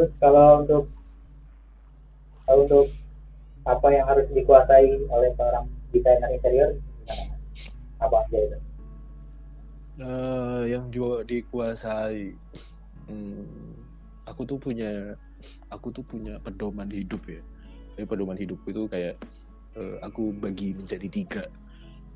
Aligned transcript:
terus 0.00 0.16
kalau 0.16 0.64
untuk 0.64 0.88
untuk 2.48 2.88
apa 3.68 3.86
yang 3.92 4.08
harus 4.08 4.24
dikuasai 4.32 4.96
oleh 5.12 5.28
seorang 5.36 5.68
desainer 5.92 6.32
interior 6.32 6.72
apa 8.00 8.16
aja 8.24 8.38
itu? 8.40 8.58
Uh, 10.00 10.64
yang 10.64 10.88
juga 10.88 11.28
dikuasai. 11.28 12.32
Hmm, 13.12 13.76
aku 14.24 14.48
tuh 14.48 14.56
punya 14.56 15.20
aku 15.68 15.92
tuh 15.92 16.00
punya 16.00 16.40
pedoman 16.40 16.88
hidup 16.88 17.20
ya. 17.28 17.44
Jadi 18.00 18.08
pedoman 18.08 18.40
hidup 18.40 18.56
itu 18.64 18.88
kayak 18.88 19.20
uh, 19.76 20.00
aku 20.00 20.32
bagi 20.32 20.72
menjadi 20.72 21.12
tiga. 21.12 21.44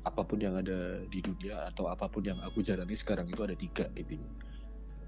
Apa 0.09 0.25
pun 0.25 0.41
yang 0.41 0.57
ada 0.57 1.05
di 1.05 1.21
dunia 1.21 1.69
atau 1.69 1.85
apa 1.85 2.09
pun 2.09 2.25
yang 2.25 2.41
aku 2.41 2.65
jalani 2.65 2.97
sekarang 2.97 3.29
itu 3.29 3.45
ada 3.45 3.53
tiga 3.53 3.85
intinya. 3.93 4.33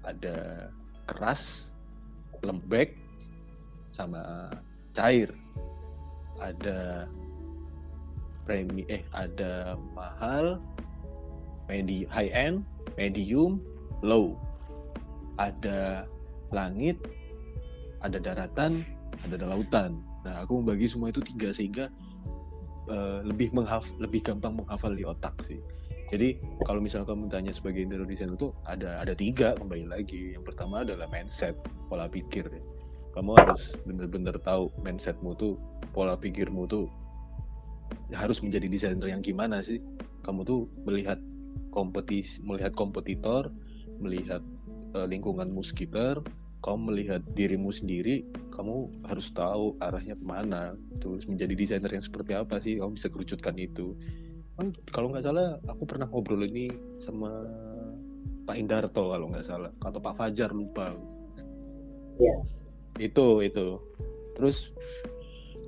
Ada 0.06 0.70
keras 1.10 1.74
lembek 2.42 2.94
sama 3.94 4.52
cair. 4.94 5.30
Ada 6.38 7.10
premi 8.46 8.86
eh 8.86 9.02
ada 9.10 9.74
mahal 9.92 10.62
medi 11.66 12.06
high 12.06 12.30
end 12.30 12.62
medium 12.94 13.58
low. 14.06 14.38
Ada 15.38 16.06
langit 16.54 16.98
ada 18.02 18.22
daratan 18.22 18.86
ada 19.26 19.42
lautan. 19.42 19.98
Nah 20.22 20.46
aku 20.46 20.62
membagi 20.62 20.86
semua 20.86 21.10
itu 21.10 21.22
tiga 21.22 21.50
sehingga 21.50 21.90
uh, 22.88 23.20
lebih 23.26 23.50
menghaf 23.50 23.86
lebih 23.98 24.22
gampang 24.22 24.56
menghafal 24.58 24.94
di 24.94 25.02
otak 25.02 25.34
sih 25.42 25.58
jadi 26.08 26.40
kalau 26.64 26.80
misalnya 26.80 27.12
kamu 27.12 27.28
tanya 27.28 27.52
sebagai 27.52 27.84
interior 27.84 28.08
designer 28.08 28.40
itu 28.40 28.48
ada 28.64 28.96
ada 29.04 29.12
tiga 29.12 29.52
kembali 29.60 29.92
lagi. 29.92 30.32
Yang 30.32 30.44
pertama 30.48 30.80
adalah 30.80 31.04
mindset 31.12 31.52
pola 31.92 32.08
pikir. 32.08 32.48
Kamu 33.12 33.36
harus 33.36 33.76
benar-benar 33.84 34.40
tahu 34.40 34.72
mindsetmu 34.80 35.36
tuh 35.36 35.60
pola 35.92 36.16
pikirmu 36.16 36.64
tuh 36.64 36.88
harus 38.16 38.40
menjadi 38.40 38.72
desainer 38.72 39.12
yang 39.12 39.20
gimana 39.20 39.60
sih? 39.60 39.84
Kamu 40.24 40.48
tuh 40.48 40.64
melihat 40.88 41.20
kompetisi 41.68 42.40
melihat 42.40 42.72
kompetitor 42.72 43.52
melihat 44.00 44.40
uh, 44.96 45.04
lingkunganmu 45.04 45.60
sekitar 45.60 46.24
kamu 46.64 46.90
melihat 46.90 47.22
dirimu 47.36 47.68
sendiri 47.68 48.24
kamu 48.54 48.90
harus 49.06 49.30
tahu 49.30 49.78
arahnya 49.78 50.18
ke 50.18 50.24
mana 50.24 50.74
terus 50.98 51.28
menjadi 51.30 51.54
desainer 51.54 51.92
yang 51.92 52.02
seperti 52.02 52.32
apa 52.34 52.58
sih? 52.58 52.80
Kamu 52.80 52.96
bisa 52.96 53.12
kerucutkan 53.12 53.54
itu 53.60 53.94
kan 54.58 54.74
kalau 54.90 55.14
nggak 55.14 55.22
salah 55.22 55.54
aku 55.70 55.86
pernah 55.86 56.10
ngobrol 56.10 56.42
ini 56.42 56.66
sama 56.98 57.46
Pak 58.42 58.58
Indarto 58.58 59.14
kalau 59.14 59.30
nggak 59.30 59.46
salah 59.46 59.70
atau 59.86 60.00
Pak 60.02 60.18
Fajar 60.18 60.50
lupa. 60.50 60.92
Ya 62.18 62.34
itu 62.98 63.46
itu. 63.46 63.78
Terus 64.34 64.74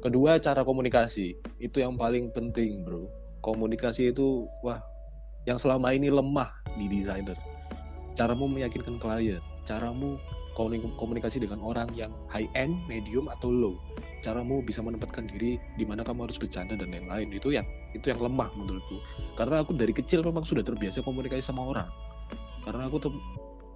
kedua 0.02 0.42
cara 0.42 0.66
komunikasi 0.66 1.38
itu 1.62 1.76
yang 1.78 1.94
paling 1.94 2.34
penting 2.34 2.82
bro. 2.82 3.06
Komunikasi 3.46 4.10
itu 4.10 4.50
wah 4.66 4.82
yang 5.46 5.56
selama 5.56 5.94
ini 5.94 6.10
lemah 6.10 6.50
di 6.74 6.90
desainer. 6.90 7.38
Caramu 8.18 8.50
meyakinkan 8.50 8.98
klien 8.98 9.40
caramu 9.64 10.18
komunikasi 10.54 11.42
dengan 11.42 11.62
orang 11.62 11.90
yang 11.94 12.10
high 12.28 12.48
end, 12.58 12.76
medium 12.86 13.30
atau 13.30 13.50
low. 13.50 13.74
Caramu 14.20 14.60
bisa 14.60 14.84
menempatkan 14.84 15.30
diri 15.32 15.56
di 15.80 15.84
mana 15.88 16.04
kamu 16.04 16.28
harus 16.28 16.36
bercanda 16.36 16.76
dan 16.76 16.92
lain-lain. 16.92 17.32
Itu 17.32 17.54
yang 17.54 17.64
itu 17.96 18.12
yang 18.12 18.20
lemah 18.20 18.52
menurutku. 18.52 19.00
Karena 19.34 19.64
aku 19.64 19.72
dari 19.72 19.96
kecil 19.96 20.20
memang 20.20 20.44
sudah 20.44 20.60
terbiasa 20.60 21.00
komunikasi 21.00 21.40
sama 21.40 21.64
orang. 21.64 21.88
Karena 22.62 22.86
aku 22.86 23.00
tuh 23.00 23.12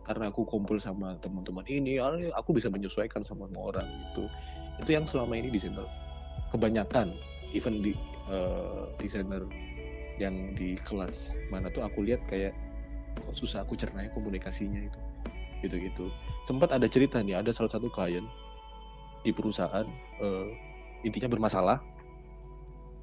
karena 0.04 0.28
aku 0.28 0.44
kumpul 0.44 0.76
sama 0.76 1.16
teman-teman 1.24 1.64
ini, 1.64 1.96
aku 2.36 2.52
bisa 2.52 2.68
menyesuaikan 2.68 3.24
sama 3.24 3.48
orang 3.56 3.88
itu. 4.12 4.28
Itu 4.84 4.90
yang 4.92 5.08
selama 5.08 5.32
ini 5.40 5.48
desainer 5.48 5.88
kebanyakan 6.52 7.16
even 7.50 7.82
di 7.82 7.98
uh, 8.30 8.86
desainer 9.02 9.42
yang 10.22 10.54
di 10.54 10.78
kelas 10.86 11.34
mana 11.50 11.66
tuh 11.74 11.82
aku 11.82 12.06
lihat 12.06 12.22
kayak 12.30 12.54
kok 13.18 13.34
susah 13.34 13.66
aku 13.66 13.74
cernanya 13.74 14.10
komunikasinya 14.14 14.78
itu 14.78 15.00
gitu-gitu. 15.64 16.12
Sempat 16.44 16.76
ada 16.76 16.84
cerita 16.84 17.24
nih 17.24 17.40
ada 17.40 17.50
salah 17.50 17.72
satu 17.72 17.88
klien 17.88 18.24
di 19.24 19.32
perusahaan 19.32 19.88
uh, 20.20 20.48
intinya 21.02 21.32
bermasalah. 21.32 21.80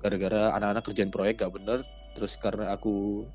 Gara-gara 0.02 0.54
anak-anak 0.58 0.84
kerjaan 0.86 1.14
proyek 1.14 1.42
gak 1.42 1.54
bener 1.54 1.82
terus 2.14 2.38
karena 2.38 2.76
aku 2.76 3.26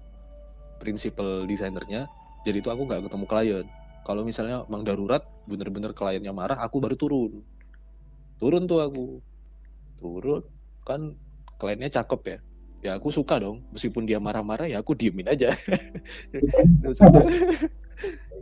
prinsipal 0.78 1.48
desainernya 1.48 2.06
jadi 2.46 2.62
itu 2.62 2.70
aku 2.70 2.86
nggak 2.86 3.10
ketemu 3.10 3.26
klien. 3.26 3.66
Kalau 4.06 4.22
misalnya 4.22 4.62
emang 4.70 4.86
darurat 4.86 5.26
bener-bener 5.50 5.90
kliennya 5.90 6.30
marah 6.30 6.62
aku 6.62 6.78
baru 6.78 6.94
turun. 6.94 7.42
Turun 8.38 8.70
tuh 8.70 8.86
aku. 8.86 9.18
Turun 9.98 10.46
kan 10.86 11.18
kliennya 11.58 11.90
cakep 11.90 12.20
ya. 12.22 12.38
Ya 12.86 13.02
aku 13.02 13.10
suka 13.10 13.42
dong 13.42 13.66
meskipun 13.74 14.06
dia 14.06 14.22
marah-marah 14.22 14.70
ya 14.70 14.78
aku 14.78 14.94
diemin 14.94 15.26
aja. 15.26 15.58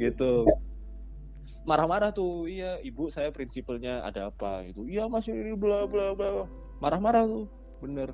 Gitu 0.02 0.32
marah-marah 1.64 2.12
tuh 2.12 2.44
iya 2.44 2.76
ibu 2.84 3.08
saya 3.08 3.32
prinsipalnya 3.32 4.04
ada 4.04 4.28
apa 4.28 4.68
itu 4.68 4.84
iya 4.84 5.08
masih 5.08 5.32
ini 5.32 5.52
bla 5.56 5.88
bla 5.88 6.12
bla. 6.12 6.44
Marah-marah 6.78 7.24
tuh 7.24 7.48
bener. 7.80 8.12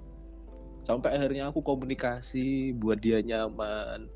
Sampai 0.81 1.13
akhirnya 1.13 1.51
aku 1.51 1.61
komunikasi 1.61 2.73
buat 2.79 3.03
dia 3.03 3.21
nyaman. 3.21 4.09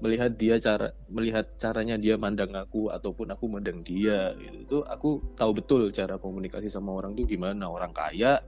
Melihat 0.00 0.32
dia 0.40 0.56
cara 0.56 0.96
melihat 1.12 1.44
caranya 1.60 2.00
dia 2.00 2.16
mandang 2.16 2.56
aku 2.56 2.88
ataupun 2.88 3.36
aku 3.36 3.44
mandang 3.52 3.84
dia 3.84 4.32
gitu. 4.40 4.56
Itu 4.64 4.78
aku 4.88 5.20
tahu 5.36 5.60
betul 5.60 5.82
cara 5.92 6.16
komunikasi 6.16 6.72
sama 6.72 6.96
orang 6.96 7.12
tuh 7.12 7.28
gimana. 7.28 7.68
Orang 7.68 7.92
kaya 7.92 8.40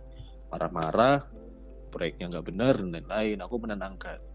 marah-marah 0.48 1.28
proyeknya 1.92 2.32
nggak 2.32 2.46
benar 2.48 2.80
dan 2.80 2.88
lain-lain. 2.88 3.38
Aku 3.44 3.60
menenangkan 3.60 4.31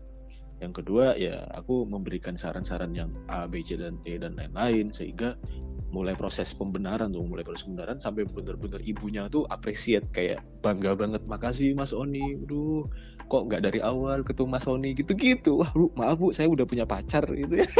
yang 0.58 0.74
kedua 0.74 1.14
ya 1.14 1.46
aku 1.54 1.86
memberikan 1.86 2.34
saran-saran 2.34 2.94
yang 2.98 3.14
A, 3.30 3.46
B, 3.46 3.62
C 3.62 3.78
dan 3.78 4.02
E 4.10 4.18
dan 4.18 4.34
lain-lain 4.34 4.90
sehingga 4.90 5.38
mulai 5.88 6.20
proses 6.20 6.52
pembenaran 6.52 7.16
tuh 7.16 7.24
mulai 7.24 7.48
proses 7.48 7.64
pembenaran 7.64 7.96
sampai 7.96 8.28
bener-bener 8.28 8.84
ibunya 8.84 9.32
tuh 9.32 9.48
appreciate 9.48 10.04
kayak 10.12 10.44
bangga 10.60 10.98
banget 11.00 11.24
makasih 11.24 11.72
Mas 11.78 11.96
Oni. 11.96 12.36
Duh 12.44 12.84
kok 13.32 13.48
nggak 13.48 13.64
dari 13.64 13.80
awal 13.80 14.24
ketemu 14.28 14.50
Mas 14.52 14.68
Oni? 14.68 14.92
Gitu-gitu. 14.92 15.64
Wah 15.64 15.72
lu 15.80 15.88
maaf 15.96 16.20
bu 16.20 16.36
saya 16.36 16.52
udah 16.52 16.68
punya 16.68 16.84
pacar 16.84 17.24
gitu. 17.32 17.64
Ya 17.64 17.68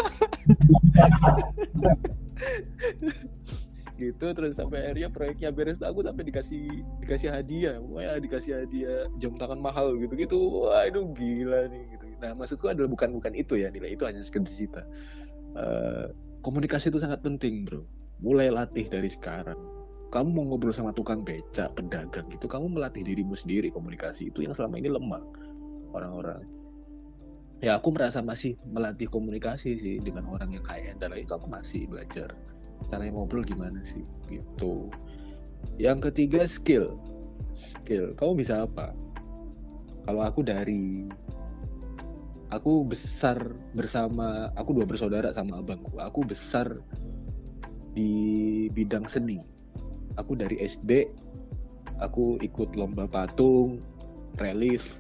gitu 3.98 4.30
terus 4.30 4.54
sampai 4.54 4.86
akhirnya 4.86 5.10
proyeknya 5.10 5.50
beres 5.50 5.82
aku 5.82 6.06
sampai 6.06 6.22
dikasih 6.30 6.70
dikasih 7.04 7.34
hadiah. 7.34 7.82
Wah 7.82 8.22
dikasih 8.22 8.64
hadiah 8.64 9.10
jam 9.20 9.36
tangan 9.36 9.60
mahal 9.60 9.98
gitu 9.98 10.14
gitu 10.16 10.38
wah 10.64 10.86
itu 10.86 11.02
gila 11.18 11.68
nih 11.68 11.84
gitu 11.97 11.97
nah 12.18 12.34
maksudku 12.34 12.66
adalah 12.66 12.90
bukan 12.90 13.14
bukan 13.14 13.34
itu 13.38 13.62
ya 13.62 13.70
nilai 13.70 13.94
itu 13.94 14.04
hanya 14.06 14.22
sekedar 14.26 14.50
cita 14.50 14.84
uh, 15.58 16.10
komunikasi 16.48 16.88
itu 16.94 17.00
sangat 17.02 17.20
penting 17.26 17.66
bro. 17.68 17.84
Mulai 18.24 18.50
latih 18.50 18.88
dari 18.90 19.12
sekarang. 19.12 19.58
Kamu 20.08 20.32
mau 20.32 20.44
ngobrol 20.48 20.72
sama 20.72 20.96
tukang 20.96 21.28
beca 21.28 21.68
pedagang 21.76 22.32
gitu 22.32 22.48
kamu 22.48 22.80
melatih 22.80 23.04
dirimu 23.04 23.36
sendiri 23.36 23.68
komunikasi 23.68 24.32
itu 24.32 24.40
yang 24.48 24.56
selama 24.56 24.80
ini 24.80 24.88
lemah 24.88 25.20
orang-orang. 25.92 26.48
Ya 27.60 27.76
aku 27.76 27.92
merasa 27.92 28.24
masih 28.24 28.56
melatih 28.64 29.12
komunikasi 29.12 29.76
sih 29.76 30.00
dengan 30.00 30.32
orang 30.32 30.56
yang 30.56 30.64
kaya 30.64 30.96
dan 30.96 31.12
lain 31.12 31.28
itu 31.28 31.36
aku 31.36 31.52
masih 31.52 31.92
belajar 31.92 32.32
cara 32.88 33.04
ngobrol 33.12 33.44
gimana 33.44 33.84
sih 33.84 34.08
gitu. 34.32 34.88
Yang 35.76 36.08
ketiga 36.10 36.48
skill. 36.48 36.96
Skill. 37.52 38.16
Kamu 38.16 38.40
bisa 38.40 38.64
apa? 38.64 38.96
Kalau 40.08 40.24
aku 40.24 40.40
dari 40.40 41.04
aku 42.50 42.88
besar 42.88 43.38
bersama 43.76 44.52
aku 44.56 44.76
dua 44.76 44.86
bersaudara 44.88 45.32
sama 45.36 45.60
abangku. 45.60 46.00
Aku 46.00 46.24
besar 46.24 46.80
di 47.92 48.68
bidang 48.72 49.08
seni. 49.08 49.44
Aku 50.18 50.34
dari 50.34 50.58
SD 50.64 51.08
aku 51.98 52.38
ikut 52.42 52.78
lomba 52.78 53.10
patung 53.10 53.82
relief 54.40 55.00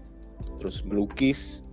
terus 0.60 0.84
melukis. 0.84 1.64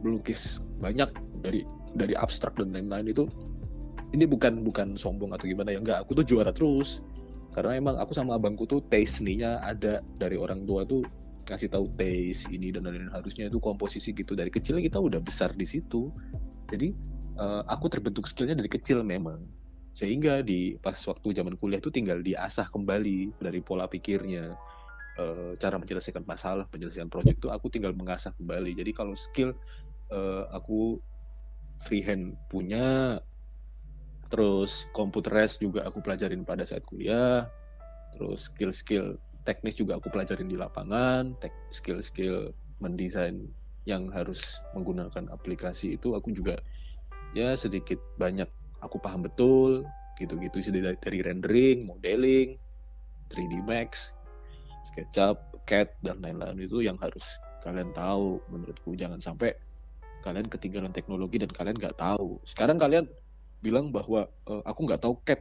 Melukis 0.00 0.64
banyak 0.80 1.12
dari 1.44 1.66
dari 1.92 2.14
abstrak 2.16 2.56
dan 2.56 2.72
lain-lain 2.72 3.12
itu. 3.12 3.24
Ini 4.10 4.26
bukan 4.26 4.66
bukan 4.66 4.98
sombong 4.98 5.30
atau 5.34 5.46
gimana 5.46 5.70
ya 5.74 5.78
enggak. 5.78 5.98
Aku 6.06 6.18
tuh 6.18 6.26
juara 6.26 6.50
terus. 6.50 7.02
Karena 7.50 7.74
emang 7.74 7.98
aku 7.98 8.14
sama 8.14 8.38
abangku 8.38 8.62
tuh 8.62 8.78
taste 8.94 9.18
seninya 9.18 9.58
ada 9.66 9.98
dari 10.22 10.38
orang 10.38 10.62
tua 10.70 10.86
tuh 10.86 11.02
kasih 11.50 11.68
tahu 11.68 11.90
taste 11.98 12.46
ini 12.54 12.70
dan 12.70 12.86
lain-lain. 12.86 13.10
Harusnya 13.10 13.50
itu 13.50 13.58
komposisi 13.58 14.14
gitu. 14.14 14.38
Dari 14.38 14.48
kecil 14.48 14.78
kita 14.78 15.02
udah 15.02 15.18
besar 15.18 15.50
di 15.58 15.66
situ. 15.66 16.14
Jadi 16.70 16.94
uh, 17.36 17.66
aku 17.66 17.90
terbentuk 17.90 18.30
skillnya 18.30 18.54
dari 18.54 18.70
kecil 18.70 19.02
memang. 19.02 19.42
Sehingga 19.90 20.46
di 20.46 20.78
pas 20.78 20.94
waktu 20.94 21.34
zaman 21.34 21.58
kuliah 21.58 21.82
itu 21.82 21.90
tinggal 21.90 22.22
diasah 22.22 22.70
kembali 22.70 23.34
dari 23.42 23.58
pola 23.58 23.90
pikirnya. 23.90 24.54
Uh, 25.18 25.52
cara 25.58 25.76
menyelesaikan 25.76 26.22
masalah 26.24 26.64
penyelesaian 26.70 27.10
project 27.10 27.42
itu 27.42 27.50
aku 27.50 27.66
tinggal 27.66 27.90
mengasah 27.90 28.30
kembali. 28.38 28.78
Jadi 28.78 28.94
kalau 28.94 29.18
skill 29.18 29.50
uh, 30.14 30.46
aku 30.54 31.02
freehand 31.82 32.38
punya 32.46 33.18
terus 34.30 34.86
computerized 34.94 35.58
juga 35.58 35.82
aku 35.82 35.98
pelajarin 35.98 36.46
pada 36.46 36.62
saat 36.62 36.86
kuliah 36.86 37.50
terus 38.14 38.46
skill-skill 38.46 39.18
teknis 39.50 39.74
juga 39.74 39.98
aku 39.98 40.06
pelajarin 40.14 40.46
di 40.46 40.54
lapangan 40.54 41.34
skill-skill 41.74 42.54
mendesain 42.78 43.50
yang 43.82 44.06
harus 44.14 44.62
menggunakan 44.78 45.26
aplikasi 45.34 45.98
itu 45.98 46.14
aku 46.14 46.30
juga 46.30 46.62
ya 47.34 47.58
sedikit 47.58 47.98
banyak 48.22 48.46
aku 48.86 49.02
paham 49.02 49.26
betul 49.26 49.82
gitu-gitu 50.22 50.62
sih 50.62 50.72
dari, 50.72 51.18
rendering, 51.24 51.88
modeling, 51.88 52.60
3D 53.32 53.64
Max, 53.64 54.12
SketchUp, 54.84 55.40
CAD 55.64 55.88
dan 56.04 56.20
lain-lain 56.20 56.60
itu 56.60 56.84
yang 56.84 57.00
harus 57.00 57.24
kalian 57.64 57.88
tahu 57.96 58.40
menurutku 58.52 58.92
jangan 58.96 59.16
sampai 59.16 59.56
kalian 60.20 60.48
ketinggalan 60.52 60.92
teknologi 60.92 61.40
dan 61.40 61.48
kalian 61.48 61.80
nggak 61.80 61.96
tahu. 61.96 62.36
Sekarang 62.44 62.76
kalian 62.76 63.08
bilang 63.64 63.88
bahwa 63.88 64.28
e, 64.44 64.60
aku 64.68 64.84
nggak 64.84 65.00
tahu 65.00 65.16
CAD 65.24 65.40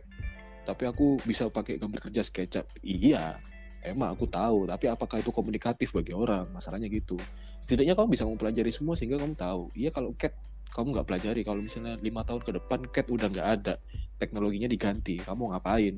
tapi 0.64 0.84
aku 0.88 1.20
bisa 1.28 1.52
pakai 1.52 1.76
gambar 1.76 2.08
kerja 2.08 2.24
SketchUp. 2.24 2.68
Iya, 2.80 3.36
emang 3.84 4.12
aku 4.12 4.28
tahu, 4.28 4.68
tapi 4.68 4.86
apakah 4.92 5.24
itu 5.24 5.32
komunikatif 5.32 5.96
bagi 5.96 6.12
orang? 6.12 6.50
Masalahnya 6.52 6.92
gitu. 6.92 7.16
Setidaknya 7.64 7.96
kamu 7.96 8.08
bisa 8.16 8.24
mempelajari 8.28 8.72
semua 8.74 8.96
sehingga 9.00 9.20
kamu 9.20 9.36
tahu. 9.36 9.72
Iya 9.76 9.90
kalau 9.94 10.16
CAD 10.16 10.34
kamu 10.70 10.88
nggak 10.96 11.08
pelajari, 11.10 11.42
kalau 11.42 11.62
misalnya 11.66 11.98
lima 12.00 12.22
tahun 12.24 12.42
ke 12.46 12.52
depan 12.62 12.80
CAD 12.94 13.08
udah 13.10 13.28
nggak 13.32 13.48
ada, 13.62 13.74
teknologinya 14.22 14.70
diganti, 14.70 15.18
kamu 15.22 15.56
ngapain? 15.56 15.96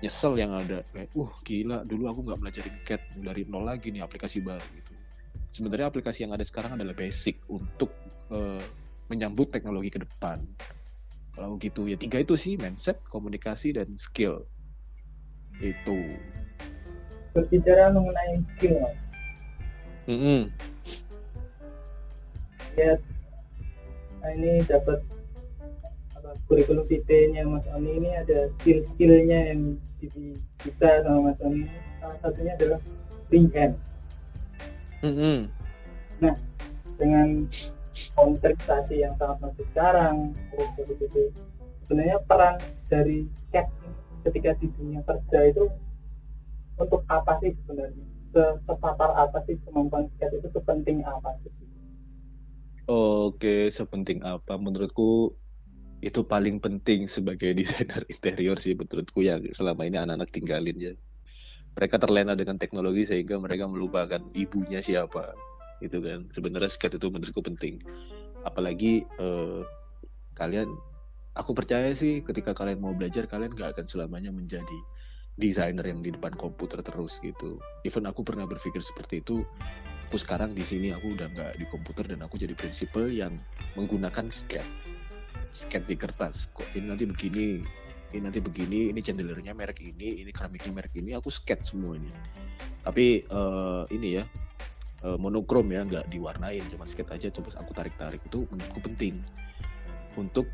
Nyesel 0.00 0.32
yang 0.40 0.56
ada, 0.56 0.80
kayak, 0.96 1.12
uh 1.12 1.30
gila, 1.44 1.84
dulu 1.84 2.08
aku 2.08 2.20
nggak 2.24 2.40
belajar 2.40 2.64
CAD 2.88 3.02
dari 3.20 3.42
nol 3.46 3.68
lagi 3.68 3.92
nih 3.92 4.00
aplikasi 4.00 4.40
baru 4.40 4.64
gitu. 4.76 4.92
Sebenarnya 5.50 5.90
aplikasi 5.90 6.24
yang 6.24 6.32
ada 6.32 6.46
sekarang 6.46 6.78
adalah 6.78 6.94
basic 6.94 7.42
untuk 7.50 7.90
uh, 8.30 8.62
menyambut 9.10 9.50
teknologi 9.50 9.90
ke 9.90 10.00
depan 10.00 10.38
kalau 11.34 11.56
gitu 11.56 11.86
ya 11.86 11.96
tiga 11.96 12.22
itu 12.22 12.34
sih 12.34 12.58
mindset 12.58 13.00
komunikasi 13.06 13.74
dan 13.74 13.94
skill 13.94 14.44
itu 15.62 15.98
berbicara 17.34 17.94
mengenai 17.94 18.42
skill 18.56 18.74
mas 18.82 18.96
mm 20.06 20.18
-hmm. 20.18 20.40
ya 22.78 22.92
nah 24.20 24.30
ini 24.36 24.60
dapat 24.68 25.00
apa 26.12 26.36
kurikulum 26.44 26.84
vitae-nya 26.84 27.48
Mas 27.48 27.64
Oni 27.72 27.96
ini 27.96 28.12
ada 28.12 28.52
skill-skillnya 28.60 29.56
yang 29.56 29.80
kita 30.60 31.00
sama 31.06 31.32
Mas 31.32 31.40
Oni 31.40 31.64
salah 32.02 32.18
satunya 32.20 32.52
adalah 32.60 32.80
freehand 33.32 33.74
mm 35.00 35.12
-hmm. 35.14 35.38
nah 36.20 36.34
dengan 37.00 37.48
kontestasi 38.12 39.00
yang 39.00 39.16
sangat 39.16 39.38
masif 39.40 39.66
sekarang 39.72 40.36
terus 40.52 40.68
sebenarnya 41.86 42.20
peran 42.28 42.56
dari 42.92 43.24
cat 43.50 43.66
ketika 44.28 44.52
di 44.60 44.68
dunia 44.76 45.00
kerja 45.08 45.38
itu 45.48 45.64
untuk 46.80 47.04
apa 47.12 47.36
sih 47.44 47.52
sebenarnya 47.64 48.04
sepapar 48.64 49.10
apa 49.14 49.42
sih 49.44 49.58
kemampuan 49.66 50.08
cat 50.16 50.32
itu 50.32 50.48
sepenting 50.50 51.04
apa 51.04 51.36
sih 51.44 51.52
Oke, 52.90 53.70
sepenting 53.70 54.18
apa? 54.26 54.58
Menurutku 54.58 55.30
itu 56.02 56.26
paling 56.26 56.58
penting 56.58 57.06
sebagai 57.06 57.54
desainer 57.58 58.02
interior 58.10 58.58
sih 58.58 58.74
menurutku 58.74 59.22
yang 59.22 59.46
selama 59.54 59.86
ini 59.86 59.94
anak-anak 59.94 60.26
tinggalin 60.34 60.74
ya. 60.74 60.94
Mereka 61.78 62.02
terlena 62.02 62.34
dengan 62.34 62.58
teknologi 62.58 63.06
sehingga 63.06 63.38
mereka 63.38 63.70
melupakan 63.70 64.18
ibunya 64.34 64.82
siapa 64.82 65.38
gitu 65.80 65.98
kan 66.04 66.28
sebenarnya 66.30 66.70
skate 66.70 67.00
itu 67.00 67.08
menurutku 67.08 67.40
penting 67.40 67.80
apalagi 68.44 69.08
uh, 69.18 69.64
kalian 70.36 70.68
aku 71.36 71.56
percaya 71.56 71.92
sih 71.96 72.20
ketika 72.20 72.52
kalian 72.52 72.80
mau 72.80 72.92
belajar 72.92 73.24
kalian 73.24 73.56
gak 73.56 73.76
akan 73.76 73.86
selamanya 73.88 74.28
menjadi 74.30 74.78
desainer 75.38 75.86
yang 75.86 76.02
di 76.02 76.10
depan 76.10 76.34
komputer 76.34 76.82
terus 76.82 77.20
gitu. 77.22 77.60
Even 77.86 78.08
aku 78.08 78.26
pernah 78.26 78.48
berpikir 78.48 78.82
seperti 78.82 79.22
itu 79.22 79.46
aku 80.10 80.18
sekarang 80.18 80.58
di 80.58 80.66
sini 80.66 80.90
aku 80.90 81.14
udah 81.14 81.30
nggak 81.30 81.52
di 81.62 81.66
komputer 81.70 82.02
dan 82.10 82.26
aku 82.26 82.34
jadi 82.34 82.56
prinsipal 82.58 83.06
yang 83.06 83.38
menggunakan 83.78 84.32
skate 84.32 84.66
skate 85.54 85.86
di 85.86 85.96
kertas. 85.98 86.50
Kok 86.54 86.74
ini 86.74 86.90
nanti 86.90 87.06
begini 87.06 87.62
ini 88.10 88.26
nanti 88.26 88.42
begini 88.42 88.90
ini 88.90 88.98
chandelier-nya 88.98 89.54
merek 89.54 89.78
ini 89.82 90.22
ini 90.22 90.30
keramiknya 90.34 90.72
merek 90.74 90.94
ini 90.98 91.14
aku 91.14 91.30
semua 91.30 91.94
ini 91.94 92.10
tapi 92.82 93.22
uh, 93.30 93.86
ini 93.94 94.18
ya 94.18 94.24
uh, 95.06 95.14
monokrom 95.14 95.70
ya 95.70 95.86
nggak 95.86 96.10
diwarnain 96.10 96.64
cuma 96.74 96.90
skate 96.90 97.10
aja 97.14 97.28
coba 97.30 97.54
aku 97.62 97.70
tarik 97.76 97.94
tarik 97.96 98.22
itu 98.26 98.48
menurutku 98.50 98.80
penting 98.82 99.22
untuk 100.18 100.50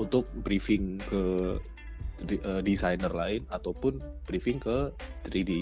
untuk 0.00 0.26
briefing 0.42 0.98
ke 1.06 1.56
uh, 2.44 2.60
desainer 2.60 3.10
lain 3.10 3.44
ataupun 3.48 4.00
briefing 4.26 4.60
ke 4.60 4.92
3D 5.26 5.52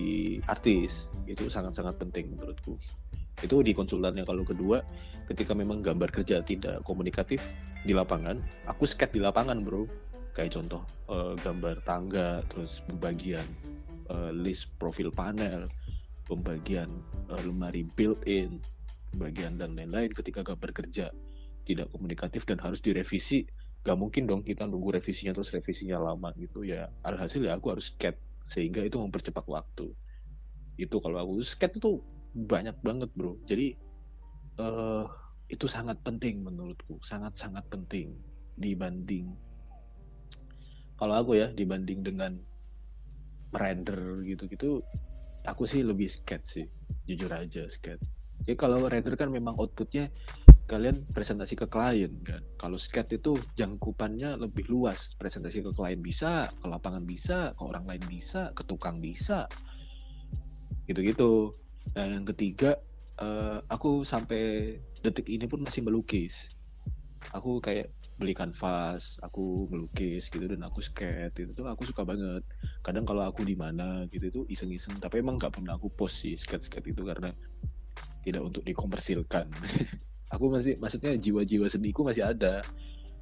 artis. 0.46 1.12
Itu 1.25 1.46
sangat-sangat 1.50 1.99
penting 1.99 2.34
menurutku. 2.34 2.78
Itu 3.38 3.62
di 3.62 3.70
konsultannya 3.75 4.26
kalau 4.26 4.43
kedua 4.43 4.82
ketika 5.31 5.55
memang 5.55 5.84
gambar 5.84 6.10
kerja 6.10 6.43
tidak 6.43 6.82
komunikatif 6.82 7.38
di 7.87 7.94
lapangan 7.94 8.43
aku 8.66 8.88
skate 8.88 9.14
di 9.14 9.20
lapangan 9.22 9.62
bro. 9.62 9.87
Kayak 10.34 10.58
contoh 10.62 10.82
uh, 11.10 11.34
gambar 11.43 11.82
tangga 11.82 12.46
terus 12.46 12.78
pembagian 12.87 13.46
uh, 14.06 14.31
list 14.31 14.70
profil 14.78 15.10
panel 15.10 15.66
pembagian 16.28 16.93
uh, 17.32 17.40
lemari 17.40 17.88
built-in, 17.96 18.60
pembagian 19.16 19.56
dan 19.56 19.75
lain-lain. 19.75 20.12
Ketika 20.12 20.44
gambar 20.44 20.70
kerja 20.76 21.10
tidak 21.64 21.88
komunikatif 21.90 22.44
dan 22.44 22.60
harus 22.60 22.84
direvisi, 22.84 23.49
gak 23.88 23.96
mungkin 23.96 24.29
dong 24.29 24.44
kita 24.44 24.69
nunggu 24.69 25.00
revisinya 25.00 25.32
terus 25.32 25.49
revisinya 25.49 25.96
lama 25.96 26.29
gitu 26.37 26.69
ya. 26.69 26.93
Alhasil 27.08 27.40
ya 27.40 27.56
aku 27.56 27.73
harus 27.73 27.88
sket 27.88 28.20
sehingga 28.44 28.85
itu 28.85 29.00
mempercepat 29.00 29.49
waktu. 29.49 29.88
Itu 30.76 31.00
kalau 31.00 31.25
aku 31.25 31.40
sket 31.40 31.81
itu 31.81 32.05
banyak 32.37 32.76
banget 32.85 33.08
bro. 33.17 33.40
Jadi 33.49 33.73
uh, 34.61 35.08
itu 35.49 35.64
sangat 35.64 35.96
penting 36.05 36.44
menurutku, 36.44 37.00
sangat-sangat 37.00 37.64
penting 37.73 38.12
dibanding 38.58 39.32
kalau 40.99 41.14
aku 41.14 41.38
ya 41.38 41.49
dibanding 41.55 42.02
dengan 42.02 42.34
render 43.55 44.26
gitu-gitu 44.26 44.82
aku 45.46 45.64
sih 45.64 45.87
lebih 45.87 46.11
skate 46.11 46.44
sih 46.44 46.67
jujur 47.06 47.31
aja 47.31 47.64
skate 47.70 48.02
jadi 48.44 48.58
kalau 48.58 48.82
render 48.91 49.14
kan 49.14 49.31
memang 49.31 49.55
outputnya 49.56 50.11
kalian 50.69 51.09
presentasi 51.17 51.56
ke 51.56 51.67
klien 51.67 52.12
kan? 52.20 52.44
Kalau 52.61 52.76
skate 52.76 53.17
itu 53.17 53.41
jangkupannya 53.56 54.37
lebih 54.37 54.69
luas. 54.69 55.17
Presentasi 55.17 55.65
ke 55.65 55.72
klien 55.72 56.05
bisa 56.05 56.46
ke 56.60 56.67
lapangan 56.69 57.08
bisa 57.08 57.56
ke 57.56 57.63
orang 57.65 57.89
lain 57.89 58.05
bisa 58.05 58.53
ke 58.53 58.63
tukang 58.69 59.01
bisa. 59.01 59.48
Gitu-gitu. 60.84 61.56
Nah 61.96 62.05
yang 62.05 62.29
ketiga 62.29 62.77
uh, 63.19 63.65
aku 63.72 64.05
sampai 64.05 64.77
detik 65.01 65.25
ini 65.32 65.48
pun 65.48 65.65
masih 65.65 65.81
melukis. 65.81 66.53
Aku 67.32 67.58
kayak 67.58 67.91
beli 68.19 68.34
kanvas 68.34 69.19
aku 69.25 69.67
melukis 69.70 70.27
gitu 70.29 70.46
dan 70.46 70.63
aku 70.67 70.82
skate 70.84 71.34
itu 71.34 71.51
tuh 71.56 71.65
aku 71.65 71.89
suka 71.89 72.05
banget. 72.05 72.44
Kadang 72.84 73.08
kalau 73.08 73.25
aku 73.25 73.41
di 73.43 73.56
mana 73.56 74.05
gitu 74.13 74.29
itu 74.29 74.41
iseng-iseng. 74.53 75.01
Tapi 75.01 75.25
emang 75.25 75.41
nggak 75.41 75.56
pernah 75.58 75.81
aku 75.81 75.89
post 75.89 76.22
sih 76.22 76.37
skate-skate 76.37 76.93
itu 76.93 77.03
karena 77.08 77.32
tidak 78.22 78.44
untuk 78.44 78.63
dikomersilkan 78.69 79.48
aku 80.29 80.44
masih 80.53 80.77
maksudnya 80.81 81.17
jiwa-jiwa 81.17 81.69
seniku 81.69 82.05
masih 82.05 82.25
ada. 82.25 82.65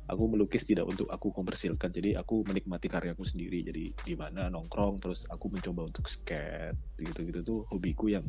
Aku 0.07 0.31
melukis 0.31 0.63
tidak 0.63 0.87
untuk 0.87 1.11
aku 1.11 1.35
komersilkan. 1.35 1.91
Jadi 1.91 2.15
aku 2.15 2.47
menikmati 2.47 2.87
karyaku 2.87 3.27
sendiri. 3.27 3.67
Jadi 3.67 3.91
di 3.91 4.15
mana 4.15 4.47
nongkrong 4.47 5.03
terus 5.03 5.27
aku 5.27 5.51
mencoba 5.51 5.91
untuk 5.91 6.07
skate 6.07 6.79
gitu-gitu. 7.03 7.43
Tuh 7.43 7.61
hobiku 7.75 8.07
yang 8.07 8.23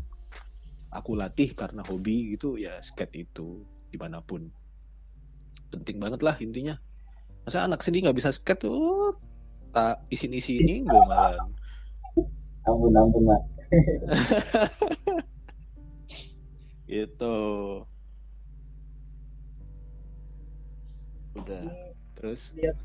aku 0.89 1.13
latih 1.13 1.53
karena 1.53 1.85
hobi 1.85 2.33
gitu 2.33 2.57
ya 2.57 2.81
skate 2.81 3.29
itu 3.29 3.61
di 3.93 3.97
mana 4.01 4.25
pun. 4.25 4.49
Penting 5.69 6.01
banget 6.01 6.25
lah 6.25 6.33
intinya. 6.41 6.81
Masa 7.45 7.69
anak 7.69 7.85
sini 7.85 8.01
nggak 8.01 8.17
bisa 8.17 8.33
skate? 8.33 8.65
Tuh 8.65 9.13
tak 9.77 10.01
isin 10.09 10.33
ini 10.33 10.81
gue 10.81 11.01
malah 11.05 11.37
ampun 12.65 12.97
ampun 12.97 13.23
mas 13.29 13.43
gitu 16.91 17.37
udah. 21.41 21.63
Terus? 22.17 22.57
Lihat 22.57 22.77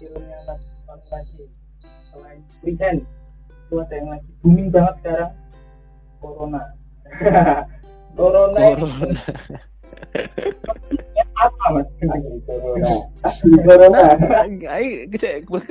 filmnya 0.00 0.38
lagi 0.48 1.46
selain 2.12 2.40
freehand 2.60 3.00
itu 3.72 3.74
ada 3.80 3.94
yang 3.96 4.08
lagi 4.12 4.30
booming 4.44 4.68
banget 4.68 4.94
sekarang. 5.00 5.32
Corona. 6.20 6.62
Corona. 8.18 8.58
Corona. 8.60 9.22
Apa 11.42 11.64
mas? 11.74 11.88
Corona? 11.98 12.90
Corona. 13.66 14.02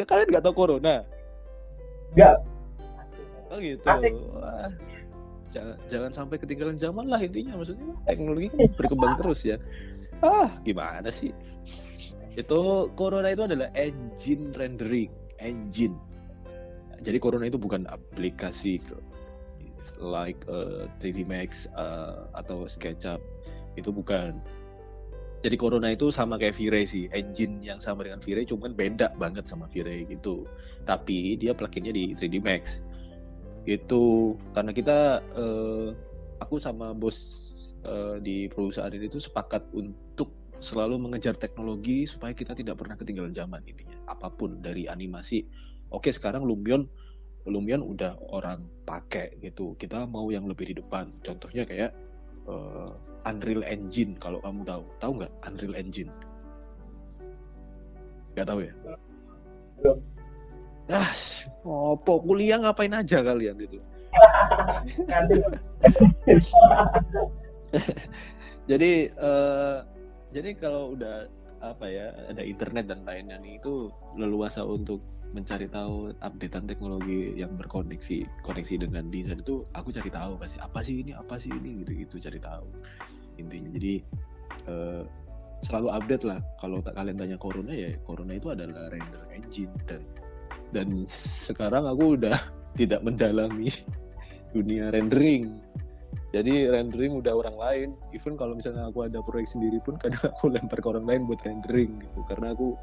kalian 0.03 0.27
nggak 0.33 0.43
tahu 0.43 0.55
corona? 0.55 1.05
Nggak. 2.17 2.35
Oh 3.51 3.57
gitu. 3.59 3.83
Wah. 3.85 4.71
jangan 5.51 5.75
jangan 5.91 6.11
sampai 6.15 6.39
ketinggalan 6.39 6.79
zaman 6.79 7.11
lah 7.11 7.19
intinya 7.19 7.59
maksudnya. 7.59 7.91
Teknologi 8.07 8.47
kan 8.55 8.71
berkembang 8.79 9.19
terus 9.19 9.43
ya 9.43 9.59
ah 10.21 10.49
gimana 10.65 11.09
sih 11.09 11.33
Itu 12.39 12.87
Corona 12.95 13.35
itu 13.35 13.43
adalah 13.43 13.67
engine 13.75 14.55
rendering, 14.55 15.11
engine. 15.43 15.99
Jadi 17.03 17.19
Corona 17.19 17.51
itu 17.51 17.59
bukan 17.59 17.83
aplikasi 17.91 18.79
like 19.99 20.39
uh, 20.47 20.87
3D 21.03 21.27
Max 21.27 21.67
uh, 21.75 22.29
atau 22.37 22.63
SketchUp 22.69 23.19
itu 23.75 23.89
bukan. 23.91 24.39
Jadi 25.41 25.57
Corona 25.57 25.91
itu 25.97 26.13
sama 26.13 26.37
kayak 26.37 26.53
V-Ray 26.53 26.85
sih, 26.85 27.09
engine 27.17 27.65
yang 27.65 27.81
sama 27.81 28.05
dengan 28.05 28.21
V-Ray 28.21 28.45
cuman 28.45 28.77
beda 28.77 29.17
banget 29.17 29.49
sama 29.49 29.65
V-Ray 29.73 30.05
gitu. 30.05 30.45
Tapi 30.85 31.35
dia 31.35 31.57
pluginnya 31.57 31.91
di 31.91 32.13
3D 32.13 32.39
Max. 32.39 32.85
Gitu. 33.65 34.37
Karena 34.53 34.69
kita 34.69 35.25
uh, 35.33 35.97
aku 36.39 36.61
sama 36.61 36.93
bos 36.93 37.50
uh, 37.85 38.17
di 38.21 38.50
perusahaan 38.51 38.91
ini 38.91 39.07
tuh 39.07 39.21
sepakat 39.21 39.65
untuk 39.73 40.33
selalu 40.61 41.01
mengejar 41.01 41.33
teknologi 41.33 42.05
supaya 42.05 42.38
kita 42.38 42.53
tidak 42.53 42.77
pernah 42.77 42.93
ketinggalan 42.93 43.33
zaman 43.33 43.65
intinya. 43.65 43.97
Apa 44.09 44.29
pun 44.29 44.61
dari 44.61 44.85
animasi. 44.85 45.45
Oke, 45.91 46.13
sekarang 46.13 46.45
Lumion 46.45 46.85
Lumion 47.50 47.81
udah 47.81 48.21
orang 48.29 48.61
pakai 48.85 49.41
gitu. 49.41 49.73
Kita 49.73 50.05
mau 50.05 50.29
yang 50.29 50.45
lebih 50.45 50.69
di 50.69 50.75
depan. 50.77 51.09
Contohnya 51.25 51.65
kayak 51.65 51.91
uh, 52.45 52.93
Unreal 53.25 53.65
Engine 53.65 54.13
kalau 54.21 54.38
kamu 54.45 54.61
tahu. 54.61 54.83
Tahu 55.01 55.11
nggak 55.17 55.33
Unreal 55.50 55.73
Engine? 55.73 56.11
Gak 58.38 58.47
tahu 58.47 58.63
ya? 58.63 58.73
Belum. 59.81 60.00
Ah, 60.91 61.11
opo 61.63 62.19
kuliah 62.23 62.59
ngapain 62.59 62.91
aja 62.91 63.23
kalian 63.23 63.55
itu? 63.65 63.79
Jadi 68.69 69.09
uh, 69.17 69.83
jadi 70.31 70.55
kalau 70.55 70.95
udah 70.95 71.27
apa 71.61 71.85
ya 71.85 72.13
ada 72.29 72.41
internet 72.41 72.89
dan 72.89 73.05
lainnya 73.05 73.37
nih 73.37 73.61
itu 73.61 73.93
leluasa 74.17 74.65
untuk 74.65 75.01
mencari 75.31 75.69
tahu 75.71 76.11
updatean 76.19 76.67
teknologi 76.67 77.31
yang 77.39 77.55
berkoneksi 77.55 78.27
koneksi 78.43 78.83
dengan 78.83 79.07
desain 79.07 79.39
itu 79.39 79.63
aku 79.71 79.93
cari 79.95 80.11
tahu 80.11 80.35
pasti 80.39 80.57
apa 80.59 80.79
sih 80.83 81.03
ini? 81.03 81.11
Apa 81.15 81.39
sih 81.39 81.51
ini? 81.51 81.83
Gitu 81.83 81.91
gitu 82.05 82.15
cari 82.29 82.39
tahu 82.39 82.67
intinya. 83.39 83.69
Jadi 83.75 83.93
uh, 84.67 85.03
selalu 85.63 85.87
update 85.95 86.25
lah. 86.27 86.39
Kalau 86.59 86.83
kalian 86.83 87.17
tanya 87.17 87.37
corona 87.39 87.71
ya 87.71 87.95
corona 88.03 88.35
itu 88.35 88.51
adalah 88.51 88.91
render 88.91 89.23
engine. 89.31 89.71
Dan 89.87 90.01
dan 90.75 90.87
sekarang 91.11 91.87
aku 91.87 92.19
udah 92.19 92.35
tidak 92.79 93.03
mendalami 93.03 93.71
dunia 94.51 94.91
rendering 94.91 95.59
jadi 96.31 96.71
rendering 96.71 97.19
udah 97.19 97.33
orang 97.35 97.57
lain. 97.59 97.89
Even 98.15 98.39
kalau 98.39 98.55
misalnya 98.55 98.88
aku 98.88 99.03
ada 99.03 99.19
proyek 99.19 99.51
sendiri 99.51 99.83
pun 99.83 100.00
kadang 100.00 100.31
aku 100.31 100.47
lempar 100.47 100.79
ke 100.79 100.88
orang 100.88 101.03
lain 101.03 101.27
buat 101.27 101.43
rendering 101.43 102.00
gitu. 102.00 102.19
Karena 102.31 102.55
aku 102.55 102.79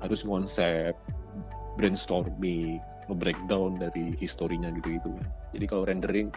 harus 0.00 0.24
konsep 0.24 0.96
brainstorming 1.76 2.80
nge-breakdown 3.08 3.76
dari 3.76 4.16
historinya 4.16 4.72
gitu 4.80 4.96
gitu 4.96 5.12
jadi 5.54 5.64
kalau 5.70 5.84
rendering 5.86 6.28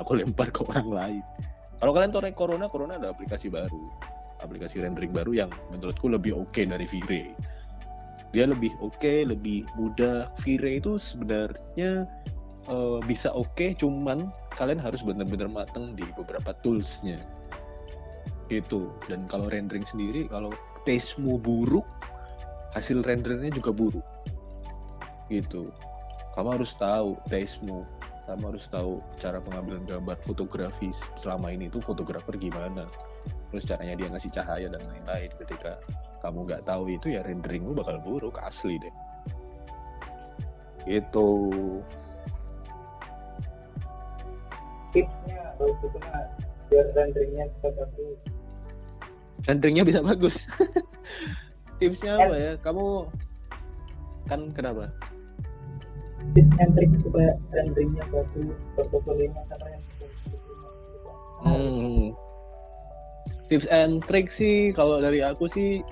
aku 0.00 0.16
lempar 0.20 0.48
ke 0.48 0.64
orang 0.64 0.88
lain. 0.88 1.24
Kalau 1.82 1.92
kalian 1.92 2.10
tahu 2.14 2.22
Corona 2.32 2.66
Corona 2.70 2.94
ada 2.96 3.10
aplikasi 3.10 3.50
baru. 3.50 3.90
Aplikasi 4.42 4.82
rendering 4.82 5.10
baru 5.10 5.46
yang 5.46 5.50
menurutku 5.70 6.10
lebih 6.10 6.34
oke 6.34 6.50
okay 6.54 6.64
dari 6.66 6.86
V-Ray. 6.86 7.34
Dia 8.32 8.48
lebih 8.48 8.72
oke 8.80 8.96
okay, 8.98 9.26
lebih 9.26 9.66
mudah. 9.76 10.30
V-Ray 10.42 10.78
itu 10.78 10.96
sebenarnya 10.96 12.06
uh, 12.68 12.98
bisa 13.06 13.32
oke 13.32 13.50
okay, 13.54 13.70
cuman 13.74 14.30
kalian 14.54 14.78
harus 14.78 15.00
benar-benar 15.00 15.48
mateng 15.48 15.96
di 15.96 16.04
beberapa 16.14 16.52
toolsnya. 16.60 17.18
Itu 18.52 18.92
dan 19.08 19.24
kalau 19.26 19.48
rendering 19.48 19.86
sendiri 19.86 20.28
kalau 20.28 20.52
tastemu 20.84 21.40
buruk 21.40 21.86
hasil 22.76 23.00
rendernya 23.00 23.52
juga 23.52 23.72
buruk. 23.72 24.06
Gitu. 25.32 25.72
Kamu 26.36 26.60
harus 26.60 26.76
tahu 26.76 27.16
tastemu. 27.28 27.84
Kamu 28.22 28.54
harus 28.54 28.70
tahu 28.70 29.02
cara 29.18 29.42
pengambilan 29.42 29.82
gambar 29.84 30.14
fotografis 30.22 31.02
selama 31.18 31.50
ini 31.50 31.66
itu 31.66 31.82
fotografer 31.82 32.38
gimana. 32.38 32.86
Terus 33.50 33.68
caranya 33.68 33.94
dia 33.98 34.08
ngasih 34.08 34.30
cahaya 34.32 34.66
dan 34.72 34.80
lain-lain. 34.88 35.30
Ketika 35.42 35.82
kamu 36.22 36.48
nggak 36.48 36.62
tahu 36.64 36.88
itu 36.88 37.12
ya 37.12 37.20
renderingmu 37.26 37.76
bakal 37.76 37.98
buruk 38.00 38.38
asli 38.40 38.78
deh. 38.78 38.94
Itu 40.86 41.50
tipsnya 44.92 45.42
gimana 45.58 46.20
biar 46.72 46.86
renderingnya 46.96 47.44
bisa 47.52 47.68
bagus. 47.76 48.18
Renderingnya 49.44 49.84
bisa 49.84 50.00
bagus. 50.00 50.36
Tipsnya 51.82 52.12
apa 52.16 52.36
ya? 52.38 52.52
Kamu 52.62 53.10
kan 54.30 54.54
kenapa? 54.54 54.88
Tips 56.32 56.54
and 56.62 56.72
trick 56.78 56.92
supaya 57.02 57.34
renderingnya 57.50 58.04
bagus 58.14 58.54
portofolionya 58.78 59.42
sama 59.50 59.66
yang 59.66 59.82
hmm. 61.42 62.14
tips 63.50 63.66
and 63.68 64.06
trick 64.06 64.30
sih 64.30 64.70
kalau 64.70 65.02
dari 65.02 65.20
aku 65.20 65.50
sih 65.50 65.82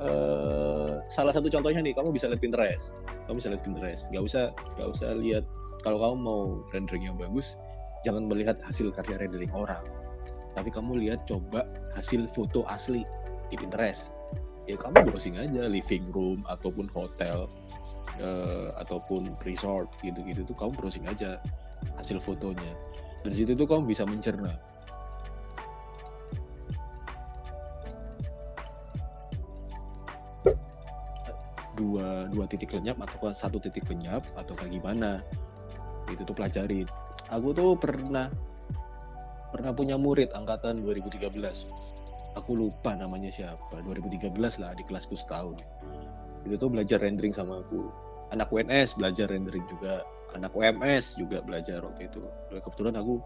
uh, 0.00 1.04
salah 1.12 1.36
satu 1.36 1.52
contohnya 1.52 1.84
nih 1.84 1.92
kamu 1.92 2.16
bisa 2.16 2.26
lihat 2.32 2.40
Pinterest. 2.40 2.96
Kamu 3.28 3.36
bisa 3.38 3.52
lihat 3.52 3.62
Pinterest. 3.62 4.08
Nggak 4.10 4.24
usah 4.24 4.44
nggak 4.80 4.88
usah 4.96 5.08
lihat 5.20 5.44
kalau 5.84 6.00
kamu 6.00 6.16
mau 6.16 6.40
rendering 6.72 7.12
yang 7.12 7.20
bagus 7.20 7.54
jangan 8.06 8.26
melihat 8.30 8.58
hasil 8.62 8.94
karya 8.94 9.18
rendering 9.18 9.50
orang. 9.54 9.82
Tapi 10.54 10.74
kamu 10.74 10.98
lihat 11.06 11.26
coba 11.26 11.66
hasil 11.94 12.26
foto 12.34 12.66
asli 12.66 13.06
di 13.48 13.56
Pinterest. 13.58 14.10
Ya 14.68 14.76
kamu 14.76 15.08
browsing 15.08 15.40
aja 15.40 15.64
living 15.64 16.12
room 16.12 16.44
ataupun 16.44 16.92
hotel 16.92 17.48
uh, 18.20 18.68
ataupun 18.76 19.32
resort 19.46 19.88
gitu-gitu 20.04 20.44
tuh 20.44 20.56
kamu 20.58 20.76
browsing 20.76 21.06
aja 21.08 21.40
hasil 21.96 22.20
fotonya. 22.20 22.76
Dari 23.24 23.34
situ 23.34 23.56
tuh 23.56 23.64
kamu 23.64 23.88
bisa 23.88 24.04
mencerna. 24.04 24.52
Dua 31.78 32.26
dua 32.34 32.44
titik 32.50 32.74
lenyap 32.74 32.98
atau 32.98 33.30
satu 33.30 33.62
titik 33.62 33.86
lenyap 33.86 34.26
atau 34.34 34.58
kayak 34.58 34.74
gimana 34.74 35.22
itu 36.10 36.26
tuh 36.26 36.34
pelajari 36.34 36.82
aku 37.28 37.52
tuh 37.56 37.76
pernah 37.76 38.28
pernah 39.48 39.72
punya 39.72 39.96
murid 39.96 40.32
angkatan 40.36 40.84
2013 40.84 41.32
aku 42.38 42.54
lupa 42.54 42.94
namanya 42.94 43.34
siapa. 43.34 43.82
2013 43.82 44.36
lah 44.62 44.72
di 44.78 44.86
kelasku 44.86 45.18
setahun. 45.18 45.58
Itu 46.46 46.54
tuh 46.54 46.70
belajar 46.70 47.02
rendering 47.02 47.34
sama 47.34 47.66
aku. 47.66 47.90
Anak 48.30 48.54
UNS 48.54 48.94
belajar 48.94 49.26
rendering 49.26 49.66
juga. 49.66 50.06
Anak 50.38 50.54
UMS 50.54 51.18
juga 51.18 51.42
belajar 51.42 51.82
waktu 51.82 52.06
itu. 52.06 52.22
Kebetulan 52.54 52.94
aku 52.94 53.18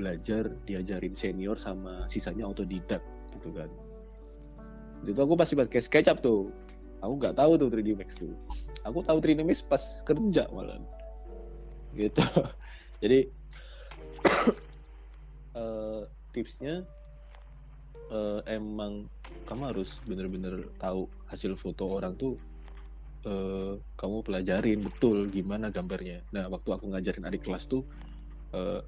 belajar 0.00 0.48
diajarin 0.64 1.12
senior 1.12 1.60
sama 1.60 2.08
sisanya 2.08 2.48
autodidak 2.48 3.04
gitu 3.36 3.52
kan. 3.52 3.68
Itu 5.04 5.18
aku 5.20 5.36
pasti 5.36 5.58
pakai 5.58 5.82
SketchUp 5.82 6.24
tuh. 6.24 6.48
Aku 7.02 7.18
nggak 7.18 7.34
tahu 7.34 7.58
tuh 7.58 7.68
3D 7.68 7.98
Max 7.98 8.14
tuh. 8.14 8.32
Aku 8.86 9.02
tahu 9.02 9.18
3D 9.18 9.42
Max 9.42 9.60
pas 9.60 9.82
kerja 10.06 10.46
malah 10.54 10.80
gitu 11.92 12.24
jadi 13.02 13.26
uh, 15.58 16.06
tipsnya 16.32 16.86
uh, 18.12 18.40
emang 18.46 19.08
kamu 19.48 19.74
harus 19.74 19.98
bener-bener 20.06 20.68
tahu 20.78 21.08
hasil 21.26 21.56
foto 21.58 21.88
orang 21.88 22.14
tuh 22.14 22.36
uh, 23.26 23.80
kamu 23.96 24.22
pelajarin 24.22 24.78
betul 24.84 25.26
gimana 25.32 25.72
gambarnya. 25.72 26.22
Nah 26.30 26.46
waktu 26.52 26.76
aku 26.76 26.92
ngajarin 26.92 27.26
adik 27.26 27.48
kelas 27.48 27.66
tuh 27.66 27.82
uh, 28.54 28.84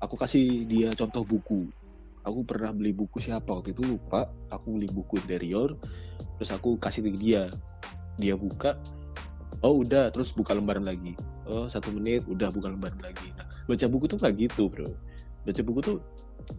aku 0.00 0.14
kasih 0.16 0.64
dia 0.64 0.88
contoh 0.94 1.26
buku. 1.26 1.68
Aku 2.20 2.44
pernah 2.44 2.70
beli 2.76 2.92
buku 2.92 3.16
siapa 3.16 3.48
waktu 3.48 3.72
itu 3.72 3.82
lupa. 3.84 4.28
Aku 4.52 4.76
beli 4.78 4.88
buku 4.88 5.20
interior 5.20 5.76
terus 6.38 6.50
aku 6.54 6.76
kasih 6.80 7.04
ke 7.08 7.18
dia. 7.18 7.42
Dia 8.20 8.36
buka 8.36 8.76
oh 9.60 9.82
udah 9.84 10.08
terus 10.14 10.32
buka 10.32 10.54
lembaran 10.56 10.86
lagi. 10.86 11.16
Oh 11.50 11.66
satu 11.66 11.90
menit 11.90 12.24
udah 12.30 12.48
buka 12.52 12.70
lembaran 12.70 13.00
lagi. 13.02 13.28
Nah 13.36 13.49
baca 13.70 13.86
buku 13.86 14.04
tuh 14.10 14.18
kayak 14.18 14.50
gitu 14.50 14.66
bro. 14.66 14.90
Baca 15.46 15.62
buku 15.62 15.80
tuh 15.80 15.96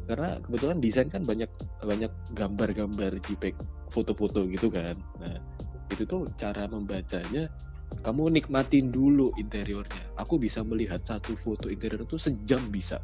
karena 0.08 0.40
kebetulan 0.48 0.78
desain 0.80 1.10
kan 1.12 1.28
banyak 1.28 1.52
banyak 1.84 2.12
gambar-gambar 2.40 3.20
JPEG 3.20 3.60
foto-foto 3.92 4.48
gitu 4.48 4.72
kan. 4.72 4.96
Nah 5.20 5.36
itu 5.92 6.08
tuh 6.08 6.32
cara 6.40 6.64
membacanya 6.72 7.52
kamu 8.08 8.40
nikmatin 8.40 8.88
dulu 8.88 9.36
interiornya. 9.36 10.16
Aku 10.16 10.40
bisa 10.40 10.64
melihat 10.64 11.04
satu 11.04 11.36
foto 11.36 11.68
interior 11.68 12.08
itu 12.08 12.16
sejam 12.16 12.64
bisa. 12.72 13.04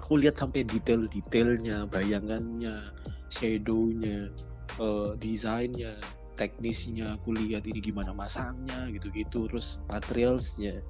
Aku 0.00 0.16
lihat 0.16 0.40
sampai 0.40 0.64
detail-detailnya 0.64 1.84
bayangannya 1.92 2.94
shadownya 3.28 4.32
uh, 4.80 5.12
desainnya 5.20 5.98
teknisnya 6.36 7.16
aku 7.16 7.32
lihat 7.32 7.64
ini 7.68 7.80
gimana 7.84 8.16
masangnya 8.16 8.88
gitu-gitu. 8.92 9.50
Terus 9.52 9.82
materialsnya 9.92 10.80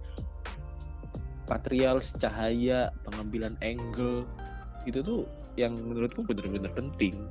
materials 1.47 2.15
cahaya 2.19 2.91
pengambilan 3.07 3.55
angle 3.63 4.27
itu 4.87 5.03
tuh 5.03 5.27
yang 5.59 5.75
menurutku 5.75 6.23
benar-benar 6.23 6.71
penting. 6.77 7.27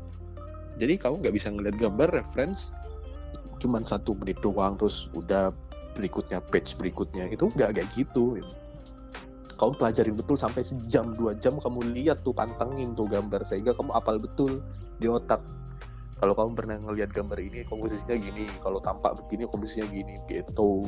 Jadi 0.76 1.00
kamu 1.00 1.24
nggak 1.24 1.36
bisa 1.36 1.48
ngeliat 1.54 1.78
gambar 1.80 2.10
reference 2.12 2.76
cuman 3.64 3.88
satu 3.88 4.12
menit 4.20 4.36
doang 4.44 4.76
terus 4.76 5.08
udah 5.16 5.56
berikutnya 5.96 6.44
page 6.52 6.76
berikutnya. 6.76 7.32
Itu 7.32 7.48
nggak 7.54 7.80
kayak 7.80 7.90
gitu. 7.96 8.44
Kamu 9.56 9.72
pelajarin 9.80 10.20
betul 10.20 10.36
sampai 10.36 10.68
sejam 10.68 11.16
dua 11.16 11.32
jam 11.40 11.56
kamu 11.56 11.96
lihat 11.96 12.28
tuh 12.28 12.36
pantengin 12.36 12.92
tuh 12.92 13.08
gambar 13.08 13.40
sehingga 13.48 13.72
kamu 13.72 13.96
apal 13.96 14.20
betul 14.20 14.60
di 15.00 15.08
otak 15.08 15.40
kalau 16.16 16.32
kamu 16.32 16.52
pernah 16.56 16.80
ngelihat 16.80 17.12
gambar 17.12 17.36
ini 17.44 17.68
komposisinya 17.68 18.16
gini. 18.16 18.48
Kalau 18.64 18.80
tampak 18.80 19.20
begini 19.20 19.52
komposisinya 19.52 19.92
gini 19.92 20.16
gitu. 20.32 20.88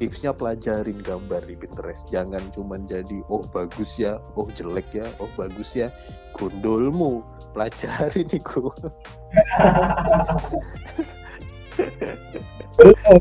Tipsnya 0.00 0.32
pelajarin 0.32 1.04
gambar 1.04 1.44
di 1.44 1.54
Pinterest. 1.60 2.08
Jangan 2.08 2.40
cuma 2.56 2.80
jadi 2.88 3.20
oh 3.28 3.44
bagus 3.52 4.00
ya. 4.00 4.16
Oh 4.32 4.48
jelek 4.48 4.88
ya. 4.96 5.12
Oh 5.20 5.28
bagus 5.36 5.76
ya. 5.76 5.92
Gondolmu 6.40 7.20
pelajarin 7.52 8.24
iku 8.40 8.72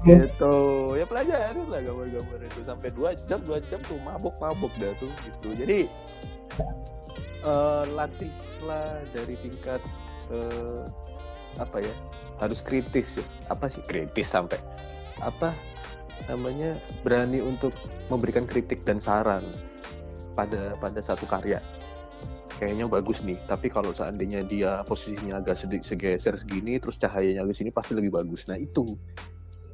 gitu. 0.08 0.56
Ya 0.96 1.04
pelajarin 1.04 1.68
lah 1.68 1.84
gambar-gambar 1.84 2.40
itu. 2.48 2.60
Sampai 2.64 2.96
dua 2.96 3.12
jam 3.28 3.44
dua 3.44 3.60
jam 3.68 3.84
tuh 3.92 4.00
mabuk 4.00 4.40
mabuk 4.40 4.72
dah 4.80 4.96
tuh 5.04 5.12
gitu. 5.28 5.52
Jadi 5.52 5.92
uh, 7.44 7.84
latihlah 7.92 9.04
dari 9.12 9.36
tingkat 9.44 9.84
uh, 10.32 10.88
apa 11.62 11.78
ya 11.86 11.94
harus 12.42 12.60
kritis 12.66 13.22
ya. 13.22 13.26
Apa 13.54 13.70
sih? 13.70 13.86
Kritis 13.86 14.34
sampai. 14.34 14.58
Apa 15.22 15.54
namanya 16.26 16.78
berani 17.06 17.42
untuk 17.42 17.74
memberikan 18.10 18.50
kritik 18.50 18.82
dan 18.82 18.98
saran 18.98 19.46
pada 20.34 20.74
pada 20.82 21.00
satu 21.00 21.30
karya. 21.30 21.62
Kayaknya 22.58 22.86
bagus 22.90 23.26
nih 23.26 23.38
tapi 23.50 23.74
kalau 23.74 23.90
seandainya 23.94 24.46
dia 24.46 24.86
posisinya 24.86 25.42
agak 25.42 25.58
sedikit 25.58 25.86
segeser 25.86 26.38
segini 26.38 26.78
terus 26.78 27.02
cahayanya 27.02 27.46
ke 27.46 27.54
sini 27.54 27.70
pasti 27.70 27.94
lebih 27.94 28.14
bagus. 28.14 28.50
Nah 28.50 28.58
itu. 28.58 28.98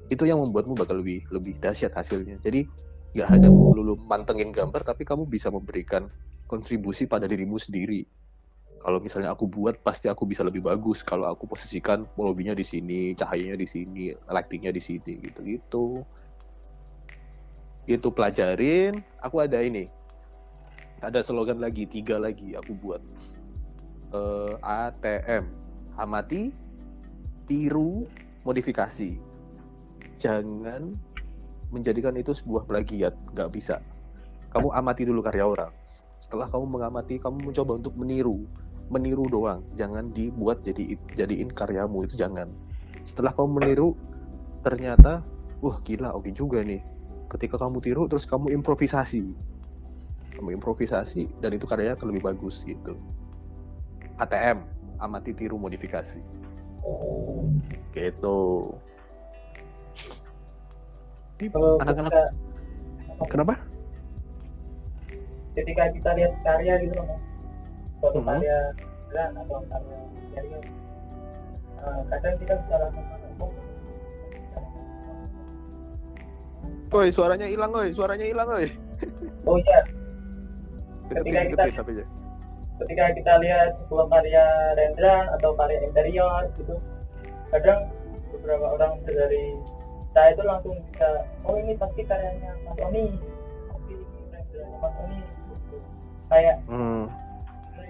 Itu 0.08 0.24
yang 0.24 0.40
membuatmu 0.40 0.76
bakal 0.80 1.04
lebih 1.04 1.28
lebih 1.36 1.60
dahsyat 1.60 1.92
hasilnya. 1.92 2.40
Jadi 2.40 2.64
nggak 3.12 3.28
hanya 3.28 3.50
melulu 3.52 4.00
mantengin 4.08 4.52
gambar 4.56 4.84
tapi 4.88 5.04
kamu 5.04 5.28
bisa 5.28 5.52
memberikan 5.52 6.08
kontribusi 6.48 7.08
pada 7.12 7.28
dirimu 7.28 7.60
sendiri 7.60 8.08
kalau 8.88 9.04
misalnya 9.04 9.36
aku 9.36 9.52
buat 9.52 9.84
pasti 9.84 10.08
aku 10.08 10.24
bisa 10.24 10.48
lebih 10.48 10.64
bagus. 10.64 11.04
Kalau 11.04 11.28
aku 11.28 11.44
posisikan 11.44 12.08
lobbynya 12.16 12.56
di 12.56 12.64
sini 12.64 13.12
cahayanya 13.20 13.60
di 13.60 13.68
sini 13.68 14.16
lightingnya 14.32 14.72
di 14.72 14.80
sini 14.80 15.14
gitu. 15.28 15.44
Gitu. 15.44 15.86
Itu 17.84 18.08
pelajarin. 18.16 19.04
Aku 19.20 19.44
ada 19.44 19.60
ini. 19.60 19.92
Ada 21.04 21.20
slogan 21.20 21.60
lagi 21.60 21.84
tiga 21.84 22.16
lagi 22.16 22.56
aku 22.56 22.80
buat. 22.80 23.04
Uh, 24.16 24.56
eh, 24.56 24.88
ATM 24.88 25.44
amati 26.00 26.56
tiru 27.44 28.08
modifikasi. 28.48 29.20
Jangan 30.16 30.96
menjadikan 31.76 32.16
itu 32.16 32.32
sebuah 32.32 32.64
plagiat. 32.64 33.12
Nggak 33.36 33.52
bisa. 33.52 33.84
Kamu 34.56 34.72
amati 34.72 35.04
dulu 35.04 35.20
karya 35.20 35.44
orang. 35.44 35.76
Setelah 36.24 36.48
kamu 36.48 36.72
mengamati 36.72 37.20
kamu 37.20 37.52
mencoba 37.52 37.84
untuk 37.84 38.00
meniru 38.00 38.48
meniru 38.88 39.28
doang. 39.28 39.64
Jangan 39.76 40.12
dibuat 40.12 40.64
jadi 40.64 40.96
jadiin 41.16 41.52
karyamu 41.52 42.08
itu 42.08 42.16
jangan. 42.20 42.52
Setelah 43.04 43.32
kamu 43.36 43.62
meniru 43.62 43.96
ternyata 44.64 45.24
wah 45.64 45.78
gila 45.84 46.16
oke 46.16 46.32
juga 46.32 46.64
nih. 46.64 46.82
Ketika 47.28 47.60
kamu 47.60 47.84
tiru 47.84 48.08
terus 48.08 48.24
kamu 48.24 48.56
improvisasi. 48.56 49.36
Kamu 50.38 50.50
improvisasi 50.56 51.28
dan 51.44 51.56
itu 51.56 51.66
karyanya 51.68 52.00
akan 52.00 52.08
lebih 52.14 52.24
bagus 52.32 52.64
gitu. 52.64 52.96
ATM 54.18 54.64
amati 54.98 55.32
tiru 55.36 55.60
modifikasi. 55.60 56.24
Gitu. 57.94 58.40
Anak-anak. 61.84 62.34
kenapa? 63.30 63.56
ketika 65.58 65.90
kita 65.90 66.10
lihat 66.14 66.34
karya 66.46 66.74
gitu 66.86 66.94
loh 67.02 67.18
suatu 68.02 68.20
mm-hmm. 68.22 68.40
karya 68.42 68.60
dan 69.14 69.32
atau 69.34 69.58
karya 69.66 69.98
serius 70.36 70.66
uh, 71.82 72.02
kadang 72.12 72.36
kita 72.42 72.54
bisa 72.66 72.76
langsung 72.82 73.06
Oi, 76.88 77.12
suaranya 77.12 77.52
hilang, 77.52 77.76
oi, 77.76 77.92
suaranya 77.92 78.24
hilang, 78.24 78.48
oi. 78.48 78.72
Oh 79.44 79.60
iya. 79.60 79.84
Ketika 81.12 81.44
kita 81.52 81.84
ketika 82.80 83.06
kita 83.12 83.34
lihat 83.44 83.76
sebuah 83.86 84.08
karya 84.08 84.46
rendran 84.80 85.28
atau 85.36 85.52
karya 85.60 85.84
interior 85.84 86.48
gitu, 86.56 86.80
kadang 87.52 87.92
beberapa 88.32 88.80
orang 88.80 89.04
dari 89.04 89.60
saya 90.16 90.32
itu 90.32 90.44
langsung 90.48 90.80
bisa, 90.88 91.28
oh 91.44 91.60
ini 91.60 91.76
pasti 91.76 92.02
karyanya 92.08 92.56
Mas 92.64 92.80
Oni, 92.80 93.06
pasti 93.68 93.94
ini 93.94 94.24
renderannya 94.32 94.78
Mas 94.80 94.96
Oni, 95.04 95.20
gitu. 95.60 95.78
kayak 96.32 96.56
hmm 96.72 97.27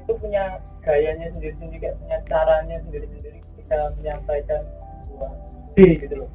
itu 0.08 0.16
punya 0.24 0.64
gayanya 0.88 1.28
sendiri-sendiri 1.36 1.84
kayak 1.84 2.00
punya 2.00 2.18
caranya 2.32 2.80
sendiri-sendiri 2.88 3.44
ketika 3.44 3.92
menyampaikan 4.00 4.62
sebuah 5.04 5.32
ide 5.76 5.88
gitu 6.00 6.16
loh 6.24 6.32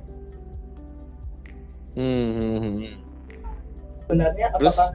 hmm. 1.97 2.29
hmm, 2.37 2.59
hmm. 2.61 2.95
sebenarnya 4.05 4.47
Terus? 4.53 4.77
apakah 4.77 4.89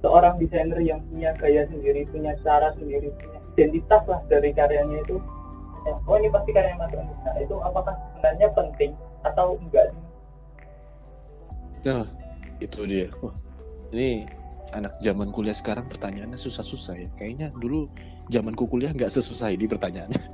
seorang 0.00 0.34
desainer 0.40 0.80
yang 0.80 1.04
punya 1.12 1.36
gaya 1.36 1.68
sendiri 1.68 2.08
punya 2.08 2.32
cara 2.40 2.72
sendiri 2.80 3.12
punya 3.20 3.38
identitas 3.60 4.02
lah 4.08 4.24
dari 4.32 4.56
karyanya 4.56 5.04
itu 5.04 5.20
oh 5.84 6.16
ini 6.16 6.32
pasti 6.32 6.50
karya 6.56 6.72
Mas 6.80 6.88
nah 6.96 7.36
itu 7.36 7.60
apakah 7.60 7.92
sebenarnya 8.16 8.48
penting 8.56 8.90
atau 9.28 9.60
enggak 9.60 9.92
sih 9.92 10.04
nah 11.84 12.08
itu 12.64 12.80
dia 12.88 13.12
Wah, 13.20 13.36
ini 13.92 14.24
anak 14.76 14.96
zaman 15.00 15.32
kuliah 15.32 15.56
sekarang 15.56 15.88
pertanyaannya 15.88 16.36
susah-susah 16.36 16.94
ya. 16.96 17.08
Kayaknya 17.16 17.48
dulu 17.56 17.88
zamanku 18.28 18.68
kuliah 18.68 18.92
nggak 18.92 19.12
sesusah 19.12 19.52
ini 19.52 19.64
pertanyaannya. 19.64 20.24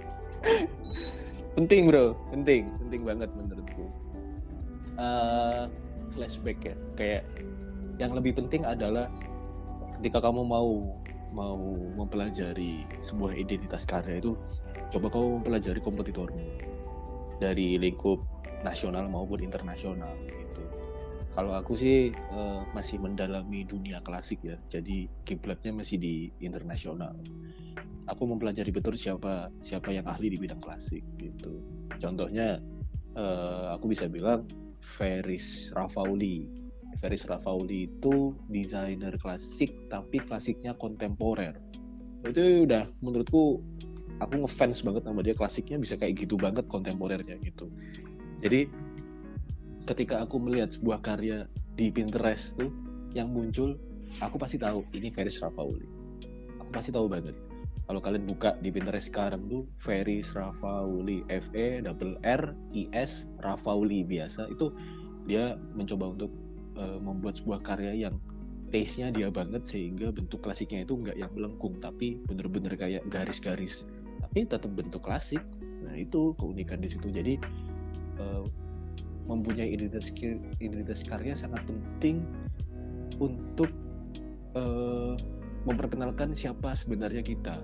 penting 1.56 1.88
bro, 1.88 2.14
penting, 2.32 2.68
penting 2.86 3.02
banget 3.04 3.30
menurutku. 3.36 3.84
Uh, 5.00 5.72
flashback 6.12 6.60
ya, 6.60 6.74
kayak 6.98 7.22
yang 7.96 8.12
lebih 8.12 8.36
penting 8.36 8.68
adalah 8.68 9.08
ketika 10.00 10.20
kamu 10.20 10.44
mau 10.44 10.96
mau 11.30 11.62
mempelajari 11.94 12.84
sebuah 13.00 13.38
identitas 13.38 13.86
karya 13.86 14.18
itu, 14.18 14.34
coba 14.90 15.06
kamu 15.08 15.40
mempelajari 15.40 15.80
kompetitormu 15.80 16.46
dari 17.38 17.78
lingkup 17.80 18.20
nasional 18.60 19.08
maupun 19.08 19.40
internasional 19.40 20.12
kalau 21.30 21.54
aku 21.54 21.78
sih 21.78 22.10
uh, 22.34 22.66
masih 22.74 22.98
mendalami 22.98 23.62
dunia 23.62 24.02
klasik 24.02 24.42
ya, 24.42 24.58
jadi 24.66 25.06
kiblatnya 25.22 25.70
masih 25.70 25.96
di 25.96 26.14
internasional. 26.42 27.14
Aku 28.10 28.26
mempelajari 28.26 28.74
betul 28.74 28.98
siapa 28.98 29.54
siapa 29.62 29.94
yang 29.94 30.02
ahli 30.10 30.34
di 30.34 30.38
bidang 30.42 30.58
klasik 30.58 31.06
gitu. 31.22 31.62
Contohnya 32.02 32.58
uh, 33.14 33.70
aku 33.78 33.94
bisa 33.94 34.10
bilang 34.10 34.50
Ferris 34.82 35.70
Rafauli. 35.78 36.50
Ferris 36.98 37.22
Rafauli 37.30 37.86
itu 37.86 38.34
desainer 38.50 39.14
klasik 39.22 39.70
tapi 39.86 40.18
klasiknya 40.18 40.74
kontemporer. 40.74 41.54
Itu 42.26 42.66
udah 42.66 42.90
menurutku 42.98 43.62
aku 44.18 44.34
ngefans 44.44 44.82
banget 44.82 45.02
sama 45.06 45.22
dia 45.22 45.38
klasiknya 45.38 45.78
bisa 45.78 45.94
kayak 45.94 46.26
gitu 46.26 46.34
banget 46.34 46.66
kontemporernya 46.66 47.38
gitu. 47.40 47.70
Jadi 48.42 48.66
ketika 49.88 50.20
aku 50.24 50.36
melihat 50.42 50.72
sebuah 50.74 51.00
karya 51.00 51.48
di 51.76 51.88
Pinterest 51.88 52.56
tuh 52.58 52.72
yang 53.16 53.32
muncul 53.32 53.78
aku 54.20 54.36
pasti 54.36 54.60
tahu 54.60 54.84
ini 54.92 55.08
Ferris 55.14 55.40
Rafauli 55.40 55.86
aku 56.58 56.70
pasti 56.70 56.90
tahu 56.94 57.10
banget. 57.10 57.34
Kalau 57.90 57.98
kalian 57.98 58.22
buka 58.22 58.54
di 58.62 58.70
Pinterest 58.70 59.10
sekarang 59.10 59.50
tuh 59.50 59.66
Ferris 59.82 60.30
Rafauli 60.30 61.26
F 61.26 61.42
E 61.58 61.82
double 61.82 62.22
R 62.22 62.54
I 62.70 62.86
S 62.94 63.26
Rafauli 63.42 64.06
biasa. 64.06 64.46
Itu 64.46 64.70
dia 65.26 65.58
mencoba 65.74 66.14
untuk 66.14 66.30
uh, 66.78 67.02
membuat 67.02 67.42
sebuah 67.42 67.66
karya 67.66 68.06
yang 68.06 68.14
taste-nya 68.70 69.10
dia 69.10 69.26
banget 69.34 69.66
sehingga 69.66 70.14
bentuk 70.14 70.38
klasiknya 70.38 70.86
itu 70.86 71.02
nggak 71.02 71.18
yang 71.18 71.34
melengkung 71.34 71.82
tapi 71.82 72.22
bener-bener 72.30 72.78
kayak 72.78 73.02
garis-garis. 73.10 73.82
Tapi 74.22 74.46
tetap 74.46 74.70
bentuk 74.70 75.02
klasik. 75.02 75.42
Nah 75.82 75.98
itu 75.98 76.30
keunikan 76.38 76.78
di 76.78 76.94
situ. 76.94 77.10
Jadi 77.10 77.42
uh, 78.22 78.46
mempunyai 79.26 79.74
identitas 79.74 80.12
identitas 80.58 81.04
karya 81.04 81.34
sangat 81.36 81.64
penting 81.66 82.24
untuk 83.20 83.68
uh, 84.56 85.14
memperkenalkan 85.68 86.32
siapa 86.32 86.72
sebenarnya 86.72 87.20
kita. 87.20 87.60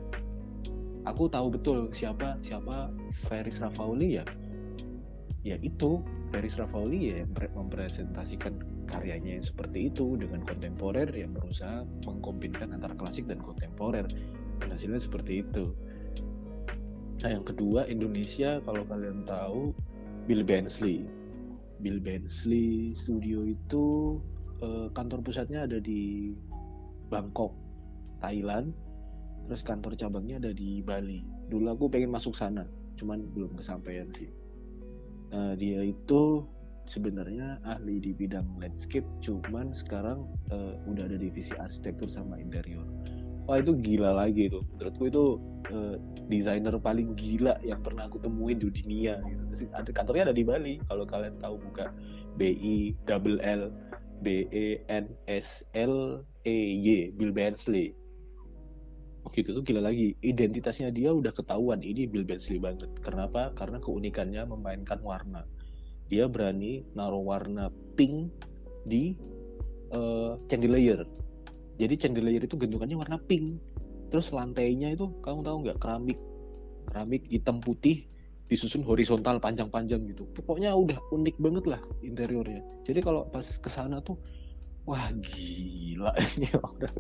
Aku 1.07 1.31
tahu 1.31 1.55
betul 1.55 1.79
siapa 1.95 2.37
siapa 2.43 2.91
Ferris 3.31 3.63
Rafauli 3.63 4.21
ya. 4.21 4.25
Ya 5.47 5.57
itu 5.63 6.03
Ferris 6.35 6.59
Rafauli 6.59 7.15
ya 7.15 7.23
yang 7.23 7.31
mempresentasikan 7.55 8.59
karyanya 8.91 9.39
yang 9.39 9.47
seperti 9.47 9.91
itu 9.91 10.19
dengan 10.19 10.43
kontemporer 10.43 11.07
yang 11.15 11.31
berusaha 11.31 11.87
mengkombinkan 12.07 12.75
antara 12.75 12.95
klasik 12.99 13.31
dan 13.31 13.39
kontemporer. 13.39 14.07
Hasilnya 14.67 15.01
seperti 15.01 15.41
itu. 15.47 15.73
nah 17.25 17.33
yang 17.33 17.49
kedua 17.49 17.89
Indonesia 17.89 18.61
kalau 18.69 18.85
kalian 18.85 19.25
tahu 19.25 19.73
Bill 20.29 20.45
Bensley 20.45 21.09
Bill 21.81 22.01
Bensley 22.01 22.97
Studio 22.97 23.45
itu 23.45 24.19
eh, 24.65 24.89
kantor 24.93 25.21
pusatnya 25.25 25.65
ada 25.69 25.79
di 25.81 26.33
Bangkok 27.13 27.53
Thailand. 28.21 28.73
Terus 29.47 29.63
kantor 29.63 29.95
cabangnya 29.95 30.43
ada 30.43 30.51
di 30.51 30.83
Bali. 30.83 31.23
Dulu 31.53 31.71
aku 31.71 31.87
pengen 31.87 32.11
masuk 32.11 32.35
sana 32.35 32.67
cuman 32.97 33.29
belum 33.37 33.55
kesampaian 33.55 34.09
sih. 34.17 34.33
Nah, 35.31 35.53
dia 35.55 35.85
itu 35.85 36.49
sebenarnya 36.87 37.59
ahli 37.67 37.99
di 37.99 38.15
bidang 38.15 38.47
landscape 38.63 39.07
cuman 39.19 39.75
sekarang 39.75 40.25
uh, 40.55 40.79
udah 40.87 41.11
ada 41.11 41.19
divisi 41.19 41.51
arsitektur 41.59 42.07
sama 42.07 42.39
interior 42.39 42.87
wah 43.47 43.63
itu 43.63 43.73
gila 43.79 44.11
lagi 44.15 44.51
itu. 44.51 44.61
Menurutku 44.75 45.05
itu 45.09 45.25
uh, 45.71 45.95
desainer 46.27 46.75
paling 46.83 47.15
gila 47.15 47.55
yang 47.63 47.81
pernah 47.81 48.11
aku 48.11 48.19
temuin 48.19 48.59
di 48.59 48.69
dunia 48.71 49.23
gitu. 49.23 49.71
ada 49.73 49.91
kantornya 49.95 50.31
ada 50.31 50.37
di 50.37 50.45
Bali. 50.45 50.75
Kalau 50.91 51.07
kalian 51.07 51.39
tahu 51.39 51.63
buka 51.63 51.95
B 52.37 52.53
I 52.59 52.77
double 53.07 53.39
L 53.41 53.71
B 54.21 54.51
E 54.51 54.83
N 54.91 55.07
S 55.31 55.63
L 55.79 56.27
E 56.45 56.57
Y 56.83 57.15
Bill 57.15 57.31
Bensley. 57.31 57.95
Gitu 59.35 59.55
tuh 59.55 59.63
gila 59.63 59.87
lagi. 59.87 60.15
Identitasnya 60.23 60.91
dia 60.91 61.15
udah 61.15 61.31
ketahuan 61.31 61.83
ini 61.83 62.07
Bill 62.07 62.27
Bensley 62.27 62.59
banget. 62.59 62.91
Kenapa? 63.03 63.55
Karena 63.55 63.79
keunikannya 63.79 64.43
memainkan 64.47 65.03
warna. 65.03 65.47
Dia 66.07 66.31
berani 66.31 66.87
naruh 66.95 67.23
warna 67.23 67.71
pink 67.99 68.31
di 68.87 69.19
uh, 69.91 70.39
chandelier 70.47 71.03
jadi 71.77 71.95
chandelier 71.97 72.41
itu 72.41 72.57
gentungannya 72.57 72.97
warna 72.97 73.21
pink. 73.21 73.61
Terus 74.09 74.33
lantainya 74.33 74.97
itu 74.97 75.13
kamu 75.21 75.45
tahu 75.45 75.57
nggak? 75.69 75.79
Keramik. 75.81 76.19
Keramik 76.89 77.23
hitam 77.29 77.61
putih 77.61 78.09
disusun 78.47 78.81
horizontal 78.87 79.37
panjang-panjang 79.43 80.07
gitu. 80.09 80.25
Pokoknya 80.33 80.73
udah 80.73 80.97
unik 81.13 81.37
banget 81.37 81.65
lah 81.69 81.81
interiornya. 82.01 82.63
Jadi 82.89 83.01
kalau 83.05 83.29
pas 83.29 83.45
ke 83.45 83.69
sana 83.69 84.01
tuh 84.01 84.17
wah 84.89 85.13
gila 85.21 86.15
ini 86.39 86.49
orang. 86.57 86.97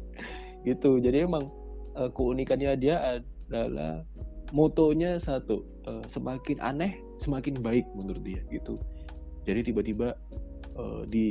Gitu. 0.66 0.90
Jadi 1.00 1.24
emang 1.24 1.48
uh, 1.96 2.10
keunikannya 2.12 2.76
dia 2.76 3.22
adalah 3.48 4.04
motonya 4.52 5.16
satu 5.16 5.64
uh, 5.88 6.04
semakin 6.04 6.60
aneh 6.60 6.98
semakin 7.22 7.56
baik 7.64 7.88
menurut 7.96 8.20
dia 8.26 8.44
gitu. 8.52 8.76
Jadi 9.46 9.72
tiba-tiba 9.72 10.18
uh, 10.76 11.06
di 11.06 11.28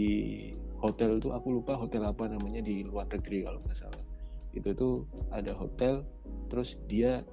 hotel 0.85 1.17
tuh 1.17 1.33
aku 1.33 1.61
lupa 1.61 1.73
hotel 1.75 2.05
apa 2.05 2.29
namanya 2.29 2.61
di 2.61 2.85
luar 2.85 3.09
negeri 3.09 3.45
kalau 3.45 3.59
nggak 3.65 3.77
salah. 3.77 4.03
Itu 4.55 4.71
tuh 4.77 4.95
ada 5.33 5.51
hotel 5.51 6.05
terus 6.47 6.77
dia 6.87 7.25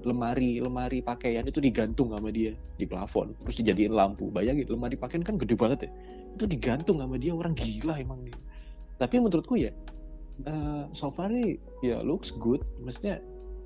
lemari 0.00 0.64
lemari 0.64 1.04
pakaian 1.04 1.44
itu 1.44 1.60
digantung 1.60 2.16
sama 2.16 2.32
dia 2.32 2.56
di 2.80 2.88
plafon 2.88 3.34
terus 3.44 3.60
dijadiin 3.60 3.92
lampu. 3.92 4.30
Bayangin 4.30 4.70
lemari 4.70 4.96
pakaian 4.96 5.26
kan 5.26 5.36
gede 5.36 5.54
banget 5.58 5.86
ya. 5.86 5.90
Itu 6.38 6.44
digantung 6.48 7.02
sama 7.02 7.18
dia 7.20 7.34
orang 7.34 7.52
gila 7.52 8.00
emang 8.00 8.24
dia. 8.24 8.38
Tapi 8.96 9.18
menurutku 9.18 9.58
ya 9.58 9.74
uh, 10.46 10.86
so 10.94 11.10
far 11.10 11.28
nih 11.30 11.58
ya 11.82 12.00
looks 12.00 12.32
good. 12.40 12.62
Maksudnya 12.80 13.20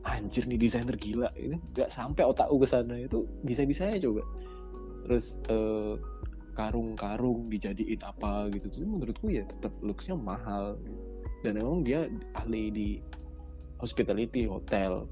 anjir 0.09 0.49
nih 0.49 0.59
desainer 0.59 0.97
gila. 0.97 1.31
Ini 1.37 1.57
nggak 1.77 1.93
sampai 1.93 2.25
otakku 2.27 2.59
ke 2.61 2.67
sana. 2.67 2.99
Itu 2.99 3.29
bisa-bisa 3.45 3.89
ya 3.89 4.01
coba. 4.03 4.25
Terus 5.09 5.41
uh, 5.49 5.97
karung-karung 6.59 7.47
dijadiin 7.47 8.03
apa 8.03 8.51
gitu. 8.51 8.67
Jadi 8.67 8.87
menurutku 8.91 9.31
ya 9.31 9.47
tetap 9.47 9.71
looksnya 9.79 10.19
mahal. 10.19 10.75
Dan 11.47 11.63
emang 11.63 11.87
dia 11.87 12.11
ahli 12.35 12.75
di 12.75 12.89
hospitality 13.79 14.51
hotel 14.51 15.07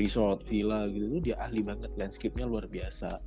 resort 0.00 0.40
villa 0.48 0.88
gitu. 0.88 1.20
Tuh 1.20 1.20
dia 1.20 1.36
ahli 1.36 1.60
banget 1.60 1.92
landscape-nya 2.00 2.48
luar 2.48 2.64
biasa. 2.64 3.20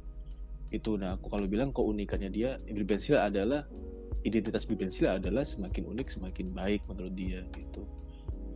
Itu 0.74 0.98
nah 0.98 1.22
aku 1.22 1.30
kalau 1.30 1.46
bilang 1.46 1.70
keunikannya 1.70 2.34
dia 2.34 2.58
Bill 2.66 2.82
Bensil 2.82 3.22
adalah 3.22 3.62
identitas 4.26 4.66
Bill 4.66 4.82
Bensil 4.82 5.06
adalah 5.06 5.46
semakin 5.46 5.86
unik 5.86 6.10
semakin 6.10 6.50
baik 6.50 6.82
menurut 6.90 7.14
dia 7.14 7.46
gitu. 7.54 7.86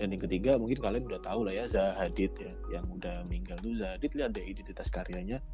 Dan 0.02 0.13
yang 0.13 0.22
ketiga 0.26 0.58
mungkin 0.58 0.82
kalian 0.82 1.06
udah 1.06 1.22
tahu 1.22 1.46
lah 1.46 1.54
ya 1.54 1.65
Zahadid 1.70 2.34
ya 2.41 2.54
yang 2.74 2.89
udah 2.89 3.22
meninggal 3.30 3.62
tuh. 3.62 3.78
Zahadid 3.78 4.17
lihat 4.17 4.34
deh 4.34 4.46
identitas 4.46 4.89
karyanya 4.89 5.46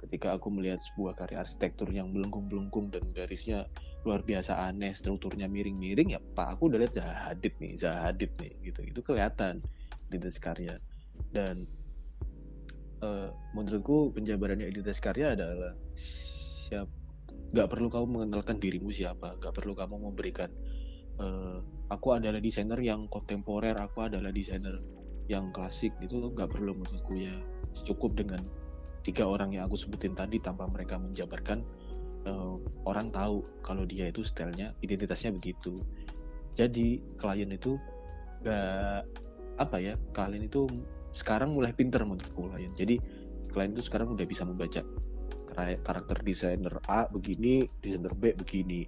ketika 0.00 0.36
aku 0.36 0.48
melihat 0.48 0.80
sebuah 0.80 1.16
karya 1.16 1.44
arsitektur 1.44 1.88
yang 1.92 2.10
belengkung-belengkung 2.10 2.88
dan 2.88 3.04
garisnya 3.12 3.68
luar 4.08 4.24
biasa 4.24 4.56
aneh 4.56 4.96
strukturnya 4.96 5.44
miring-miring 5.44 6.16
ya 6.16 6.20
pak 6.32 6.56
aku 6.56 6.72
udah 6.72 6.80
lihat 6.80 6.96
Zahadid 6.96 7.52
nih 7.60 7.72
Zahadid 7.76 8.32
nih 8.40 8.52
gitu. 8.64 8.80
Itu 8.84 9.00
kelihatan 9.04 9.60
identitas 10.08 10.40
karya. 10.40 10.80
Dan 11.30 11.68
uh, 13.04 13.28
menurutku 13.52 14.16
penjabarannya 14.16 14.72
identitas 14.72 14.98
karya 14.98 15.36
adalah 15.36 15.76
siap 15.96 16.88
nggak 17.50 17.68
perlu 17.68 17.90
kamu 17.90 18.06
mengenalkan 18.06 18.62
dirimu 18.62 18.94
siapa 18.94 19.34
nggak 19.42 19.58
perlu 19.58 19.74
kamu 19.74 20.06
memberikan 20.06 20.54
uh, 21.18 21.58
aku 21.90 22.14
adalah 22.14 22.38
desainer 22.38 22.78
yang 22.78 23.10
kontemporer 23.10 23.74
aku 23.74 24.06
adalah 24.06 24.30
desainer 24.30 24.78
yang 25.30 25.54
klasik 25.54 25.94
itu 26.02 26.18
nggak 26.18 26.50
perlu 26.50 26.74
menurutku 26.74 27.14
ya. 27.14 27.38
Cukup 27.86 28.18
dengan 28.18 28.42
tiga 29.00 29.24
orang 29.26 29.56
yang 29.56 29.66
aku 29.68 29.76
sebutin 29.76 30.12
tadi 30.12 30.38
tanpa 30.40 30.68
mereka 30.68 31.00
menjabarkan 31.00 31.64
uh, 32.28 32.56
orang 32.84 33.08
tahu 33.10 33.44
kalau 33.64 33.84
dia 33.88 34.08
itu 34.08 34.24
stylenya 34.24 34.76
identitasnya 34.84 35.32
begitu 35.34 35.80
jadi 36.58 37.00
klien 37.16 37.50
itu 37.52 37.80
gak 38.44 39.04
apa 39.60 39.76
ya 39.76 39.94
kalian 40.16 40.48
itu 40.48 40.64
sekarang 41.12 41.52
mulai 41.52 41.72
pinter 41.76 42.00
menurutku 42.04 42.48
klien 42.52 42.72
jadi 42.76 42.96
klien 43.50 43.72
itu 43.72 43.82
sekarang 43.84 44.14
udah 44.14 44.24
bisa 44.24 44.44
membaca 44.46 44.80
karakter 45.58 46.22
desainer 46.22 46.78
A 46.86 47.06
begini, 47.10 47.66
desainer 47.82 48.14
B 48.14 48.32
begini. 48.32 48.86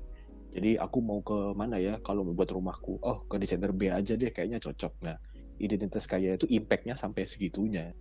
Jadi 0.53 0.77
aku 0.77 1.01
mau 1.01 1.25
ke 1.25 1.57
mana 1.57 1.81
ya 1.81 1.96
kalau 2.05 2.29
membuat 2.29 2.53
rumahku? 2.53 3.01
Oh 3.01 3.25
ke 3.25 3.40
desainer 3.40 3.72
B 3.72 3.88
aja 3.88 4.14
deh 4.16 4.29
kayaknya 4.29 4.61
cocok. 4.61 4.92
Nah 5.05 5.16
identitas 5.57 6.05
kaya 6.05 6.37
itu 6.37 6.44
impactnya 6.48 6.96
sampai 6.96 7.25
segitunya. 7.25 7.96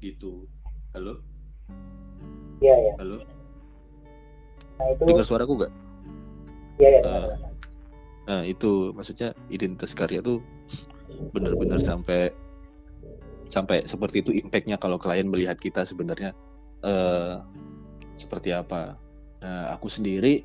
Gitu. 0.00 0.48
Halo? 0.96 1.20
Iya 2.64 2.72
ya. 2.72 2.92
Halo? 3.04 3.20
Nah 4.80 4.86
itu. 4.96 5.02
Dengar 5.04 5.26
suaraku 5.28 5.68
gak? 5.68 5.72
Iya 6.80 6.88
ya. 6.88 7.00
Uh, 7.04 7.28
nah 8.24 8.40
itu 8.48 8.96
maksudnya 8.96 9.36
identitas 9.52 9.92
karya 9.92 10.24
tuh 10.24 10.40
benar-benar 11.36 11.82
sampai 11.84 12.32
sampai 13.52 13.84
seperti 13.84 14.24
itu 14.24 14.30
impactnya 14.40 14.80
kalau 14.80 14.96
klien 14.96 15.28
melihat 15.28 15.60
kita 15.60 15.84
sebenarnya 15.84 16.32
uh, 16.80 17.44
seperti 18.16 18.56
apa. 18.56 18.96
Nah, 19.44 19.72
aku 19.76 19.92
sendiri 19.92 20.44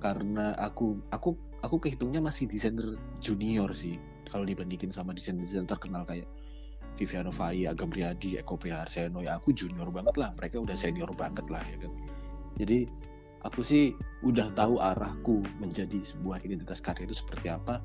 karena 0.00 0.56
aku 0.56 0.96
aku 1.12 1.36
aku 1.60 1.76
kehitungnya 1.76 2.24
masih 2.24 2.48
desainer 2.48 2.96
junior 3.20 3.72
sih 3.72 3.96
kalau 4.28 4.48
dibandingin 4.48 4.92
sama 4.92 5.16
desainer-desainer 5.16 5.68
terkenal 5.68 6.04
kayak 6.04 6.28
Viviano 6.94 7.34
Fai, 7.34 7.66
Agam 7.66 7.90
Riyadi, 7.90 8.38
Eko 8.38 8.54
Priharseno 8.54 9.18
ya 9.18 9.38
aku 9.38 9.50
junior 9.50 9.90
banget 9.90 10.14
lah. 10.14 10.30
Mereka 10.38 10.62
udah 10.62 10.78
senior 10.78 11.10
banget 11.10 11.46
lah 11.50 11.62
ya 11.66 11.76
kan? 11.82 11.92
Jadi 12.62 12.86
aku 13.42 13.60
sih 13.66 13.92
udah 14.22 14.54
tahu 14.54 14.78
arahku 14.78 15.42
menjadi 15.58 16.00
sebuah 16.06 16.46
identitas 16.46 16.78
karya 16.78 17.10
itu 17.10 17.18
seperti 17.18 17.50
apa. 17.50 17.82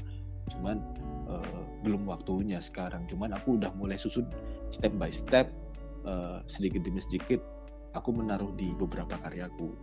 Cuman 0.54 0.82
uh, 1.26 1.66
belum 1.82 2.06
waktunya 2.06 2.62
sekarang. 2.62 3.10
Cuman 3.10 3.34
aku 3.34 3.58
udah 3.58 3.74
mulai 3.74 3.98
susun 3.98 4.30
step 4.70 4.94
by 5.02 5.10
step 5.10 5.50
uh, 6.06 6.46
sedikit 6.46 6.86
demi 6.86 7.02
sedikit 7.02 7.42
aku 7.98 8.14
menaruh 8.14 8.54
di 8.54 8.78
beberapa 8.78 9.18
karyaku. 9.26 9.74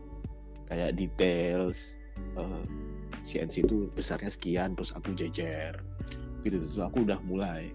Kayak 0.67 0.99
details 0.99 1.95
uh, 2.35 2.43
eh, 2.43 2.63
CNC 3.23 3.71
itu 3.71 3.87
besarnya 3.95 4.31
sekian 4.31 4.79
terus 4.79 4.95
aku 4.95 5.15
jejer. 5.19 5.83
Gitu 6.47 6.63
terus 6.63 6.79
aku 6.79 7.03
udah 7.03 7.19
mulai 7.27 7.75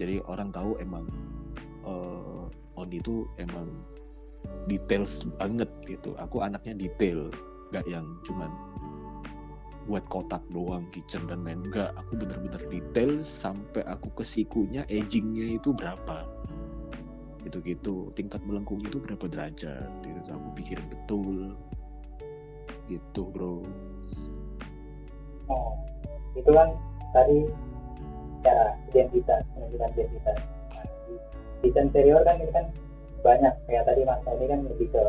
jadi 0.00 0.24
orang 0.24 0.52
tahu 0.54 0.76
emang 0.80 1.04
uh, 1.84 2.48
Oni 2.80 3.04
itu 3.04 3.28
emang 3.36 3.68
details 4.66 5.28
banget 5.36 5.68
gitu. 5.84 6.16
Aku 6.16 6.40
anaknya 6.40 6.72
detail 6.72 7.28
gak 7.72 7.84
yang 7.84 8.04
cuman 8.24 8.48
buat 9.90 10.06
kotak 10.08 10.40
doang 10.54 10.86
kitchen 10.94 11.26
dan 11.26 11.42
lain 11.42 11.66
enggak 11.66 11.90
aku 11.98 12.14
bener-bener 12.14 12.62
detail 12.70 13.18
sampai 13.26 13.82
aku 13.90 14.14
ke 14.14 14.24
sikunya 14.24 14.88
agingnya 14.88 15.60
itu 15.60 15.74
berapa. 15.76 16.24
Gitu-gitu. 17.44 18.08
Tingkat 18.16 18.40
melengkung 18.48 18.80
itu 18.80 19.02
berapa 19.02 19.28
derajat. 19.28 19.90
Itu 20.06 20.30
aku 20.32 20.48
pikirin 20.56 20.86
betul. 20.88 21.52
Gitu 22.88 23.22
bro. 23.28 23.66
Oh 25.52 25.76
itu 26.32 26.48
kan 26.48 26.72
tadi 27.12 27.44
cara 28.42 28.74
identitas 28.90 29.42
menunjukkan 29.54 29.90
identitas 29.94 30.38
nah, 30.74 30.86
di 31.62 31.68
interior 31.70 32.20
kan 32.26 32.36
ini 32.42 32.52
kan 32.52 32.66
banyak 33.22 33.54
kayak 33.70 33.86
tadi 33.86 34.02
mas 34.02 34.22
ini 34.26 34.46
kan 34.50 34.60
lebih 34.66 34.88
ke 34.90 35.04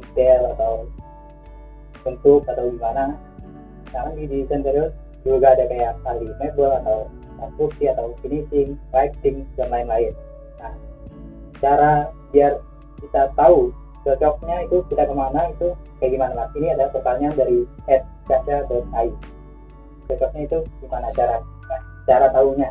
detail 0.00 0.42
atau 0.56 0.72
bentuk 2.02 2.42
atau 2.48 2.64
gimana 2.72 3.14
sekarang 3.92 4.16
di 4.16 4.24
desain 4.24 4.64
interior 4.64 4.88
juga 5.22 5.54
ada 5.54 5.64
kayak 5.68 5.94
kali 6.02 6.26
mebel 6.40 6.70
atau 6.82 7.06
konstruksi 7.38 7.90
atau 7.90 8.14
finishing, 8.22 8.78
lighting 8.94 9.46
dan 9.58 9.68
lain-lain. 9.70 10.14
Nah, 10.58 10.74
cara 11.58 12.10
biar 12.30 12.58
kita 13.02 13.30
tahu 13.34 13.74
cocoknya 14.02 14.66
itu 14.66 14.82
kita 14.90 15.06
ke 15.06 15.14
mana 15.14 15.50
itu 15.50 15.74
kayak 15.98 16.12
gimana 16.18 16.32
mas? 16.34 16.50
Ini 16.54 16.74
ada 16.78 16.90
pertanyaan 16.90 17.34
dari 17.34 17.66
Caca.ai. 18.30 19.10
Cocoknya 20.10 20.40
itu 20.46 20.58
gimana 20.82 21.10
cara 21.14 21.42
cara 22.06 22.26
tahunya? 22.34 22.70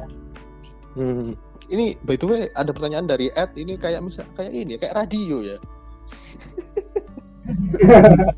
Hmm. 0.95 1.33
Ini 1.71 1.95
by 2.03 2.19
the 2.19 2.27
way 2.27 2.41
ada 2.59 2.75
pertanyaan 2.75 3.07
dari 3.07 3.31
Ed 3.31 3.55
ini 3.55 3.79
kayak 3.79 4.03
misal 4.03 4.27
kayak 4.35 4.51
ini 4.51 4.75
kayak 4.75 5.07
radio 5.07 5.39
ya. 5.39 5.57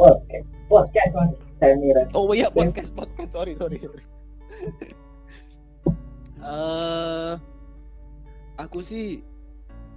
Oke, 0.00 0.38
podcast 0.72 1.12
mas. 1.12 1.36
Saya 1.60 1.76
mira. 1.76 2.08
Oh 2.16 2.32
iya 2.32 2.48
podcast 2.48 2.96
podcast 2.96 3.36
sorry 3.36 3.52
sorry. 3.52 3.76
uh, 6.40 7.36
aku 8.64 8.80
sih 8.80 9.20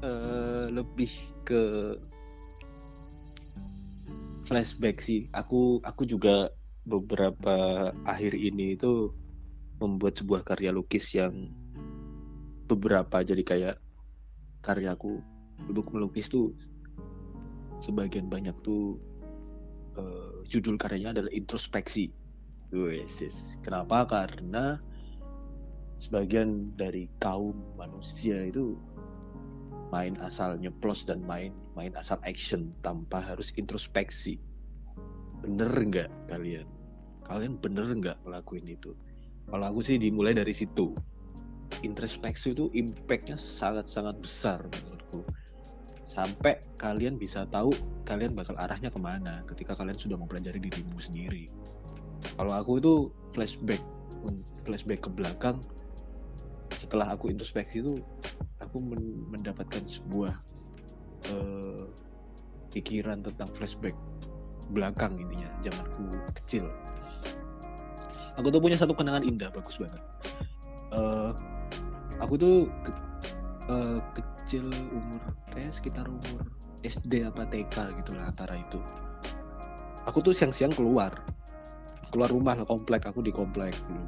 uh, 0.04 0.68
lebih 0.68 1.12
ke 1.48 1.96
flashback 4.44 5.00
sih. 5.00 5.32
Aku 5.32 5.80
aku 5.88 6.04
juga 6.04 6.52
beberapa 6.84 7.90
akhir 8.04 8.36
ini 8.36 8.76
itu 8.76 9.16
membuat 9.84 10.24
sebuah 10.24 10.48
karya 10.48 10.72
lukis 10.72 11.12
yang 11.12 11.52
beberapa 12.72 13.19
jadi 13.19 13.43
kayak 13.43 13.76
karyaku 14.63 15.19
untuk 15.67 15.91
melukis 15.91 16.32
tuh 16.32 16.56
sebagian 17.84 18.32
banyak 18.32 18.56
tuh 18.63 18.96
uh, 20.00 20.39
judul 20.48 20.80
karyanya 20.80 21.19
adalah 21.19 21.32
introspeksi. 21.36 22.15
Wesis. 22.74 23.62
Kenapa? 23.62 24.10
Karena 24.10 24.82
sebagian 26.02 26.74
dari 26.74 27.06
kaum 27.22 27.54
manusia 27.78 28.50
itu 28.50 28.80
main 29.93 30.17
asal 30.26 30.58
nyeplos 30.58 31.06
dan 31.06 31.22
main 31.22 31.54
main 31.78 31.93
asal 31.93 32.17
action 32.26 32.74
tanpa 32.82 33.22
harus 33.22 33.54
introspeksi 33.62 34.41
bener 35.46 35.69
nggak 35.69 36.10
kalian 36.34 36.65
kalian 37.30 37.62
bener 37.62 37.88
nggak 37.93 38.17
ngelakuin 38.26 38.65
itu 38.65 38.98
kalau 39.50 39.66
aku 39.70 39.80
sih 39.84 39.98
dimulai 40.00 40.36
dari 40.36 40.54
situ. 40.56 40.94
Introspeksi 41.84 42.56
itu 42.56 42.72
impactnya 42.72 43.36
sangat-sangat 43.36 44.16
besar 44.24 44.60
menurutku. 44.64 45.28
Sampai 46.08 46.62
kalian 46.80 47.18
bisa 47.18 47.44
tahu 47.50 47.74
kalian 48.06 48.38
bakal 48.38 48.56
arahnya 48.62 48.94
ke 48.94 49.00
mana 49.02 49.42
ketika 49.50 49.74
kalian 49.74 49.98
sudah 49.98 50.16
mempelajari 50.16 50.62
dirimu 50.62 50.96
sendiri. 51.02 51.50
Kalau 52.40 52.54
aku 52.56 52.80
itu 52.80 52.94
flashback 53.36 53.82
flashback 54.64 55.04
ke 55.04 55.10
belakang 55.12 55.60
setelah 56.80 57.12
aku 57.16 57.32
introspeksi 57.32 57.84
itu 57.84 58.00
aku 58.60 58.80
men 58.80 59.28
mendapatkan 59.32 59.84
sebuah 59.84 60.34
uh, 61.32 61.86
pikiran 62.72 63.24
tentang 63.24 63.50
flashback 63.56 63.96
belakang 64.72 65.20
intinya 65.20 65.52
zamanku 65.62 66.08
kecil 66.44 66.66
aku 68.38 68.48
tuh 68.50 68.62
punya 68.62 68.78
satu 68.78 68.93
kenangan 68.96 69.24
indah 69.26 69.50
bagus 69.54 69.78
banget. 69.78 70.02
Uh, 70.93 71.34
aku 72.22 72.38
tuh 72.38 72.56
ke, 72.86 72.91
uh, 73.69 74.00
kecil 74.13 74.69
umur 74.93 75.22
kayak 75.54 75.74
sekitar 75.74 76.06
umur 76.06 76.46
SD 76.84 77.26
apa 77.26 77.48
TK 77.48 77.98
gitu 78.04 78.12
lah 78.13 78.30
antara 78.30 78.60
itu. 78.60 78.80
Aku 80.04 80.19
tuh 80.19 80.36
siang-siang 80.36 80.76
keluar 80.76 81.15
keluar 82.13 82.30
rumah 82.30 82.54
lah 82.54 82.67
komplek 82.69 83.10
aku 83.10 83.26
di 83.26 83.34
komplek 83.34 83.74
dulu. 83.89 84.06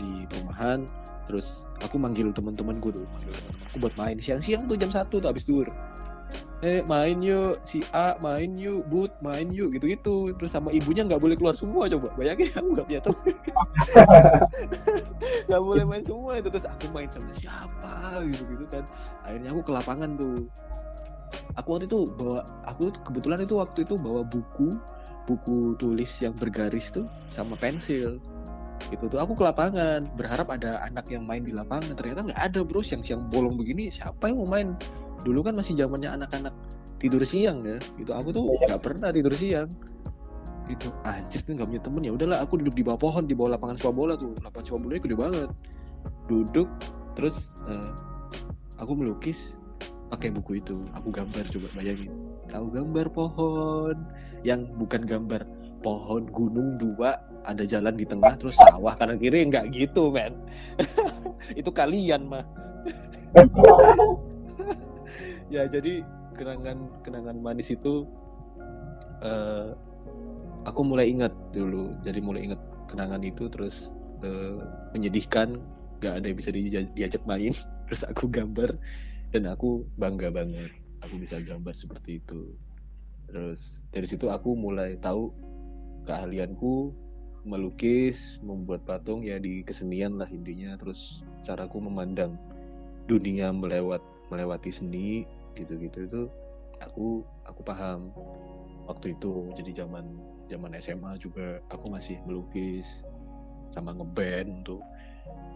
Di 0.00 0.26
perumahan 0.26 0.82
terus 1.30 1.62
aku 1.78 2.02
manggil 2.02 2.34
teman-temanku 2.34 2.90
tuh 2.90 3.06
manggil 3.14 3.30
teman-temanku 3.30 3.76
buat 3.78 3.94
main. 3.94 4.16
Siang-siang 4.18 4.66
tuh 4.66 4.74
jam 4.74 4.90
satu 4.90 5.22
tuh 5.22 5.30
habis 5.30 5.46
dur 5.46 5.70
eh 6.62 6.80
main 6.86 7.18
yuk. 7.18 7.58
Si 7.66 7.82
A 7.90 8.14
main 8.22 8.54
yuk. 8.54 8.86
But 8.86 9.18
main 9.18 9.50
yuk. 9.50 9.74
Gitu 9.74 9.98
gitu 9.98 10.16
terus 10.38 10.54
sama 10.54 10.70
ibunya 10.70 11.02
nggak 11.02 11.18
boleh 11.18 11.34
keluar 11.34 11.58
semua 11.58 11.90
coba. 11.90 12.14
Bayangin 12.14 12.54
aku 12.54 12.68
nggak 12.78 12.86
punya 12.86 13.02
teman 13.02 13.34
nggak 15.50 15.62
boleh 15.62 15.84
main 15.84 16.04
semua 16.06 16.32
itu. 16.38 16.48
Terus 16.54 16.66
aku 16.70 16.86
main 16.94 17.10
sama 17.10 17.30
siapa? 17.34 18.22
Gitu 18.30 18.42
gitu 18.54 18.64
kan. 18.70 18.86
Akhirnya 19.26 19.50
aku 19.50 19.60
ke 19.66 19.72
lapangan 19.74 20.10
tuh. 20.14 20.46
Aku 21.58 21.68
waktu 21.74 21.90
itu 21.90 22.06
bawa 22.14 22.46
aku 22.68 22.94
kebetulan 23.02 23.42
itu 23.42 23.58
waktu 23.58 23.82
itu 23.82 23.94
bawa 23.98 24.22
buku 24.22 24.76
buku 25.26 25.74
tulis 25.78 26.10
yang 26.22 26.34
bergaris 26.38 26.94
tuh 26.94 27.10
sama 27.34 27.58
pensil. 27.58 28.22
Gitu 28.90 29.10
tuh. 29.10 29.18
Aku 29.18 29.34
ke 29.34 29.42
lapangan. 29.42 30.06
Berharap 30.14 30.46
ada 30.54 30.78
anak 30.86 31.10
yang 31.10 31.26
main 31.26 31.42
di 31.42 31.50
lapangan. 31.50 31.98
Ternyata 31.98 32.30
nggak 32.30 32.40
ada 32.40 32.60
bro. 32.62 32.86
Siang-siang 32.86 33.26
bolong 33.34 33.58
begini 33.58 33.90
siapa 33.90 34.30
yang 34.30 34.38
mau 34.42 34.46
main 34.46 34.78
dulu 35.22 35.46
kan 35.46 35.54
masih 35.54 35.78
zamannya 35.78 36.10
anak-anak 36.10 36.54
tidur 37.02 37.26
siang 37.26 37.66
ya. 37.66 37.78
Gitu. 37.98 38.14
Aku 38.14 38.30
tuh 38.30 38.46
iya. 38.54 38.74
nggak 38.74 38.82
pernah 38.86 39.10
tidur 39.10 39.34
siang. 39.34 39.68
Gitu. 40.70 40.88
Anjir 41.02 41.42
tuh 41.42 41.58
nggak 41.58 41.68
punya 41.68 41.82
temen. 41.82 42.02
Ya 42.06 42.12
udahlah 42.14 42.38
aku 42.46 42.62
duduk 42.62 42.78
di 42.78 42.86
bawah 42.86 43.00
pohon 43.10 43.26
di 43.26 43.34
bawah 43.34 43.58
lapangan 43.58 43.74
sepak 43.74 43.94
bola 43.98 44.14
tuh. 44.14 44.38
Lapangan 44.46 44.64
sepak 44.70 44.80
bola 44.86 44.94
gede 45.02 45.16
banget. 45.18 45.50
Duduk 46.30 46.68
terus 47.18 47.50
uh, 47.66 47.90
aku 48.78 48.94
melukis 48.94 49.58
pakai 50.14 50.30
buku 50.30 50.62
itu. 50.62 50.86
Aku 50.94 51.10
gambar 51.10 51.42
coba 51.50 51.66
bayangin. 51.74 52.14
Tahu 52.46 52.66
gambar 52.70 53.06
pohon? 53.10 53.96
Yang 54.46 54.70
bukan 54.78 55.02
gambar 55.02 55.42
pohon 55.82 56.30
gunung 56.30 56.78
dua 56.78 57.18
ada 57.42 57.66
jalan 57.66 57.98
di 57.98 58.06
tengah 58.06 58.38
terus 58.38 58.54
sawah 58.54 58.94
kanan 58.94 59.18
kiri. 59.18 59.42
Nggak 59.50 59.74
gitu 59.74 60.14
men. 60.14 60.38
Itu 61.58 61.74
kalian 61.74 62.30
mah 62.30 62.46
ya 65.52 65.68
jadi 65.68 66.00
kenangan 66.32 66.88
kenangan 67.04 67.36
manis 67.44 67.68
itu 67.68 68.08
uh, 69.20 69.76
aku 70.64 70.80
mulai 70.82 71.10
ingat 71.10 71.32
dulu. 71.52 71.94
Jadi 72.02 72.18
mulai 72.24 72.50
ingat 72.50 72.60
kenangan 72.88 73.22
itu 73.22 73.52
terus 73.52 73.92
uh, 74.24 74.58
menyedihkan. 74.96 75.60
Nggak 76.02 76.14
ada 76.18 76.26
yang 76.26 76.38
bisa 76.38 76.50
diajak 76.96 77.22
main. 77.28 77.54
Terus 77.86 78.02
aku 78.08 78.26
gambar 78.26 78.74
dan 79.30 79.46
aku 79.46 79.86
bangga 80.00 80.34
banget. 80.34 80.72
Aku 81.06 81.20
bisa 81.20 81.38
gambar 81.38 81.76
seperti 81.76 82.18
itu. 82.18 82.56
Terus 83.30 83.86
dari 83.94 84.06
situ 84.08 84.26
aku 84.32 84.58
mulai 84.58 84.98
tahu 84.98 85.30
keahlianku 86.08 86.90
melukis, 87.42 88.38
membuat 88.42 88.86
patung 88.86 89.22
ya 89.22 89.38
di 89.38 89.62
kesenian 89.62 90.18
lah 90.18 90.26
intinya. 90.26 90.74
Terus 90.74 91.22
caraku 91.46 91.78
memandang 91.78 92.34
dunia 93.06 93.54
melewat 93.54 94.02
melewati 94.32 94.72
seni 94.72 95.28
gitu-gitu 95.54 95.98
itu 96.08 96.22
aku 96.82 97.22
aku 97.46 97.60
paham 97.62 98.10
waktu 98.86 99.14
itu. 99.14 99.52
Jadi 99.56 99.84
zaman 99.84 100.18
zaman 100.50 100.74
SMA 100.78 101.16
juga 101.22 101.62
aku 101.70 101.88
masih 101.92 102.18
melukis 102.26 103.02
sama 103.72 103.96
ngeband 103.96 104.68
tuh 104.68 104.82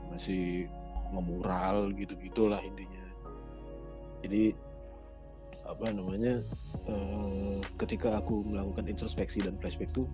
masih 0.09 0.71
ngemural 1.13 1.93
gitu-gitulah 1.95 2.63
intinya. 2.63 3.05
Jadi 4.25 4.57
apa 5.67 5.91
namanya 5.91 6.41
uh, 6.87 7.59
ketika 7.83 8.23
aku 8.23 8.47
melakukan 8.47 8.87
introspeksi 8.87 9.43
dan 9.43 9.59
flashback 9.59 9.91
tuh 9.91 10.07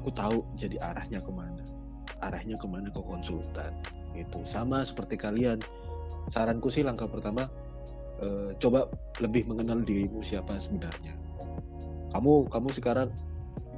aku 0.00 0.08
tahu 0.16 0.40
jadi 0.56 0.80
arahnya 0.80 1.20
ke 1.20 1.28
mana 1.28 1.60
arahnya 2.24 2.56
ke 2.56 2.64
mana 2.64 2.88
ke 2.88 3.00
konsultan 3.04 3.76
itu 4.16 4.40
sama 4.48 4.80
seperti 4.80 5.20
kalian 5.20 5.60
saranku 6.32 6.72
sih 6.72 6.80
langkah 6.80 7.06
pertama 7.06 7.52
uh, 8.20 8.50
coba 8.60 8.86
lebih 9.18 9.48
mengenal 9.48 9.82
dirimu 9.82 10.20
siapa 10.20 10.56
sebenarnya. 10.60 11.16
Kamu 12.14 12.48
kamu 12.50 12.68
sekarang 12.74 13.08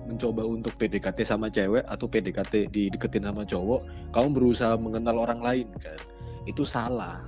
mencoba 0.02 0.42
untuk 0.42 0.74
PDKT 0.82 1.22
sama 1.22 1.46
cewek 1.46 1.86
atau 1.86 2.10
PDKT 2.10 2.74
dideketin 2.74 3.22
sama 3.22 3.46
cowok 3.46 3.86
kamu 4.10 4.28
berusaha 4.34 4.74
mengenal 4.74 5.22
orang 5.22 5.40
lain 5.40 5.68
kan? 5.78 5.98
Itu 6.44 6.66
salah. 6.66 7.22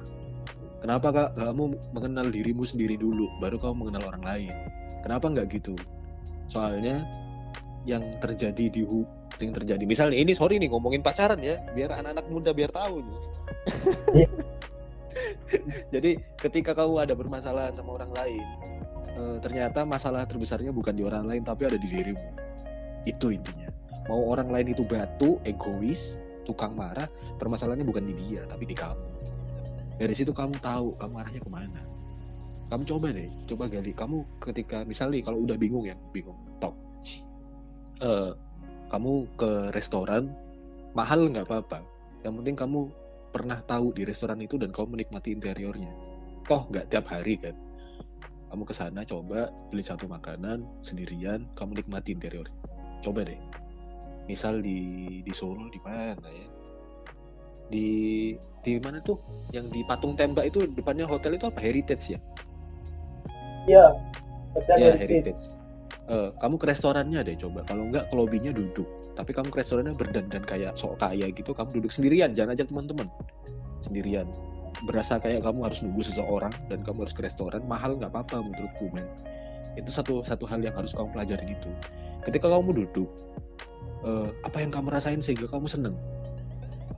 Kenapa 0.83 1.09
kak? 1.15 1.29
Kamu 1.41 1.95
mengenal 1.97 2.29
dirimu 2.29 2.67
sendiri 2.67 3.01
dulu 3.01 3.31
baru 3.41 3.57
kamu 3.57 3.89
mengenal 3.89 4.13
orang 4.13 4.25
lain. 4.27 4.55
Kenapa 5.01 5.33
nggak 5.33 5.47
gitu? 5.55 5.75
Soalnya 6.51 7.07
yang 7.89 8.05
terjadi 8.21 8.69
di 8.69 8.83
yang 9.41 9.53
terjadi. 9.55 9.85
Misalnya 9.85 10.17
ini 10.21 10.33
sorry 10.37 10.61
nih 10.61 10.71
ngomongin 10.73 11.01
pacaran 11.01 11.41
ya 11.41 11.61
biar 11.73 11.91
anak-anak 11.95 12.27
muda 12.33 12.51
biar 12.53 12.71
tahu 12.73 13.01
nih. 13.01 13.19
Iya. 14.13 14.29
jadi 15.95 16.19
ketika 16.39 16.75
kamu 16.75 17.07
ada 17.09 17.15
bermasalah 17.17 17.73
sama 17.75 18.01
orang 18.01 18.13
lain 18.15 18.47
e, 19.15 19.23
ternyata 19.41 19.87
masalah 19.87 20.27
terbesarnya 20.27 20.75
bukan 20.75 20.95
di 20.95 21.03
orang 21.07 21.25
lain 21.27 21.43
tapi 21.47 21.67
ada 21.67 21.79
di 21.79 21.89
dirimu. 21.89 22.29
Itu 23.05 23.31
intinya. 23.31 23.71
Mau 24.11 24.21
orang 24.29 24.53
lain 24.53 24.77
itu 24.77 24.85
batu 24.85 25.41
egois 25.49 26.17
tukang 26.45 26.77
marah 26.77 27.09
permasalahannya 27.41 27.89
bukan 27.89 28.05
di 28.05 28.15
dia 28.17 28.45
tapi 28.45 28.69
di 28.69 28.77
kamu. 28.77 29.07
Dari 29.97 30.15
situ 30.15 30.35
kamu 30.35 30.59
tahu 30.61 30.99
kamu 31.01 31.15
arahnya 31.23 31.41
ke 31.41 31.51
mana. 31.51 31.83
Kamu 32.69 32.83
coba 32.85 33.15
deh 33.15 33.31
coba 33.49 33.71
gali. 33.71 33.93
Kamu 33.95 34.43
ketika 34.43 34.83
misalnya 34.85 35.23
kalau 35.25 35.45
udah 35.45 35.57
bingung 35.57 35.87
ya 35.89 35.97
bingung. 36.11 36.37
Top 36.59 36.75
uh, 38.03 38.35
kamu 38.93 39.27
ke 39.39 39.73
restoran 39.73 40.29
mahal 40.93 41.31
nggak 41.31 41.47
apa-apa. 41.49 41.81
Yang 42.25 42.35
penting 42.43 42.57
kamu 42.57 42.81
pernah 43.35 43.59
tahu 43.67 43.91
di 43.91 44.07
restoran 44.07 44.39
itu 44.39 44.55
dan 44.55 44.71
kamu 44.71 44.95
menikmati 44.95 45.35
interiornya. 45.35 45.91
Toh 46.47 46.71
nggak 46.71 46.95
tiap 46.95 47.11
hari 47.11 47.35
kan? 47.43 47.59
Kamu 48.55 48.63
ke 48.63 48.71
sana 48.71 49.03
coba 49.03 49.51
beli 49.75 49.83
satu 49.83 50.07
makanan 50.07 50.63
sendirian 50.87 51.51
kamu 51.59 51.83
nikmati 51.83 52.15
interiornya. 52.15 52.55
Coba 53.03 53.27
deh. 53.27 53.35
Misal 54.31 54.63
di 54.63 55.19
di 55.27 55.33
Solo 55.35 55.67
di 55.67 55.83
mana 55.83 56.31
ya? 56.31 56.49
Di 57.75 57.89
di 58.63 58.73
mana 58.79 59.03
tuh? 59.03 59.19
Yang 59.51 59.67
di 59.75 59.81
patung 59.83 60.15
tembak 60.15 60.55
itu 60.55 60.71
depannya 60.71 61.11
hotel 61.11 61.35
itu 61.35 61.51
apa? 61.51 61.59
Heritage 61.59 62.15
ya? 62.15 62.19
Iya. 63.67 63.87
Ya 64.79 64.95
Heritage. 64.95 65.03
heritage. 65.03 65.45
Eh, 66.07 66.31
kamu 66.39 66.55
ke 66.63 66.67
restorannya 66.71 67.27
deh 67.27 67.35
coba. 67.35 67.67
Kalau 67.67 67.91
nggak 67.91 68.09
ke 68.09 68.15
lobbynya 68.15 68.55
duduk 68.55 69.04
tapi 69.15 69.31
kamu 69.31 69.55
ke 69.55 69.63
restorannya 69.63 69.95
berdandan 69.95 70.43
kayak 70.43 70.75
sok 70.75 70.99
kaya 70.99 71.31
gitu 71.31 71.55
kamu 71.55 71.83
duduk 71.83 71.95
sendirian 71.95 72.35
jangan 72.35 72.59
ajak 72.59 72.71
teman-teman. 72.71 73.07
Sendirian. 73.83 74.27
Berasa 74.91 75.23
kayak 75.23 75.47
kamu 75.47 75.71
harus 75.71 75.81
nunggu 75.87 76.03
seseorang 76.03 76.51
dan 76.67 76.83
kamu 76.83 77.07
harus 77.07 77.15
ke 77.15 77.23
restoran 77.23 77.63
mahal 77.71 77.95
nggak 77.95 78.11
apa-apa 78.11 78.43
menurutku 78.43 78.91
men. 78.91 79.07
Itu 79.79 79.91
satu 79.91 80.21
satu 80.27 80.45
hal 80.51 80.63
yang 80.67 80.75
harus 80.75 80.91
kamu 80.93 81.15
pelajari 81.15 81.55
gitu. 81.55 81.71
Ketika 82.27 82.51
kamu 82.51 82.85
duduk 82.85 83.11
eh, 84.03 84.29
apa 84.43 84.59
yang 84.59 84.75
kamu 84.75 84.91
rasain 84.91 85.23
sehingga 85.23 85.47
kamu 85.47 85.71
seneng? 85.71 85.95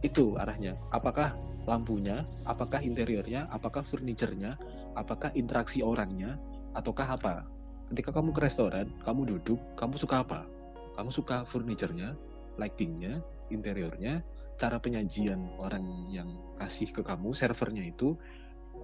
Itu 0.01 0.41
arahnya. 0.41 0.73
Apakah 0.97 1.37
lampunya? 1.69 2.25
Apakah 2.49 2.81
interiornya? 2.81 3.45
Apakah 3.53 3.85
furniturnya 3.85 4.57
apakah 4.97 5.29
interaksi 5.37 5.85
orangnya? 5.85 6.41
Ataukah 6.73 7.21
apa? 7.21 7.45
Ketika 7.93 8.11
kamu 8.11 8.33
ke 8.33 8.41
restoran 8.41 8.89
kamu 9.05 9.37
duduk 9.37 9.61
kamu 9.77 9.95
suka 10.01 10.25
apa 10.25 10.56
kamu 10.97 11.11
suka 11.13 11.45
furniturnya 11.45 12.17
lightingnya 12.57 13.21
interiornya 13.53 14.25
cara 14.57 14.81
penyajian 14.81 15.53
orang 15.61 15.85
yang 16.09 16.33
kasih 16.57 16.89
ke 16.89 17.05
kamu 17.05 17.37
servernya 17.37 17.93
itu 17.93 18.17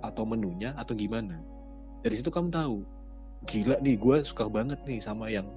atau 0.05 0.29
menunya 0.29 0.77
atau 0.77 0.93
gimana? 0.93 1.41
Dari 2.05 2.15
situ 2.21 2.29
kamu 2.29 2.53
tahu 2.53 2.85
gila 3.49 3.81
nih 3.81 3.97
gue 3.99 4.17
suka 4.23 4.47
banget 4.47 4.79
nih 4.85 5.01
sama 5.01 5.33
yang 5.33 5.49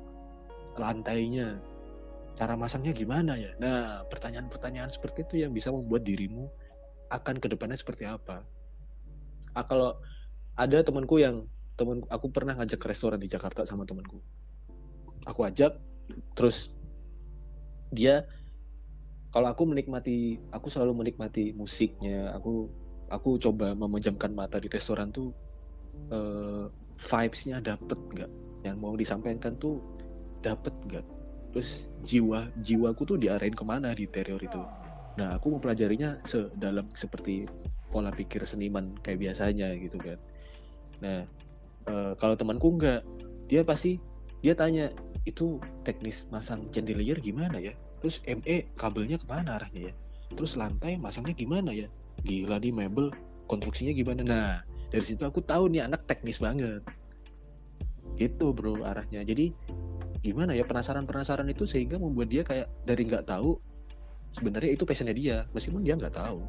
lantainya. 0.80 1.60
Cara 2.36 2.60
masangnya 2.60 2.92
gimana 2.92 3.36
ya? 3.36 3.52
Nah 3.60 4.04
pertanyaan-pertanyaan 4.08 4.92
seperti 4.92 5.28
itu 5.28 5.36
yang 5.44 5.52
bisa 5.52 5.72
membuat 5.72 6.04
dirimu 6.08 6.48
akan 7.12 7.40
ke 7.40 7.48
depannya 7.52 7.80
seperti 7.80 8.08
apa. 8.08 8.44
Ah, 9.56 9.64
kalau 9.64 9.96
ada 10.60 10.84
temanku 10.84 11.20
yang 11.20 11.48
temen 11.76 12.04
aku 12.08 12.32
pernah 12.32 12.56
ngajak 12.56 12.80
ke 12.80 12.88
restoran 12.92 13.20
di 13.20 13.28
Jakarta 13.28 13.68
sama 13.68 13.84
temanku. 13.88 14.20
Aku 15.28 15.44
ajak 15.48 15.76
terus 16.36 16.70
dia 17.94 18.28
kalau 19.36 19.52
aku 19.52 19.68
menikmati 19.68 20.40
aku 20.56 20.72
selalu 20.72 21.04
menikmati 21.04 21.52
musiknya. 21.52 22.32
Aku 22.40 22.72
aku 23.12 23.36
coba 23.36 23.76
memejamkan 23.76 24.32
mata 24.32 24.64
di 24.64 24.72
restoran 24.72 25.12
tuh 25.12 25.36
eh, 26.08 26.72
vibes-nya 26.96 27.60
dapet 27.60 28.00
nggak? 28.16 28.32
Yang 28.64 28.78
mau 28.80 28.96
disampaikan 28.96 29.60
tuh 29.60 29.84
dapet 30.40 30.72
nggak? 30.88 31.04
Terus 31.52 31.92
jiwa 32.08 32.48
jiwaku 32.64 33.04
tuh 33.04 33.18
diarahin 33.20 33.52
ke 33.52 33.64
mana 33.68 33.92
di 33.92 34.08
interior 34.08 34.40
itu? 34.40 34.64
Nah 35.20 35.36
aku 35.36 35.60
mempelajarinya 35.60 36.24
sedalam 36.24 36.88
seperti 36.96 37.44
pola 37.92 38.16
pikir 38.16 38.40
seniman 38.48 38.96
kayak 39.04 39.20
biasanya 39.20 39.76
gitu 39.76 40.00
kan. 40.00 40.20
Nah 41.04 41.28
eh, 41.92 42.14
kalau 42.24 42.40
temanku 42.40 42.72
nggak 42.80 43.04
dia 43.52 43.68
pasti 43.68 44.00
dia 44.40 44.56
tanya 44.56 44.96
itu 45.26 45.58
teknis 45.84 46.30
masang 46.30 46.70
chandelier 46.70 47.18
gimana 47.18 47.58
ya? 47.58 47.74
Terus 48.02 48.22
ME 48.26 48.70
kabelnya 48.78 49.18
ke 49.18 49.26
mana 49.26 49.58
arahnya 49.58 49.92
ya? 49.92 49.94
Terus 50.34 50.54
lantai 50.58 50.98
masangnya 51.02 51.34
gimana 51.34 51.74
ya? 51.74 51.90
Gila 52.26 52.62
nih 52.62 52.74
mebel 52.74 53.10
konstruksinya 53.46 53.94
gimana 53.94 54.22
nah 54.26 54.54
dari 54.90 55.06
situ 55.06 55.26
aku 55.26 55.42
tahu 55.42 55.70
nih 55.74 55.86
anak 55.86 56.06
teknis 56.06 56.38
banget. 56.38 56.86
Gitu 58.16 58.54
bro 58.54 58.86
arahnya. 58.86 59.26
Jadi 59.26 59.52
gimana 60.22 60.54
ya 60.54 60.66
penasaran 60.66 61.06
penasaran 61.06 61.50
itu 61.50 61.68
sehingga 61.68 62.02
membuat 62.02 62.30
dia 62.32 62.42
kayak 62.42 62.70
dari 62.86 63.06
nggak 63.06 63.30
tahu 63.30 63.58
sebenarnya 64.38 64.72
itu 64.78 64.86
passionnya 64.86 65.16
dia. 65.18 65.38
Meskipun 65.52 65.82
dia 65.82 65.98
nggak 65.98 66.16
tahu 66.16 66.46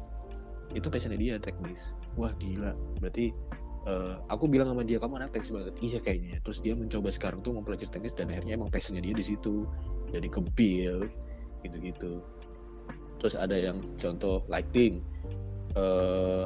itu 0.77 0.87
passionnya 0.87 1.19
dia 1.19 1.35
teknis. 1.41 1.97
Wah 2.15 2.31
gila. 2.37 2.71
Berarti 3.01 3.33
eh, 3.87 4.13
aku 4.27 4.45
bilang 4.51 4.67
sama 4.69 4.83
dia 4.83 4.99
kamu 4.99 5.23
anak 5.23 5.31
teknis 5.33 5.55
banget. 5.55 5.75
Iya 5.79 5.99
kayaknya. 6.03 6.35
Terus 6.43 6.59
dia 6.59 6.73
mencoba 6.75 7.09
sekarang 7.09 7.39
tuh 7.41 7.55
mempelajari 7.55 7.89
teknis 7.89 8.13
dan 8.13 8.29
akhirnya 8.29 8.59
emang 8.59 8.69
passionnya 8.69 9.01
dia 9.01 9.15
di 9.15 9.25
situ. 9.25 9.63
Jadi 10.11 10.27
ke 10.27 10.39
build 10.53 11.09
gitu-gitu. 11.63 12.19
Terus 13.17 13.33
ada 13.33 13.55
yang 13.55 13.79
contoh 13.97 14.43
lighting. 14.51 15.01
Eh 15.73 16.45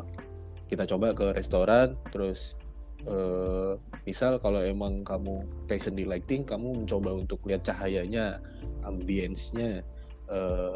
kita 0.71 0.87
coba 0.87 1.11
ke 1.11 1.35
restoran 1.35 1.99
terus 2.15 2.55
eh 3.03 3.75
misal 4.07 4.39
kalau 4.39 4.63
emang 4.63 5.03
kamu 5.03 5.43
passion 5.67 5.97
di 5.99 6.07
lighting 6.07 6.47
kamu 6.47 6.85
mencoba 6.85 7.17
untuk 7.17 7.43
lihat 7.43 7.65
cahayanya 7.67 8.39
ambience-nya 8.87 9.83
eh 10.31 10.75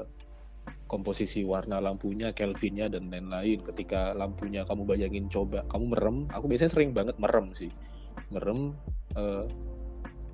komposisi 0.85 1.41
warna 1.41 1.81
lampunya, 1.81 2.29
Kelvinnya 2.29 2.89
dan 2.89 3.09
lain-lain. 3.09 3.61
Ketika 3.65 4.13
lampunya 4.13 4.65
kamu 4.65 4.85
bayangin 4.85 5.25
coba, 5.29 5.65
kamu 5.69 5.97
merem. 5.97 6.17
Aku 6.33 6.45
biasanya 6.45 6.71
sering 6.73 6.91
banget 6.93 7.17
merem 7.17 7.51
sih, 7.57 7.71
merem. 8.29 8.73
eh, 9.15 9.47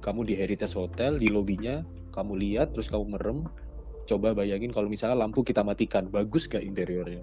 kamu 0.02 0.26
di 0.26 0.34
Heritage 0.34 0.74
Hotel 0.74 1.22
di 1.22 1.30
lobinya, 1.30 1.86
kamu 2.10 2.34
lihat 2.42 2.74
terus 2.74 2.90
kamu 2.90 3.16
merem. 3.18 3.46
Coba 4.10 4.34
bayangin 4.34 4.74
kalau 4.74 4.90
misalnya 4.90 5.22
lampu 5.22 5.46
kita 5.46 5.62
matikan, 5.62 6.10
bagus 6.10 6.50
gak 6.50 6.66
interiornya? 6.66 7.22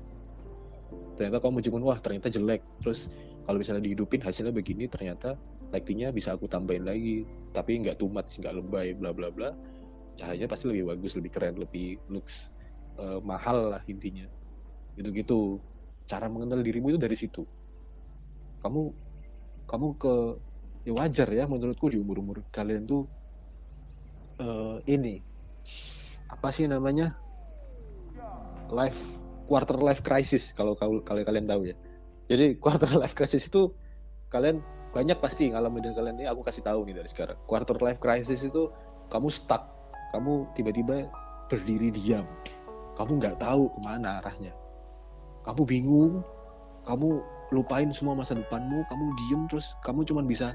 Ternyata 1.19 1.43
kamu 1.43 1.59
cuman 1.67 1.83
wah 1.83 1.99
ternyata 1.99 2.31
jelek. 2.31 2.63
Terus 2.87 3.11
kalau 3.51 3.59
misalnya 3.59 3.83
dihidupin 3.83 4.23
hasilnya 4.23 4.55
begini, 4.55 4.87
ternyata 4.87 5.35
lightingnya 5.75 6.15
bisa 6.15 6.39
aku 6.39 6.47
tambahin 6.47 6.87
lagi, 6.87 7.27
tapi 7.51 7.83
nggak 7.83 7.99
much, 8.07 8.39
nggak 8.39 8.55
lebay, 8.55 8.95
bla 8.95 9.11
bla 9.11 9.29
bla. 9.35 9.51
Cahayanya 10.15 10.47
pasti 10.47 10.71
lebih 10.71 10.95
bagus, 10.95 11.19
lebih 11.19 11.35
keren, 11.35 11.59
lebih 11.59 11.99
looks 12.07 12.55
eh, 12.99 13.21
mahal 13.23 13.79
lah 13.79 13.83
intinya. 13.87 14.27
Gitu-gitu. 14.99 15.63
Cara 16.09 16.27
mengenal 16.27 16.61
dirimu 16.61 16.93
itu 16.93 17.01
dari 17.01 17.15
situ. 17.15 17.47
Kamu 18.61 18.91
kamu 19.69 19.87
ke 20.01 20.15
ya 20.89 20.93
wajar 20.97 21.29
ya 21.29 21.45
menurutku 21.45 21.93
di 21.93 22.01
umur 22.01 22.25
umur 22.25 22.41
kalian 22.49 22.89
tuh 22.89 23.05
eh, 24.41 24.77
ini 24.89 25.21
apa 26.33 26.49
sih 26.49 26.65
namanya 26.65 27.13
life 28.73 28.97
quarter 29.45 29.77
life 29.77 30.01
crisis 30.01 30.57
kalau 30.57 30.73
kalau 30.77 31.05
kalian 31.05 31.45
tahu 31.45 31.69
ya 31.69 31.77
jadi 32.33 32.57
quarter 32.65 32.89
life 32.97 33.13
crisis 33.13 33.45
itu 33.53 33.77
kalian 34.33 34.65
banyak 34.97 35.21
pasti 35.21 35.53
ngalamin 35.53 35.85
dengan 35.85 35.97
kalian 36.01 36.17
ini 36.25 36.27
aku 36.33 36.41
kasih 36.41 36.65
tahu 36.65 36.89
nih 36.89 36.97
dari 37.05 37.09
sekarang 37.13 37.37
quarter 37.45 37.77
life 37.85 38.01
crisis 38.01 38.41
itu 38.41 38.73
kamu 39.13 39.29
stuck 39.29 39.69
kamu 40.17 40.49
tiba-tiba 40.57 41.13
berdiri 41.53 41.93
diam 41.93 42.25
kamu 42.99 43.23
nggak 43.23 43.39
tahu 43.39 43.71
ke 43.71 43.79
mana 43.81 44.19
arahnya. 44.19 44.51
Kamu 45.47 45.63
bingung 45.63 46.21
kamu 46.83 47.23
lupain 47.55 47.89
semua 47.95 48.19
masa 48.19 48.35
depanmu 48.35 48.85
kamu 48.91 49.05
diem 49.15 49.43
terus 49.49 49.73
kamu 49.87 50.05
cuma 50.05 50.21
bisa 50.27 50.53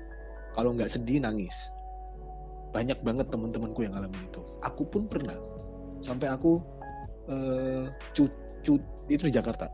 kalau 0.53 0.75
nggak 0.75 0.91
sedih 0.91 1.23
nangis. 1.23 1.55
Banyak 2.75 2.99
banget 3.01 3.31
teman-temanku 3.31 3.87
yang 3.87 3.95
ngalamin 3.95 4.27
itu. 4.27 4.43
Aku 4.59 4.83
pun 4.83 5.07
pernah. 5.07 5.39
Sampai 6.03 6.27
aku 6.27 6.59
eh 7.31 7.87
cut 8.11 8.33
cut 8.67 8.83
itu 9.07 9.23
di 9.31 9.33
Jakarta. 9.33 9.71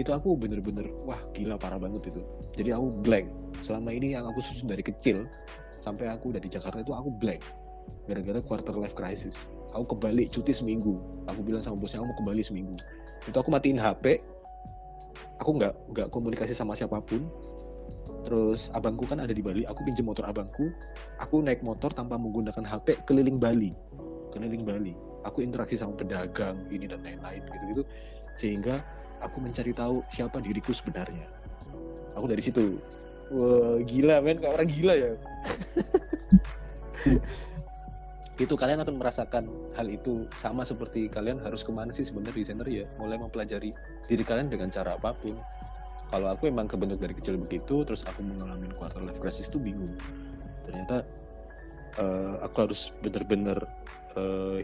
Itu 0.00 0.16
aku 0.16 0.40
bener-bener 0.40 0.88
wah 1.04 1.20
gila 1.36 1.60
parah 1.60 1.76
banget 1.76 2.08
itu. 2.08 2.24
Jadi 2.56 2.72
aku 2.72 2.96
blank. 3.04 3.28
Selama 3.60 3.92
ini 3.92 4.16
yang 4.16 4.24
aku 4.24 4.40
susun 4.40 4.72
dari 4.72 4.80
kecil 4.80 5.28
sampai 5.84 6.08
aku 6.08 6.32
udah 6.32 6.40
di 6.40 6.48
Jakarta 6.48 6.80
itu 6.80 6.96
aku 6.96 7.12
blank. 7.20 7.44
Gara-gara 8.08 8.40
quarter 8.40 8.74
life 8.74 8.96
crisis 8.96 9.46
aku 9.74 9.94
ke 9.94 9.96
Bali 9.98 10.24
cuti 10.30 10.52
seminggu. 10.54 10.98
Aku 11.30 11.40
bilang 11.42 11.62
sama 11.64 11.80
bosnya 11.80 12.02
aku 12.02 12.12
mau 12.12 12.18
ke 12.18 12.24
Bali 12.26 12.42
seminggu. 12.44 12.76
Itu 13.26 13.36
aku 13.38 13.50
matiin 13.50 13.80
HP 13.80 14.22
aku 15.40 15.50
nggak 15.56 15.74
nggak 15.92 16.08
komunikasi 16.12 16.52
sama 16.56 16.76
siapa 16.76 17.00
pun. 17.02 17.26
Terus 18.26 18.74
abangku 18.74 19.06
kan 19.06 19.22
ada 19.22 19.30
di 19.30 19.42
Bali. 19.42 19.62
Aku 19.70 19.86
pinjam 19.86 20.10
motor 20.10 20.26
abangku. 20.26 20.74
Aku 21.22 21.42
naik 21.42 21.62
motor 21.62 21.94
tanpa 21.94 22.18
menggunakan 22.18 22.66
HP 22.66 23.06
keliling 23.06 23.38
Bali. 23.38 23.70
Keliling 24.34 24.66
Bali. 24.66 24.98
Aku 25.22 25.42
interaksi 25.42 25.78
sama 25.78 25.94
pedagang 25.94 26.66
ini 26.70 26.90
dan 26.90 27.02
lain-lain 27.06 27.42
gitu-gitu. 27.46 27.82
Sehingga 28.34 28.82
aku 29.22 29.38
mencari 29.38 29.70
tahu 29.70 30.02
siapa 30.10 30.42
diriku 30.42 30.74
sebenarnya. 30.74 31.30
Aku 32.18 32.26
dari 32.26 32.42
situ. 32.42 32.82
Wah 33.30 33.78
gila 33.86 34.22
men. 34.22 34.38
Kayak 34.42 34.54
orang 34.58 34.68
gila 34.70 34.94
ya 34.94 35.10
itu 38.36 38.52
kalian 38.52 38.84
akan 38.84 39.00
merasakan 39.00 39.48
hal 39.72 39.88
itu 39.88 40.28
sama 40.36 40.60
seperti 40.60 41.08
kalian 41.08 41.40
harus 41.40 41.64
ke 41.64 41.72
mana 41.72 41.88
sih 41.88 42.04
sebenarnya 42.04 42.36
desainer 42.36 42.68
ya? 42.68 42.84
Mulai 43.00 43.16
mempelajari 43.16 43.72
diri 44.12 44.24
kalian 44.28 44.52
dengan 44.52 44.68
cara 44.68 45.00
apa 45.00 45.16
pun. 45.16 45.40
Kalau 46.12 46.28
aku 46.30 46.52
emang 46.52 46.68
kebentuk 46.68 47.00
dari 47.00 47.16
kecil 47.16 47.40
begitu 47.40 47.82
terus 47.88 48.04
aku 48.04 48.20
mengalami 48.20 48.68
quarter 48.76 49.00
life 49.00 49.16
crisis 49.24 49.48
itu 49.48 49.56
bingung. 49.56 49.96
Ternyata 50.68 51.08
uh, 51.96 52.44
aku 52.44 52.68
harus 52.68 52.92
bener-bener 53.00 53.56
uh, 54.20 54.60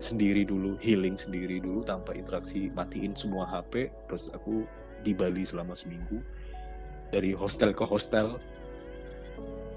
sendiri 0.00 0.48
dulu 0.48 0.80
healing 0.80 1.20
sendiri 1.20 1.60
dulu 1.60 1.84
tanpa 1.84 2.16
interaksi 2.16 2.72
matiin 2.72 3.12
semua 3.12 3.44
HP 3.44 3.92
terus 4.08 4.32
aku 4.32 4.64
di 5.04 5.12
Bali 5.12 5.44
selama 5.44 5.76
seminggu. 5.76 6.24
Dari 7.12 7.36
hostel 7.36 7.76
ke 7.76 7.84
hostel 7.84 8.40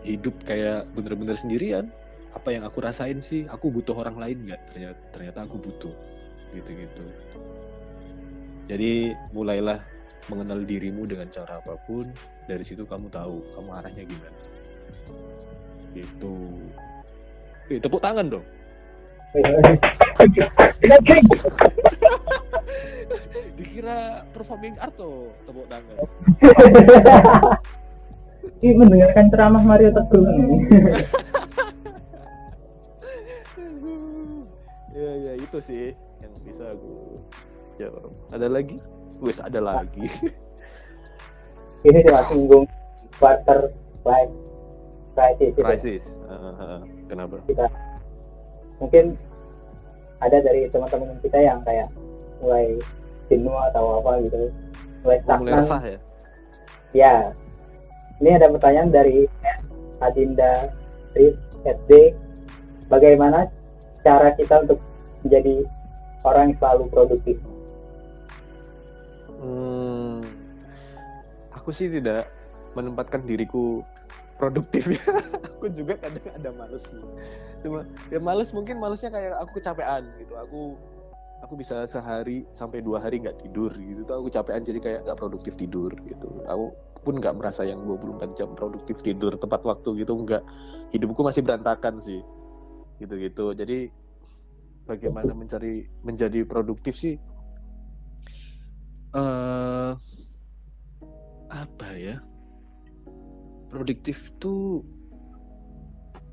hidup 0.07 0.35
kayak 0.47 0.87
bener-bener 0.95 1.35
sendirian 1.35 1.91
apa 2.33 2.49
yang 2.49 2.65
aku 2.65 2.81
rasain 2.81 3.21
sih 3.21 3.45
aku 3.45 3.69
butuh 3.69 3.93
orang 3.93 4.17
lain 4.17 4.37
nggak? 4.49 4.61
Ternyata 4.73 4.99
ternyata 5.13 5.39
aku 5.45 5.57
butuh. 5.61 5.93
Gitu-gitu. 6.53 7.05
Jadi 8.69 9.13
mulailah 9.33 9.79
mengenal 10.31 10.65
dirimu 10.65 11.05
dengan 11.05 11.29
cara 11.29 11.61
apa 11.61 11.77
pun. 11.85 12.09
Dari 12.49 12.65
situ 12.65 12.83
kamu 12.83 13.07
tahu 13.13 13.39
kamu 13.55 13.69
arahnya 13.71 14.03
gimana. 14.03 14.39
Gitu. 15.93 16.35
Oke, 17.63 17.79
tepuk 17.79 18.01
tangan 18.01 18.27
dong. 18.27 18.45
Dikira 23.57 24.25
performing 24.33 24.77
art 24.81 24.93
tuh 24.97 25.33
tepuk 25.45 25.65
tangan. 25.69 25.95
Ini 28.63 28.79
mendengarkan 28.79 29.27
ceramah 29.27 29.63
Mario 29.63 29.91
Teguh 29.91 30.23
ya 35.03 35.13
ya 35.19 35.33
itu 35.35 35.57
sih 35.59 35.91
yang 36.23 36.33
bisa 36.47 36.71
aku 36.71 37.19
jawab. 37.75 38.11
Ada 38.31 38.47
lagi? 38.47 38.79
Wes 39.19 39.43
ada 39.43 39.59
lagi. 39.59 40.07
Ini 41.87 41.99
cuma 42.07 42.23
singgung 42.31 42.65
quarter 43.19 43.75
life 44.07 44.31
crisis 45.13 45.53
crisis 45.59 46.03
uh, 46.31 46.55
uh, 46.55 46.79
kenapa? 47.11 47.43
Kita 47.43 47.67
mungkin 48.79 49.19
ada 50.23 50.39
dari 50.39 50.71
teman-teman 50.71 51.19
kita 51.19 51.39
yang 51.43 51.59
kayak 51.67 51.91
mulai 52.39 52.79
jenuh 53.27 53.55
atau 53.71 53.99
apa 53.99 54.23
gitu. 54.23 54.47
Mulai 55.03 55.19
stagnan 55.27 55.63
ya? 55.83 55.97
Ya. 56.95 57.15
Ini 58.23 58.39
ada 58.39 58.47
pertanyaan 58.55 58.93
dari 58.93 59.27
Adinda 59.99 60.71
Ris 61.11 61.35
SD 61.67 62.15
bagaimana 62.87 63.51
cara 64.03 64.31
kita 64.35 64.63
untuk 64.63 64.79
menjadi 65.23 65.65
orang 66.23 66.51
yang 66.51 66.55
selalu 66.59 66.83
produktif. 66.91 67.37
Hmm, 69.43 70.23
aku 71.51 71.75
sih 71.75 71.91
tidak 71.91 72.31
menempatkan 72.75 73.27
diriku 73.27 73.83
produktif. 74.39 74.87
Ya 74.87 75.03
aku 75.59 75.67
juga 75.71 75.99
kadang 75.99 76.27
ada 76.35 76.49
males 76.51 76.83
cuma 77.63 77.87
ya 78.11 78.19
males 78.19 78.51
mungkin 78.51 78.75
malesnya 78.79 79.11
kayak 79.11 79.39
aku 79.39 79.59
kecapean 79.59 80.03
gitu. 80.19 80.33
Aku 80.47 80.61
aku 81.43 81.53
bisa 81.59 81.83
sehari 81.87 82.47
sampai 82.55 82.79
dua 82.79 83.03
hari 83.03 83.19
nggak 83.19 83.43
tidur 83.43 83.71
gitu. 83.75 84.03
Tuh 84.07 84.15
aku 84.23 84.27
capean 84.31 84.63
jadi 84.63 84.79
kayak 84.79 84.99
nggak 85.07 85.19
produktif 85.19 85.55
tidur 85.59 85.91
gitu. 86.07 86.27
Aku 86.47 86.75
pun 87.03 87.19
nggak 87.19 87.35
merasa 87.35 87.67
yang 87.67 87.83
24 87.83 88.39
jam 88.39 88.55
produktif 88.55 89.03
tidur 89.03 89.35
tepat 89.35 89.63
waktu 89.63 90.03
gitu. 90.03 90.15
Nggak. 90.15 90.43
Hidupku 90.95 91.19
masih 91.23 91.43
berantakan 91.43 91.99
sih. 91.99 92.19
Gitu 92.99 93.15
gitu 93.19 93.51
jadi 93.51 93.91
bagaimana 94.83 95.31
mencari 95.31 95.87
menjadi 96.03 96.43
produktif 96.43 96.95
sih? 96.99 97.15
Uh, 99.13 99.95
apa 101.53 101.89
ya? 101.95 102.17
Produktif 103.69 104.33
tuh 104.41 104.85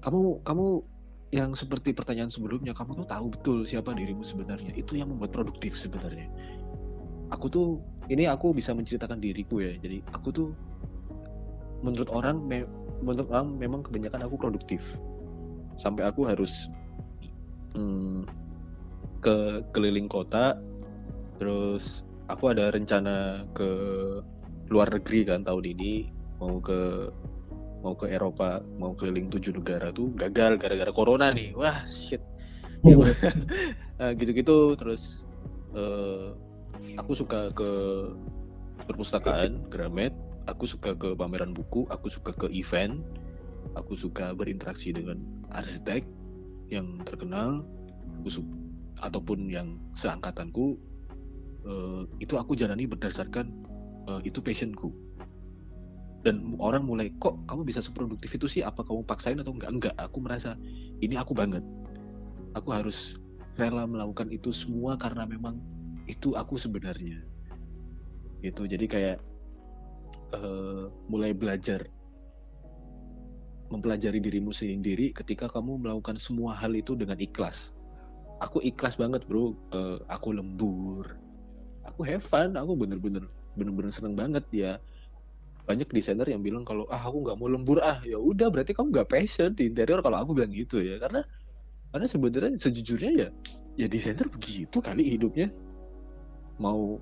kamu 0.01 0.41
kamu 0.45 0.67
yang 1.31 1.55
seperti 1.55 1.95
pertanyaan 1.95 2.33
sebelumnya 2.33 2.75
kamu 2.75 3.05
tuh 3.05 3.07
tahu 3.07 3.27
betul 3.31 3.59
siapa 3.63 3.95
dirimu 3.95 4.27
sebenarnya. 4.27 4.75
Itu 4.75 4.99
yang 4.99 5.15
membuat 5.15 5.31
produktif 5.31 5.79
sebenarnya. 5.79 6.27
Aku 7.31 7.47
tuh 7.47 7.79
ini 8.11 8.27
aku 8.27 8.51
bisa 8.51 8.75
menceritakan 8.75 9.23
diriku 9.23 9.63
ya. 9.63 9.79
Jadi 9.79 10.03
aku 10.11 10.29
tuh 10.35 10.49
menurut 11.87 12.11
orang 12.11 12.43
me, 12.43 12.67
menurut 13.01 13.31
orang 13.31 13.55
memang 13.57 13.87
kebanyakan 13.87 14.27
aku 14.27 14.37
produktif. 14.37 14.83
Sampai 15.79 16.05
aku 16.05 16.27
harus 16.27 16.67
hmm, 17.79 18.27
ke 19.21 19.63
keliling 19.77 20.09
kota 20.09 20.57
terus 21.41 22.05
aku 22.29 22.53
ada 22.53 22.73
rencana 22.73 23.45
ke 23.57 23.71
luar 24.71 24.87
negeri 24.93 25.27
kan 25.27 25.43
tahun 25.43 25.67
ini 25.77 26.13
mau 26.39 26.63
ke 26.63 27.11
mau 27.81 27.97
ke 27.97 28.13
Eropa 28.13 28.61
mau 28.77 28.93
keliling 28.93 29.33
tujuh 29.33 29.57
negara 29.57 29.91
tuh 29.91 30.13
gagal 30.15 30.61
gara-gara 30.61 30.93
corona 30.93 31.33
nih. 31.33 31.53
Wah 31.57 31.85
shit. 31.89 32.23
Nah, 34.01 34.17
gitu-gitu 34.17 34.81
terus 34.81 35.29
uh, 35.77 36.33
aku 36.97 37.13
suka 37.13 37.53
ke 37.53 37.71
perpustakaan 38.89 39.69
Gramet. 39.69 40.17
Aku 40.49 40.65
suka 40.65 40.97
ke 40.97 41.13
pameran 41.13 41.53
buku 41.53 41.85
aku 41.93 42.09
suka 42.09 42.33
ke 42.33 42.49
event. 42.49 43.05
Aku 43.77 43.93
suka 43.93 44.33
berinteraksi 44.33 44.97
dengan 44.97 45.21
arsitek 45.53 46.01
yang 46.73 46.97
terkenal. 47.05 47.61
Aku 48.25 48.29
su 48.33 48.41
ataupun 49.01 49.49
yang 49.49 49.81
seangkatanku 49.97 50.77
uh, 51.67 52.05
itu 52.21 52.37
aku 52.37 52.57
jalani 52.57 52.85
berdasarkan 52.89 53.51
uh, 54.09 54.21
itu 54.25 54.41
passionku. 54.41 54.93
Dan 56.21 56.61
orang 56.61 56.85
mulai 56.85 57.09
kok 57.17 57.41
kamu 57.49 57.65
bisa 57.65 57.81
seproduktif 57.81 58.37
itu 58.37 58.45
sih? 58.45 58.61
Apa 58.61 58.85
kamu 58.85 59.09
paksain 59.09 59.41
atau 59.41 59.57
enggak? 59.57 59.73
Enggak 59.73 59.95
aku 59.97 60.21
merasa 60.21 60.53
ini 61.01 61.17
aku 61.17 61.33
banget. 61.33 61.65
Aku 62.53 62.77
harus 62.77 63.17
rela 63.57 63.89
melakukan 63.89 64.29
itu 64.29 64.53
semua 64.53 65.01
karena 65.01 65.25
memang 65.25 65.57
itu 66.05 66.37
aku 66.37 66.61
sebenarnya. 66.61 67.25
Gitu 68.45 68.69
jadi 68.69 68.85
kayak 68.85 69.19
uh, 70.37 70.93
mulai 71.09 71.33
belajar 71.33 71.89
mempelajari 73.71 74.19
dirimu 74.19 74.51
sendiri 74.51 75.15
ketika 75.15 75.47
kamu 75.47 75.79
melakukan 75.79 76.19
semua 76.19 76.53
hal 76.59 76.75
itu 76.75 76.99
dengan 76.99 77.17
ikhlas 77.17 77.73
aku 78.41 78.59
ikhlas 78.65 78.97
banget 78.97 79.23
bro. 79.29 79.55
Uh, 79.71 80.01
aku 80.09 80.35
lembur. 80.35 81.15
Aku 81.87 82.03
have 82.03 82.25
fun. 82.25 82.57
Aku 82.57 82.75
bener-bener 82.75 83.29
bener-bener 83.55 83.93
seneng 83.93 84.17
banget 84.17 84.45
ya. 84.51 84.73
Banyak 85.69 85.93
desainer 85.93 86.27
yang 86.27 86.43
bilang 86.43 86.65
kalau 86.67 86.89
ah 86.91 86.99
aku 86.99 87.29
nggak 87.29 87.37
mau 87.37 87.47
lembur. 87.47 87.79
Ah 87.85 88.01
ya 88.03 88.17
udah 88.17 88.49
berarti 88.49 88.73
kamu 88.73 88.91
nggak 88.91 89.09
passion 89.13 89.53
di 89.53 89.69
interior. 89.69 90.01
Kalau 90.01 90.19
aku 90.19 90.35
bilang 90.35 90.51
gitu 90.51 90.81
ya. 90.81 90.99
Karena 90.99 91.23
karena 91.93 92.07
sebenarnya 92.09 92.57
sejujurnya 92.57 93.11
ya 93.15 93.29
ya 93.79 93.87
desainer 93.87 94.27
begitu 94.27 94.81
kali 94.81 95.07
hidupnya. 95.07 95.53
Mau 96.59 96.99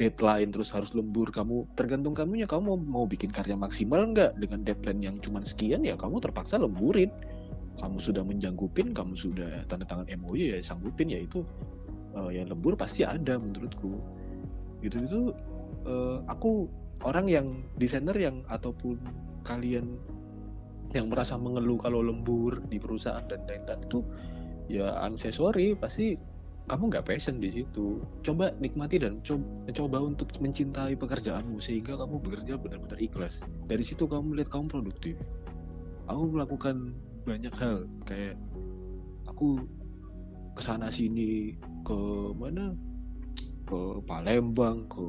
deadline 0.00 0.50
terus 0.50 0.72
harus 0.72 0.90
lembur 0.96 1.28
kamu 1.30 1.68
tergantung 1.76 2.16
kamunya. 2.16 2.48
Kamu 2.48 2.80
mau, 2.80 3.04
bikin 3.04 3.28
karya 3.28 3.54
maksimal 3.54 4.02
nggak? 4.10 4.40
Dengan 4.40 4.64
deadline 4.64 5.00
yang 5.04 5.16
cuma 5.20 5.44
sekian 5.44 5.84
ya 5.84 5.94
kamu 5.94 6.18
terpaksa 6.18 6.56
lemburin 6.58 7.12
kamu 7.80 7.98
sudah 7.98 8.22
menjanggupin 8.26 8.92
kamu 8.92 9.14
sudah 9.16 9.64
tanda 9.66 9.88
tangan 9.88 10.06
MOU 10.20 10.36
ya 10.36 10.58
sanggupin 10.60 11.08
ya 11.08 11.24
itu 11.24 11.40
uh, 12.12 12.28
ya 12.28 12.44
lembur 12.44 12.76
pasti 12.76 13.06
ada 13.06 13.40
menurutku. 13.40 13.96
Gitu 14.84 14.96
itu 15.04 15.20
uh, 15.88 16.20
aku 16.28 16.68
orang 17.02 17.26
yang 17.30 17.46
desainer 17.80 18.14
yang 18.14 18.44
ataupun 18.52 19.00
kalian 19.42 19.98
yang 20.92 21.08
merasa 21.08 21.40
mengeluh 21.40 21.80
kalau 21.80 22.04
lembur 22.04 22.60
di 22.68 22.76
perusahaan 22.76 23.24
dan 23.24 23.40
lain-lain 23.48 23.80
itu 23.88 24.04
ya 24.68 24.92
I'm 25.00 25.16
sorry 25.16 25.72
pasti 25.72 26.20
kamu 26.70 26.94
nggak 26.94 27.06
passion 27.10 27.42
di 27.42 27.50
situ. 27.50 27.98
Coba 28.22 28.54
nikmati 28.62 29.02
dan 29.02 29.18
coba, 29.26 29.42
coba 29.74 29.98
untuk 30.14 30.30
mencintai 30.38 30.94
pekerjaanmu 30.94 31.58
sehingga 31.58 31.98
kamu 31.98 32.22
bekerja 32.22 32.54
benar-benar 32.54 32.98
ikhlas. 33.02 33.42
Dari 33.66 33.82
situ 33.82 34.06
kamu 34.06 34.38
lihat 34.38 34.50
kamu 34.52 34.70
produktif. 34.70 35.18
Aku 36.06 36.30
melakukan 36.30 36.94
banyak 37.24 37.54
hal. 37.56 37.86
Kayak 38.04 38.36
aku 39.30 39.62
ke 40.52 40.62
sana 40.62 40.92
sini 40.92 41.56
ke 41.86 41.98
mana? 42.36 42.74
Ke 43.66 44.02
Palembang 44.04 44.84
ke 44.90 45.06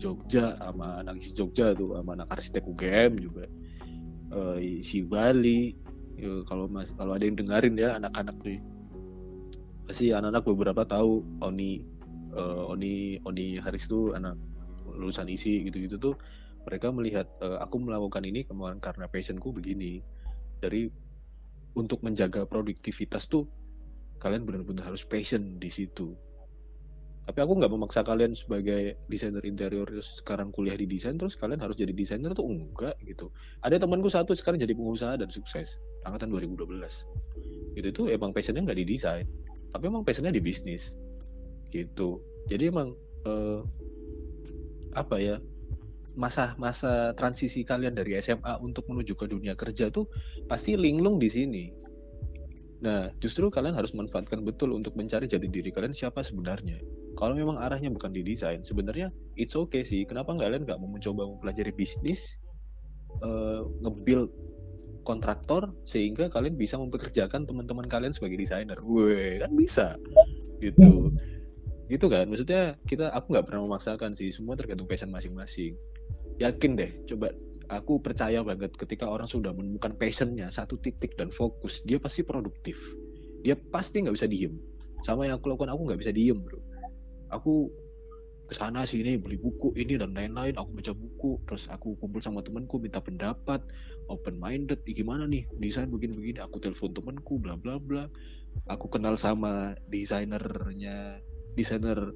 Jogja 0.00 0.56
sama 0.56 1.04
anak 1.04 1.20
isi 1.20 1.36
Jogja 1.36 1.76
tuh 1.76 1.92
sama 1.92 2.16
anak 2.16 2.32
arsitek 2.32 2.64
UGM 2.64 3.12
juga. 3.20 3.44
Uh, 4.32 4.56
si 4.80 5.04
Bali. 5.04 5.76
Ya, 6.20 6.44
kalau 6.44 6.68
mas 6.68 6.92
kalau 6.96 7.16
ada 7.16 7.24
yang 7.24 7.36
dengerin 7.36 7.76
ya 7.76 8.00
anak-anak 8.00 8.36
nih. 8.44 8.60
Pasti 9.84 10.12
anak-anak 10.12 10.44
beberapa 10.48 10.82
tahu 10.88 11.24
Oni 11.44 11.84
uh, 12.32 12.72
Oni 12.72 13.20
Oni 13.28 13.60
Haris 13.60 13.88
tuh 13.88 14.16
anak 14.16 14.36
lulusan 14.88 15.28
isi 15.28 15.68
gitu-gitu 15.68 16.00
tuh. 16.00 16.14
Mereka 16.68 16.92
melihat 16.92 17.28
uh, 17.44 17.60
aku 17.60 17.80
melakukan 17.80 18.24
ini 18.24 18.44
kemarin 18.44 18.80
karena 18.80 19.04
passionku 19.08 19.52
begini. 19.52 20.00
Dari 20.60 20.92
untuk 21.78 22.02
menjaga 22.02 22.46
produktivitas 22.46 23.30
tuh 23.30 23.46
kalian 24.20 24.44
benar-benar 24.44 24.92
harus 24.92 25.02
passion 25.06 25.56
di 25.56 25.70
situ. 25.72 26.12
Tapi 27.30 27.38
aku 27.46 27.62
nggak 27.62 27.70
memaksa 27.70 28.02
kalian 28.02 28.34
sebagai 28.34 28.98
desainer 29.06 29.44
interior 29.46 29.86
sekarang 30.02 30.50
kuliah 30.50 30.74
di 30.74 30.88
desain 30.90 31.14
terus 31.14 31.38
kalian 31.38 31.62
harus 31.62 31.78
jadi 31.78 31.94
desainer 31.94 32.34
tuh 32.34 32.42
enggak 32.42 32.98
gitu. 33.06 33.30
Ada 33.62 33.78
temanku 33.78 34.10
satu 34.10 34.34
sekarang 34.34 34.58
jadi 34.58 34.74
pengusaha 34.74 35.14
dan 35.14 35.30
sukses 35.30 35.78
angkatan 36.02 36.32
2012 36.34 36.66
itu 37.78 37.88
tuh 37.94 38.10
emang 38.10 38.34
passionnya 38.34 38.66
nggak 38.66 38.78
di 38.82 38.86
desain 38.98 39.26
tapi 39.70 39.86
emang 39.86 40.02
passionnya 40.02 40.34
di 40.34 40.42
bisnis 40.42 40.98
gitu. 41.70 42.18
Jadi 42.50 42.66
emang 42.66 42.98
eh, 43.22 43.62
apa 44.98 45.16
ya 45.22 45.36
masa-masa 46.18 47.14
transisi 47.14 47.62
kalian 47.62 47.94
dari 47.94 48.18
SMA 48.18 48.58
untuk 48.62 48.86
menuju 48.90 49.14
ke 49.14 49.30
dunia 49.30 49.54
kerja 49.54 49.92
tuh 49.92 50.10
pasti 50.50 50.74
linglung 50.74 51.22
di 51.22 51.28
sini. 51.30 51.64
Nah, 52.80 53.12
justru 53.20 53.52
kalian 53.52 53.76
harus 53.76 53.92
manfaatkan 53.92 54.40
betul 54.40 54.72
untuk 54.72 54.96
mencari 54.96 55.28
jati 55.28 55.46
diri 55.46 55.68
kalian 55.68 55.92
siapa 55.92 56.24
sebenarnya. 56.24 56.80
Kalau 57.20 57.36
memang 57.36 57.60
arahnya 57.60 57.92
bukan 57.92 58.08
di 58.16 58.24
desain, 58.24 58.64
sebenarnya 58.64 59.12
it's 59.36 59.52
okay 59.52 59.84
sih. 59.84 60.08
Kenapa 60.08 60.32
nggak 60.32 60.48
kalian 60.48 60.62
nggak 60.64 60.78
mau 60.80 60.88
mencoba 60.88 61.28
mempelajari 61.28 61.76
bisnis, 61.76 62.40
uh, 63.20 63.68
nge-build 63.84 64.32
kontraktor 65.04 65.72
sehingga 65.84 66.32
kalian 66.32 66.56
bisa 66.56 66.80
mempekerjakan 66.80 67.44
teman-teman 67.44 67.84
kalian 67.84 68.16
sebagai 68.16 68.40
desainer. 68.40 68.80
Weh, 68.80 69.44
kan 69.44 69.52
bisa. 69.52 69.86
Gitu. 70.64 71.12
Gitu 71.92 72.06
kan? 72.08 72.24
Maksudnya 72.32 72.80
kita 72.88 73.12
aku 73.12 73.36
nggak 73.36 73.44
pernah 73.44 73.68
memaksakan 73.68 74.16
sih, 74.16 74.32
semua 74.32 74.56
tergantung 74.56 74.88
passion 74.88 75.12
masing-masing. 75.12 75.76
Yakin 76.40 76.72
deh, 76.72 76.90
coba 77.04 77.36
aku 77.68 78.00
percaya 78.00 78.40
banget 78.42 78.72
ketika 78.74 79.06
orang 79.06 79.28
sudah 79.28 79.52
menemukan 79.52 79.94
passionnya 79.94 80.48
satu 80.48 80.80
titik 80.80 81.14
dan 81.20 81.28
fokus 81.28 81.84
dia 81.84 82.00
pasti 82.00 82.24
produktif. 82.24 82.80
Dia 83.44 83.54
pasti 83.56 84.00
nggak 84.00 84.16
bisa 84.16 84.26
diem. 84.26 84.56
Sama 85.04 85.28
yang 85.28 85.36
aku 85.36 85.52
lakukan 85.52 85.70
aku 85.76 85.92
nggak 85.92 86.00
bisa 86.00 86.12
diem 86.16 86.40
bro. 86.40 86.58
Aku 87.30 87.68
ke 88.50 88.58
sana 88.58 88.82
sini 88.82 89.14
beli 89.14 89.38
buku 89.38 89.70
ini 89.78 89.94
dan 89.94 90.10
lain-lain 90.10 90.58
aku 90.58 90.74
baca 90.74 90.90
buku 90.90 91.38
terus 91.46 91.70
aku 91.70 91.94
kumpul 92.02 92.18
sama 92.18 92.42
temanku 92.42 92.82
minta 92.82 92.98
pendapat 92.98 93.62
open 94.10 94.42
minded 94.42 94.82
gimana 94.82 95.30
nih 95.30 95.46
desain 95.62 95.86
begini-begini? 95.86 96.42
Aku 96.42 96.58
telepon 96.58 96.90
temanku 96.90 97.38
bla 97.38 97.54
bla 97.54 97.78
bla. 97.78 98.10
Aku 98.66 98.90
kenal 98.90 99.14
sama 99.14 99.78
desainernya 99.92 101.22
desainer 101.54 102.10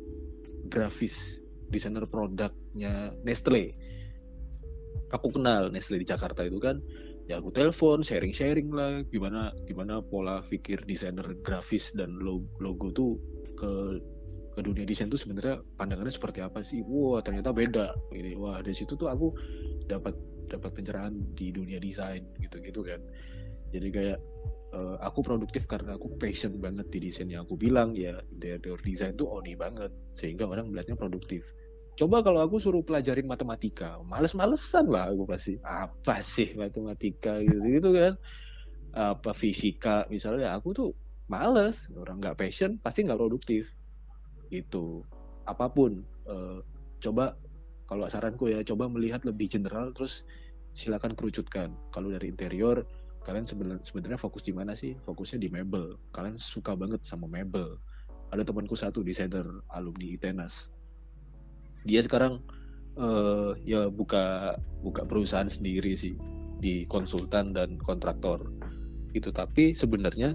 grafis 0.73 1.45
desainer 1.71 2.03
produknya 2.11 3.15
Nestle 3.23 3.84
aku 5.15 5.31
kenal 5.31 5.71
Nestle 5.71 6.03
di 6.03 6.07
Jakarta 6.07 6.43
itu 6.43 6.59
kan. 6.59 6.83
Ya 7.25 7.41
aku 7.41 7.49
telepon 7.55 8.05
sharing-sharing 8.05 8.69
lah 8.69 9.01
gimana 9.09 9.49
gimana 9.65 10.05
pola 10.05 10.45
pikir 10.45 10.85
desainer 10.85 11.25
grafis 11.41 11.89
dan 11.97 12.21
logo, 12.21 12.93
tuh 12.93 13.17
ke 13.57 14.03
ke 14.55 14.61
dunia 14.61 14.85
desain 14.85 15.09
tuh 15.09 15.17
sebenarnya 15.17 15.65
pandangannya 15.81 16.13
seperti 16.13 16.45
apa 16.45 16.61
sih? 16.61 16.85
Wah 16.85 17.25
ternyata 17.25 17.55
beda. 17.55 17.97
Ini 18.13 18.37
wah 18.37 18.61
dari 18.61 18.77
situ 18.77 18.93
tuh 18.93 19.09
aku 19.09 19.33
dapat 19.89 20.13
dapat 20.53 20.77
pencerahan 20.77 21.17
di 21.33 21.49
dunia 21.49 21.81
desain 21.81 22.21
gitu 22.45 22.61
gitu 22.61 22.85
kan. 22.85 23.01
Jadi 23.73 23.89
kayak 23.89 24.19
uh, 24.77 24.97
aku 25.01 25.25
produktif 25.25 25.65
karena 25.65 25.97
aku 25.97 26.13
passion 26.21 26.61
banget 26.61 26.91
di 26.93 27.09
desain 27.09 27.31
yang 27.31 27.49
aku 27.49 27.57
bilang 27.57 27.97
ya 27.97 28.21
interior 28.35 28.79
design 28.85 29.17
tuh 29.17 29.31
oni 29.31 29.57
banget 29.57 29.91
sehingga 30.19 30.45
orang 30.45 30.69
melihatnya 30.69 30.99
produktif 30.99 31.47
Coba 31.95 32.27
kalau 32.27 32.43
aku 32.43 32.59
suruh 32.59 32.83
pelajarin 32.83 33.23
matematika, 33.23 34.03
males-malesan 34.03 34.91
lah 34.91 35.15
aku 35.15 35.31
pasti. 35.31 35.63
Apa 35.63 36.19
sih 36.27 36.51
matematika 36.59 37.39
gitu 37.39 37.63
gitu 37.63 37.91
kan? 37.95 38.13
Apa 38.91 39.31
fisika 39.31 40.03
misalnya, 40.11 40.59
aku 40.59 40.75
tuh 40.75 40.91
males, 41.31 41.87
orang 41.95 42.19
nggak 42.19 42.35
passion 42.35 42.83
pasti 42.83 43.07
nggak 43.07 43.19
produktif. 43.23 43.71
Itu 44.51 45.07
apa 45.47 45.71
pun. 45.71 46.03
Uh, 46.27 46.67
coba 46.99 47.39
kalau 47.87 48.11
saranku 48.11 48.51
ya, 48.51 48.67
coba 48.67 48.91
melihat 48.91 49.23
lebih 49.23 49.47
general, 49.47 49.95
terus 49.95 50.27
silakan 50.75 51.15
kerucutkan. 51.15 51.79
Kalau 51.95 52.11
dari 52.11 52.27
interior, 52.27 52.83
kalian 53.23 53.47
sebenarnya 53.47 54.19
fokus 54.19 54.43
di 54.43 54.51
mana 54.51 54.75
sih? 54.75 54.99
Fokusnya 55.07 55.39
di 55.39 55.47
mebel. 55.47 55.95
Kalian 56.11 56.35
suka 56.35 56.75
banget 56.75 57.07
sama 57.07 57.31
mebel. 57.31 57.79
Ada 58.35 58.43
temanku 58.43 58.75
satu 58.75 59.07
desainer 59.07 59.47
alumni 59.71 60.11
ITENAS 60.11 60.74
dia 61.85 62.01
sekarang 62.01 62.41
uh, 62.97 63.53
ya 63.63 63.93
buka 63.93 64.57
buka 64.81 65.05
perusahaan 65.05 65.49
sendiri 65.49 65.95
sih 65.95 66.17
di 66.59 66.89
konsultan 66.89 67.53
dan 67.53 67.77
kontraktor. 67.81 68.41
Itu 69.13 69.31
tapi 69.31 69.77
sebenarnya 69.77 70.35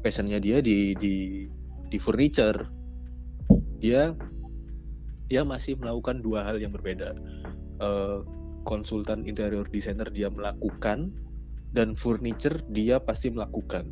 passionnya 0.00 0.38
dia 0.38 0.62
di 0.62 0.94
di 0.96 1.46
di 1.90 1.98
furniture. 1.98 2.70
Dia 3.82 4.14
dia 5.28 5.42
masih 5.42 5.76
melakukan 5.76 6.22
dua 6.22 6.46
hal 6.46 6.62
yang 6.62 6.72
berbeda. 6.72 7.12
Uh, 7.82 8.22
konsultan 8.64 9.26
interior 9.28 9.66
designer 9.68 10.08
dia 10.08 10.30
melakukan 10.30 11.12
dan 11.74 11.98
furniture 11.98 12.62
dia 12.70 13.02
pasti 13.02 13.34
melakukan. 13.34 13.90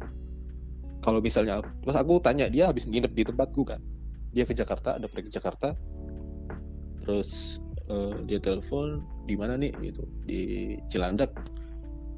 Kalau 1.02 1.18
misalnya 1.18 1.66
terus 1.82 1.98
aku 1.98 2.22
tanya 2.22 2.46
dia 2.46 2.70
habis 2.70 2.86
nginep 2.86 3.12
di 3.12 3.26
tempatku 3.26 3.66
kan 3.66 3.82
dia 4.32 4.48
ke 4.48 4.56
Jakarta 4.56 4.96
ada 4.96 5.06
proyek 5.06 5.28
ke 5.28 5.32
Jakarta 5.36 5.76
terus 7.02 7.60
uh, 7.90 8.16
dia 8.26 8.38
telepon 8.38 9.02
di 9.26 9.34
mana 9.34 9.58
nih? 9.58 9.74
Gitu. 9.78 10.02
Di 10.26 10.40
Cilandak. 10.86 11.34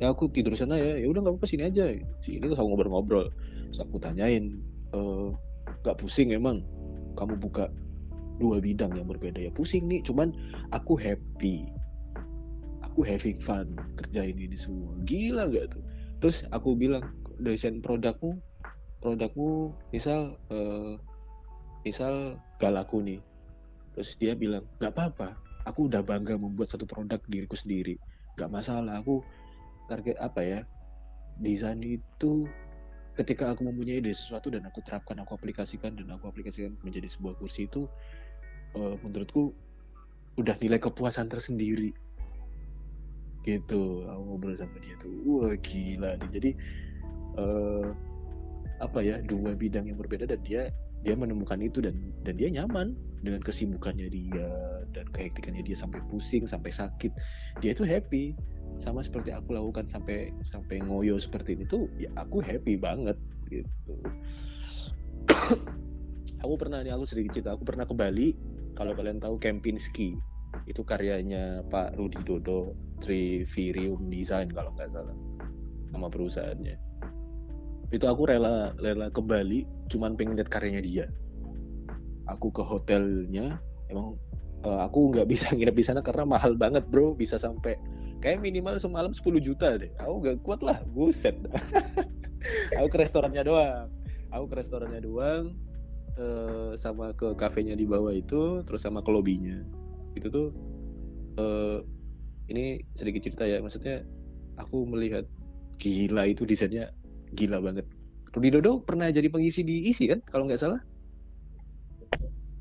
Ya 0.03 0.11
aku 0.11 0.26
tidur 0.30 0.55
sana 0.59 0.76
ya. 0.76 0.99
Ya 0.99 1.07
udah 1.09 1.22
nggak 1.24 1.35
apa-apa 1.39 1.49
sini 1.49 1.64
aja. 1.70 1.91
Sini 2.22 2.45
tuh 2.45 2.57
sama 2.59 2.74
ngobrol-ngobrol. 2.74 3.30
Terus 3.70 3.80
aku 3.82 3.97
tanyain 3.99 4.59
uh, 4.95 5.32
gak 5.87 5.99
pusing 5.99 6.35
emang? 6.35 6.62
Kamu 7.14 7.39
buka 7.39 7.70
dua 8.43 8.59
bidang 8.59 8.95
yang 8.99 9.07
berbeda. 9.07 9.39
Ya 9.39 9.51
pusing 9.55 9.87
nih 9.87 10.03
cuman 10.03 10.35
aku 10.74 10.99
happy. 10.99 11.66
Aku 12.82 13.03
having 13.03 13.39
fun 13.43 13.74
kerjain 13.99 14.39
ini 14.39 14.55
semua. 14.55 14.95
Gila 15.07 15.51
gak 15.51 15.74
tuh? 15.74 15.82
Terus 16.22 16.47
aku 16.51 16.78
bilang 16.78 17.05
desain 17.43 17.82
produkmu 17.82 18.39
produkmu 19.03 19.74
misal 19.93 20.39
uh, 20.49 20.97
misal 21.85 22.41
galaku 22.57 23.05
nih 23.05 23.20
terus 23.95 24.18
dia 24.18 24.34
bilang 24.34 24.66
nggak 24.82 24.92
apa-apa 24.92 25.38
aku 25.64 25.88
udah 25.88 26.05
bangga 26.05 26.36
membuat 26.36 26.70
satu 26.72 26.84
produk 26.84 27.18
diriku 27.28 27.57
sendiri. 27.57 27.97
Nggak 28.36 28.51
masalah 28.53 29.01
aku 29.01 29.24
target 29.88 30.16
apa 30.20 30.40
ya 30.40 30.61
desain 31.40 31.82
itu 31.82 32.47
ketika 33.18 33.55
aku 33.55 33.66
mempunyai 33.66 34.03
ide 34.03 34.14
sesuatu 34.14 34.51
dan 34.51 34.66
aku 34.66 34.82
terapkan 34.82 35.18
aku 35.22 35.38
aplikasikan 35.38 35.95
dan 35.95 36.11
aku 36.14 36.30
aplikasikan 36.30 36.74
menjadi 36.82 37.07
sebuah 37.11 37.38
kursi 37.38 37.66
itu 37.66 37.86
uh, 38.74 38.95
menurutku 39.03 39.55
udah 40.38 40.55
nilai 40.59 40.78
kepuasan 40.82 41.30
tersendiri. 41.30 41.95
Gitu 43.45 44.09
aku 44.09 44.22
ngobrol 44.24 44.57
sama 44.57 44.76
dia 44.82 44.95
tuh. 44.99 45.12
Wah 45.26 45.55
gila 45.59 46.18
nih. 46.18 46.30
Jadi 46.32 46.51
uh, 47.38 47.88
apa 48.82 48.99
ya 49.01 49.22
dua 49.22 49.55
bidang 49.55 49.86
yang 49.86 49.97
berbeda 49.97 50.26
dan 50.26 50.40
dia 50.42 50.74
dia 51.07 51.14
menemukan 51.14 51.61
itu 51.62 51.78
dan 51.78 51.95
dan 52.26 52.34
dia 52.34 52.51
nyaman 52.51 52.99
dengan 53.24 53.40
kesibukannya 53.40 54.12
dia 54.12 54.48
dan 54.92 55.08
kehektikannya 55.16 55.64
dia 55.64 55.72
sampai 55.72 56.04
pusing 56.12 56.44
sampai 56.44 56.68
sakit 56.68 57.10
dia 57.64 57.72
itu 57.72 57.82
happy. 57.82 58.36
Sama 58.76 59.06
seperti 59.06 59.30
aku 59.30 59.54
lakukan 59.54 59.86
sampai 59.86 60.34
sampai 60.42 60.82
ngoyo 60.82 61.16
seperti 61.16 61.56
ini 61.56 61.64
tuh 61.64 61.88
ya 61.96 62.12
aku 62.20 62.44
happy 62.44 62.76
banget 62.76 63.16
gitu. 63.48 63.96
Aku 66.44 66.60
pernah 66.60 66.84
nih 66.84 66.92
aku 66.92 67.08
sedikit 67.08 67.40
cerita 67.40 67.56
aku 67.56 67.64
pernah 67.64 67.88
ke 67.88 67.96
Bali. 67.96 68.36
Kalau 68.76 68.92
kalian 68.92 69.16
tahu 69.16 69.40
Kempinski 69.40 70.12
itu 70.68 70.84
karyanya 70.84 71.64
Pak 71.72 71.96
Rudi 71.96 72.20
Dodo 72.20 72.76
Trivirium 73.00 74.12
Design 74.12 74.52
kalau 74.52 74.76
nggak 74.76 74.92
salah 74.92 75.16
nama 75.88 76.12
perusahaannya. 76.12 76.76
Itu 77.96 78.04
aku 78.04 78.28
rela 78.28 78.76
rela 78.76 79.08
ke 79.08 79.24
Bali 79.24 79.64
cuman 79.88 80.20
pengen 80.20 80.36
lihat 80.36 80.52
karyanya 80.52 80.84
dia 80.84 81.06
aku 82.28 82.48
ke 82.52 82.62
hotelnya 82.64 83.60
emang 83.92 84.16
uh, 84.64 84.88
aku 84.88 85.12
nggak 85.12 85.28
bisa 85.28 85.50
nginep 85.54 85.76
di 85.76 85.84
sana 85.84 86.00
karena 86.00 86.24
mahal 86.24 86.56
banget 86.56 86.84
bro. 86.88 87.12
Bisa 87.14 87.36
sampai 87.36 87.76
kayak 88.24 88.40
minimal 88.40 88.80
semalam 88.80 89.12
10 89.12 89.20
juta 89.44 89.76
deh. 89.76 89.92
Aku 90.00 90.24
gak 90.24 90.40
kuat 90.42 90.64
lah 90.64 90.80
buset. 90.96 91.36
Aku 92.80 92.88
ke 92.88 92.96
restorannya 93.00 93.44
doang. 93.44 93.92
Aku 94.32 94.48
ke 94.48 94.64
restorannya 94.64 95.00
doang 95.04 95.52
uh, 96.16 96.72
sama 96.80 97.12
ke 97.12 97.36
kafenya 97.36 97.76
di 97.76 97.84
bawah 97.84 98.12
itu 98.12 98.64
terus 98.64 98.82
sama 98.82 99.04
ke 99.04 99.10
lobbynya 99.12 99.62
itu 100.14 100.30
tuh 100.30 100.54
uh, 101.38 101.82
ini 102.48 102.80
sedikit 102.96 103.28
cerita 103.28 103.44
ya. 103.44 103.60
Maksudnya 103.60 104.04
aku 104.56 104.88
melihat 104.88 105.28
gila 105.76 106.24
itu 106.28 106.48
desainnya 106.48 106.92
gila 107.36 107.60
banget. 107.60 107.84
Rudi 108.34 108.50
Dodo 108.50 108.82
pernah 108.82 109.12
jadi 109.14 109.30
pengisi 109.30 109.62
di 109.62 109.86
isi 109.86 110.10
kan 110.10 110.18
kalau 110.26 110.50
nggak 110.50 110.58
salah 110.58 110.82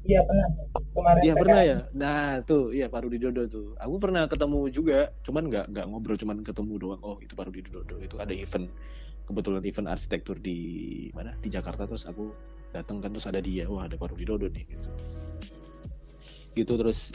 Iya 0.03 0.19
pernah. 0.27 0.47
Kemarin. 0.93 1.21
Iya 1.23 1.33
pernah 1.39 1.61
ya. 1.63 1.77
Nah 1.95 2.43
tuh, 2.43 2.75
iya 2.75 2.91
Pak 2.91 3.07
Rudi 3.07 3.17
Dodo 3.23 3.43
tuh. 3.47 3.67
Aku 3.79 3.95
pernah 4.03 4.27
ketemu 4.27 4.67
juga, 4.67 4.99
cuman 5.23 5.47
nggak 5.47 5.65
nggak 5.71 5.85
ngobrol, 5.87 6.19
cuman 6.19 6.43
ketemu 6.43 6.73
doang. 6.75 7.01
Oh 7.01 7.17
itu 7.23 7.33
Pak 7.33 7.47
Rudi 7.47 7.63
Dodo. 7.65 7.95
Itu 8.03 8.19
ada 8.19 8.35
event, 8.35 8.67
kebetulan 9.23 9.63
event 9.63 9.87
arsitektur 9.87 10.37
di 10.43 10.59
mana? 11.15 11.31
Di 11.39 11.47
Jakarta 11.47 11.87
terus 11.87 12.03
aku 12.03 12.35
datang 12.73 12.99
kan 12.99 13.13
terus 13.13 13.29
ada 13.29 13.37
dia 13.37 13.69
wah 13.69 13.85
ada 13.85 13.95
Pak 13.95 14.17
Rudi 14.17 14.25
Dodo 14.25 14.49
nih 14.49 14.65
gitu 14.65 14.89
gitu 16.57 16.73
terus 16.73 17.13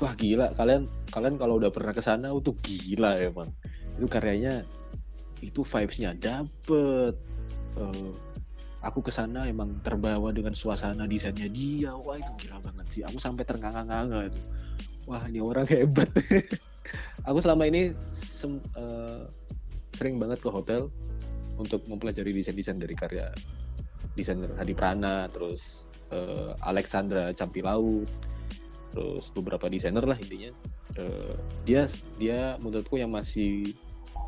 wah 0.00 0.16
gila 0.16 0.56
kalian 0.56 0.88
kalian 1.12 1.36
kalau 1.36 1.60
udah 1.60 1.68
pernah 1.68 1.92
ke 1.92 2.00
sana 2.00 2.32
itu 2.32 2.56
gila 2.64 3.20
emang 3.20 3.52
itu 4.00 4.08
karyanya 4.08 4.64
itu 5.44 5.60
vibesnya 5.60 6.16
dapet 6.16 7.12
Eh, 7.76 8.10
aku 8.86 9.02
ke 9.02 9.10
sana 9.10 9.50
emang 9.50 9.82
terbawa 9.82 10.30
dengan 10.30 10.54
suasana 10.54 11.10
desainnya. 11.10 11.50
Dia 11.50 11.92
wah 11.98 12.14
itu 12.16 12.30
gila 12.38 12.62
banget 12.62 12.86
sih. 12.94 13.02
Aku 13.02 13.18
sampai 13.18 13.42
ternganga-nganga 13.42 14.30
itu. 14.30 14.40
Wah 15.10 15.26
ini 15.26 15.42
orang 15.42 15.66
hebat. 15.74 16.08
Aku 17.26 17.42
selama 17.42 17.66
ini 17.66 17.90
sem- 18.14 18.62
eh, 18.78 19.26
sering 19.98 20.22
banget 20.22 20.38
ke 20.38 20.48
hotel 20.48 20.86
untuk 21.58 21.82
mempelajari 21.90 22.30
desain-desain 22.30 22.78
dari 22.78 22.94
karya 22.94 23.26
desainer 24.14 24.54
Hadi 24.54 24.72
Prana 24.72 25.26
terus 25.34 25.90
eh, 26.14 26.54
Alexandra 26.62 27.34
Campilaut 27.34 28.06
terus 28.94 29.28
beberapa 29.34 29.66
desainer 29.66 30.06
lah 30.06 30.16
intinya. 30.16 30.54
Eh, 30.94 31.34
dia 31.66 31.90
dia 32.16 32.54
menurutku 32.62 32.96
yang 32.96 33.10
masih 33.10 33.74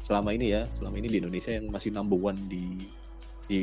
selama 0.03 0.35
ini 0.35 0.55
ya 0.55 0.67
selama 0.75 0.99
ini 0.99 1.09
di 1.15 1.19
Indonesia 1.23 1.55
yang 1.55 1.71
masih 1.71 1.95
number 1.95 2.19
one 2.19 2.39
di 2.51 2.91
di, 3.49 3.63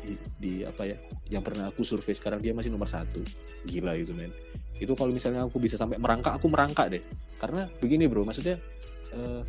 di 0.00 0.12
di 0.40 0.52
apa 0.64 0.88
ya 0.88 0.96
yang 1.28 1.44
pernah 1.44 1.68
aku 1.68 1.84
survei 1.84 2.16
sekarang 2.16 2.40
dia 2.40 2.56
masih 2.56 2.72
nomor 2.72 2.88
satu. 2.88 3.20
Gila 3.68 3.94
itu 4.00 4.16
men. 4.16 4.32
Itu 4.80 4.96
kalau 4.96 5.12
misalnya 5.12 5.44
aku 5.44 5.60
bisa 5.60 5.76
sampai 5.76 6.00
merangkak 6.00 6.32
aku 6.40 6.48
merangkak 6.48 6.88
deh. 6.90 7.04
Karena 7.36 7.68
begini 7.78 8.08
bro 8.08 8.24
maksudnya 8.24 8.56
eh, 9.12 9.40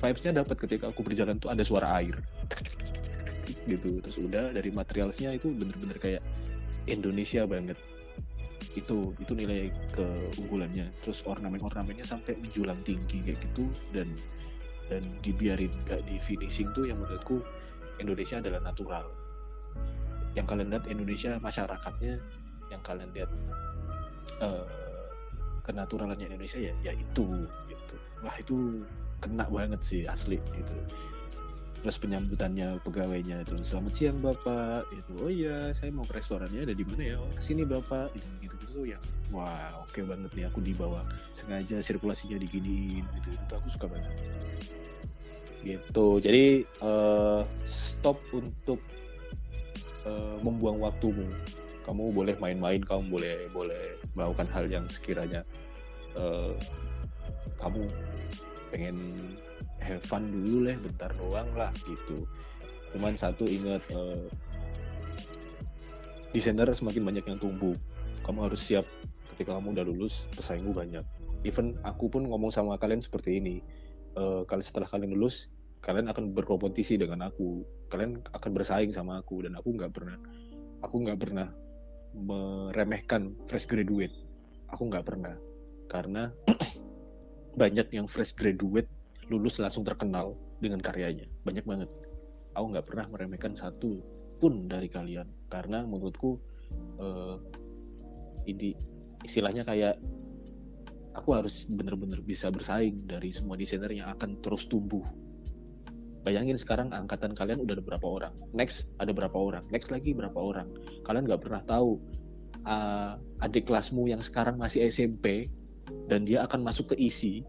vibesnya 0.00 0.40
dapat 0.40 0.56
ketika 0.56 0.88
aku 0.88 1.04
berjalan 1.04 1.36
tuh 1.36 1.52
ada 1.52 1.62
suara 1.62 1.92
air. 2.00 2.16
Gitu. 3.68 4.02
Terus 4.02 4.18
udah 4.18 4.50
dari 4.50 4.74
materialsnya 4.74 5.36
itu 5.36 5.52
bener-bener 5.52 6.00
kayak 6.00 6.24
Indonesia 6.88 7.44
banget. 7.46 7.78
Itu 8.74 9.12
itu 9.20 9.32
nilai 9.36 9.68
keunggulannya. 9.92 10.90
Terus 11.04 11.22
ornamen-ornamennya 11.28 12.08
sampai 12.08 12.40
menjulang 12.40 12.80
tinggi 12.82 13.22
kayak 13.22 13.38
gitu 13.44 13.68
dan 13.92 14.08
dan 14.90 15.04
dibiarin 15.22 15.72
gak 15.86 16.02
di 16.04 16.18
finishing 16.18 16.68
tuh 16.74 16.90
yang 16.90 16.98
menurutku 17.00 17.40
Indonesia 18.00 18.40
adalah 18.40 18.60
natural. 18.62 19.06
Yang 20.32 20.46
kalian 20.48 20.68
lihat 20.72 20.84
Indonesia 20.88 21.30
masyarakatnya 21.36 22.14
yang 22.72 22.82
kalian 22.86 23.10
lihat 23.12 23.30
eh, 24.40 24.64
kenaturalannya 25.66 26.26
Indonesia 26.32 26.58
ya 26.58 26.72
ya 26.80 26.92
itu 26.96 27.26
gitu. 27.68 27.94
Wah 28.24 28.36
itu 28.38 28.86
kena 29.20 29.44
banget 29.50 29.80
sih 29.84 30.08
asli 30.08 30.40
gitu. 30.56 30.76
Terus 31.82 31.98
penyambutannya 31.98 32.78
pegawainya 32.86 33.42
itu 33.42 33.58
selamat 33.66 33.92
siang 33.92 34.18
bapak. 34.22 34.86
Itu 34.94 35.12
oh 35.18 35.30
iya 35.30 35.74
saya 35.74 35.90
mau 35.90 36.06
ke 36.06 36.14
restorannya 36.14 36.62
ada 36.62 36.74
di 36.78 36.86
mana 36.86 37.02
ya? 37.02 37.16
Oh, 37.18 37.30
ke 37.34 37.42
sini 37.42 37.66
bapak. 37.66 38.14
Gitu 38.14 38.26
gitu 38.38 38.54
gitu 38.54 38.64
tuh 38.70 38.84
yang 38.86 39.02
wah 39.34 39.82
oke 39.82 40.00
banget 40.06 40.30
nih 40.38 40.44
aku 40.46 40.62
dibawa. 40.62 41.02
Sengaja 41.34 41.82
sirkulasinya 41.82 42.38
diginiin 42.38 43.02
gitu 43.18 43.34
itu 43.34 43.52
aku 43.52 43.68
suka 43.68 43.90
banget 43.90 44.14
gitu. 45.62 46.18
Jadi 46.18 46.66
eh, 46.66 47.40
stop 47.66 48.18
untuk 48.34 48.78
eh, 50.06 50.36
membuang 50.42 50.82
waktumu. 50.82 51.26
Kamu 51.82 52.14
boleh 52.14 52.38
main-main 52.38 52.78
kamu 52.78 53.10
boleh 53.10 53.36
boleh 53.50 53.98
melakukan 54.14 54.46
hal 54.54 54.70
yang 54.70 54.86
sekiranya 54.86 55.42
eh, 56.14 56.54
kamu 57.58 57.86
pengen 58.74 59.14
have 59.82 60.02
fun 60.06 60.30
dulu 60.30 60.70
lah 60.70 60.76
bentar 60.78 61.10
doang 61.18 61.50
lah 61.58 61.70
gitu. 61.86 62.26
Cuman 62.94 63.18
satu 63.18 63.46
ingat 63.46 63.82
eh, 63.90 64.26
desainer 66.34 66.70
semakin 66.70 67.02
banyak 67.02 67.24
yang 67.26 67.38
tumbuh. 67.38 67.74
Kamu 68.22 68.46
harus 68.46 68.62
siap 68.62 68.86
ketika 69.34 69.58
kamu 69.58 69.74
udah 69.74 69.86
lulus 69.86 70.30
pesaingmu 70.38 70.70
banyak. 70.70 71.02
Even 71.42 71.74
aku 71.82 72.06
pun 72.06 72.30
ngomong 72.30 72.54
sama 72.54 72.78
kalian 72.78 73.02
seperti 73.02 73.42
ini 73.42 73.58
Eh, 74.12 74.42
kalian 74.44 74.66
setelah 74.66 74.88
kalian 74.92 75.16
lulus 75.16 75.48
kalian 75.82 76.06
akan 76.12 76.36
berkompetisi 76.36 77.00
dengan 77.00 77.26
aku. 77.26 77.64
Kalian 77.88 78.20
akan 78.36 78.50
bersaing 78.52 78.92
sama 78.92 79.24
aku 79.24 79.42
dan 79.42 79.56
aku 79.56 79.74
nggak 79.74 79.92
pernah 79.92 80.16
aku 80.84 80.96
nggak 81.02 81.18
pernah 81.18 81.48
meremehkan 82.12 83.32
fresh 83.48 83.64
graduate. 83.64 84.12
Aku 84.68 84.92
nggak 84.92 85.08
pernah. 85.08 85.34
Karena 85.88 86.28
banyak 87.60 87.88
yang 87.92 88.04
fresh 88.04 88.36
graduate 88.36 88.88
lulus 89.32 89.56
langsung 89.56 89.82
terkenal 89.82 90.36
dengan 90.60 90.84
karyanya. 90.84 91.24
Banyak 91.48 91.64
banget. 91.64 91.88
Aku 92.52 92.68
nggak 92.68 92.84
pernah 92.84 93.08
meremehkan 93.08 93.56
satu 93.56 94.04
pun 94.38 94.68
dari 94.68 94.92
kalian. 94.92 95.26
Karena 95.48 95.88
menurutku 95.88 96.36
eh, 97.00 97.36
ini 98.44 98.76
istilahnya 99.24 99.64
kayak 99.64 99.96
aku 101.12 101.36
harus 101.36 101.68
bener-bener 101.68 102.20
bisa 102.24 102.48
bersaing 102.48 103.04
dari 103.04 103.32
semua 103.32 103.56
desainer 103.56 103.92
yang 103.92 104.12
akan 104.12 104.40
terus 104.40 104.64
tumbuh. 104.68 105.04
Bayangin 106.22 106.54
sekarang 106.54 106.94
angkatan 106.94 107.34
kalian 107.34 107.58
udah 107.58 107.74
ada 107.78 107.84
berapa 107.84 108.06
orang? 108.06 108.34
Next 108.54 108.86
ada 109.02 109.10
berapa 109.10 109.34
orang? 109.34 109.66
Next 109.74 109.90
lagi 109.90 110.14
berapa 110.14 110.38
orang? 110.38 110.70
Kalian 111.02 111.26
nggak 111.26 111.42
pernah 111.42 111.62
tahu 111.66 111.98
uh, 112.62 113.18
adik 113.42 113.66
kelasmu 113.66 114.06
yang 114.06 114.22
sekarang 114.22 114.54
masih 114.54 114.86
SMP 114.86 115.50
dan 116.06 116.22
dia 116.22 116.46
akan 116.46 116.62
masuk 116.62 116.94
ke 116.94 116.96
isi 117.02 117.42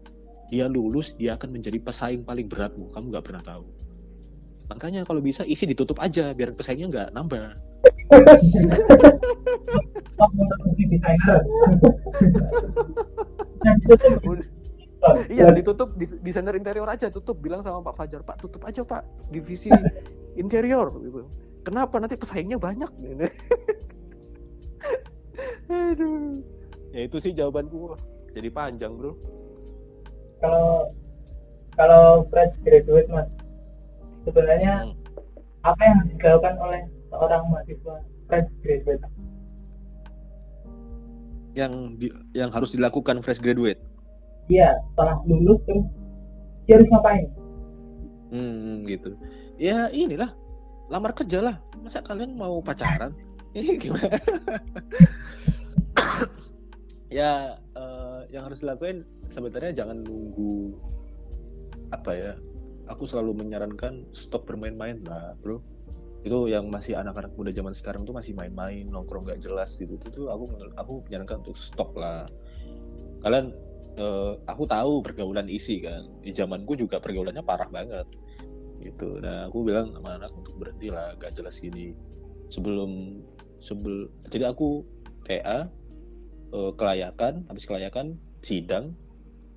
dia 0.52 0.68
lulus 0.68 1.16
dia 1.16 1.38
akan 1.38 1.56
menjadi 1.56 1.78
pesaing 1.80 2.26
paling 2.26 2.50
beratmu. 2.50 2.90
Kamu 2.92 3.14
nggak 3.14 3.26
pernah 3.26 3.42
tahu. 3.46 3.64
Makanya 4.68 5.06
kalau 5.06 5.22
bisa 5.22 5.46
isi 5.46 5.70
ditutup 5.70 6.02
aja 6.02 6.34
biar 6.34 6.52
pesaingnya 6.56 6.88
nggak 6.90 7.08
nambah 7.14 7.54
Udah. 14.24 14.46
Iya 15.28 15.52
ditutup 15.52 15.92
dis- 16.00 16.16
desainer 16.24 16.56
interior 16.56 16.88
aja 16.88 17.12
tutup 17.12 17.36
bilang 17.36 17.60
sama 17.60 17.84
Pak 17.84 17.94
Fajar 17.94 18.24
Pak 18.24 18.40
tutup 18.40 18.64
aja 18.64 18.80
Pak 18.82 19.04
divisi 19.28 19.68
interior 20.42 20.88
gitu. 21.00 21.28
Kenapa 21.60 22.00
nanti 22.00 22.16
pesaingnya 22.16 22.56
banyak? 22.56 22.88
Aduh. 25.68 26.40
Ya 26.92 27.00
itu 27.04 27.16
sih 27.18 27.32
jawabanku. 27.32 27.96
Jadi 28.32 28.48
panjang 28.50 28.96
bro. 28.96 29.14
kalau 30.42 30.92
kalau 31.72 32.28
fresh 32.28 32.52
graduate 32.60 33.08
mas 33.08 33.24
sebenarnya 34.22 34.84
Hmm. 34.84 34.92
apa 35.64 35.80
yang 35.80 35.98
dilakukan 36.12 36.54
oleh 36.60 36.82
seorang 37.08 37.42
mahasiswa 37.48 37.96
fresh 38.28 38.50
graduate 38.60 39.00
Yang 41.54 41.72
di- 41.96 42.16
yang 42.34 42.50
harus 42.50 42.74
dilakukan 42.74 43.22
fresh 43.22 43.38
graduate. 43.38 43.78
dia 44.44 44.76
setelah 44.92 45.16
lulus 45.24 45.56
terus 45.64 45.86
dia 46.68 46.76
harus 46.76 46.88
ngapain 46.92 47.24
Hmm, 48.28 48.82
gitu. 48.84 49.14
Ya 49.56 49.88
inilah 49.88 50.34
lamar 50.90 51.14
kerja 51.14 51.38
lah. 51.40 51.56
Masa 51.80 52.02
kalian 52.02 52.34
mau 52.36 52.58
pacaran? 52.60 53.14
Eh, 53.54 53.78
gimana? 53.82 54.18
ya 57.14 57.54
eh, 57.56 58.20
yang 58.34 58.50
harus 58.50 58.60
dilakuin 58.60 59.06
sebenarnya 59.30 59.84
jangan 59.84 60.02
nunggu 60.02 60.74
apa 61.94 62.10
ya. 62.12 62.32
Aku 62.90 63.08
selalu 63.08 63.40
menyarankan 63.40 64.04
stop 64.12 64.44
bermain-main 64.44 65.00
lah, 65.08 65.32
bro. 65.40 65.62
Itu 66.24 66.48
yang 66.48 66.72
masih 66.72 66.96
anak-anak 66.96 67.36
muda 67.36 67.52
zaman 67.52 67.76
sekarang 67.76 68.08
tuh 68.08 68.16
masih 68.16 68.32
main-main, 68.32 68.88
nongkrong 68.88 69.28
gak 69.28 69.44
jelas 69.44 69.76
gitu. 69.76 70.00
Itu 70.00 70.08
tuh 70.08 70.26
aku 70.32 70.48
aku 70.74 71.04
menyarankan 71.04 71.44
untuk 71.44 71.56
stop 71.60 71.92
lah. 71.94 72.24
Kalian 73.20 73.52
eh, 74.00 74.32
aku 74.48 74.64
tahu 74.64 75.04
pergaulan 75.04 75.46
isi 75.52 75.84
kan. 75.84 76.08
Di 76.24 76.32
zamanku 76.32 76.74
juga 76.80 76.96
pergaulannya 76.98 77.44
parah 77.44 77.68
banget 77.68 78.08
gitu 78.84 79.18
nah 79.24 79.48
aku 79.48 79.64
bilang 79.64 79.94
sama 79.96 80.20
anak 80.20 80.30
untuk 80.36 80.54
berhenti 80.60 80.92
lah 80.92 81.16
gak 81.16 81.32
jelas 81.36 81.56
gini 81.58 81.96
sebelum 82.52 83.22
sebel 83.62 84.12
jadi 84.28 84.52
aku 84.52 84.84
TA 85.24 85.68
eh, 86.52 86.72
kelayakan 86.76 87.48
habis 87.48 87.64
kelayakan 87.64 88.20
sidang 88.44 88.92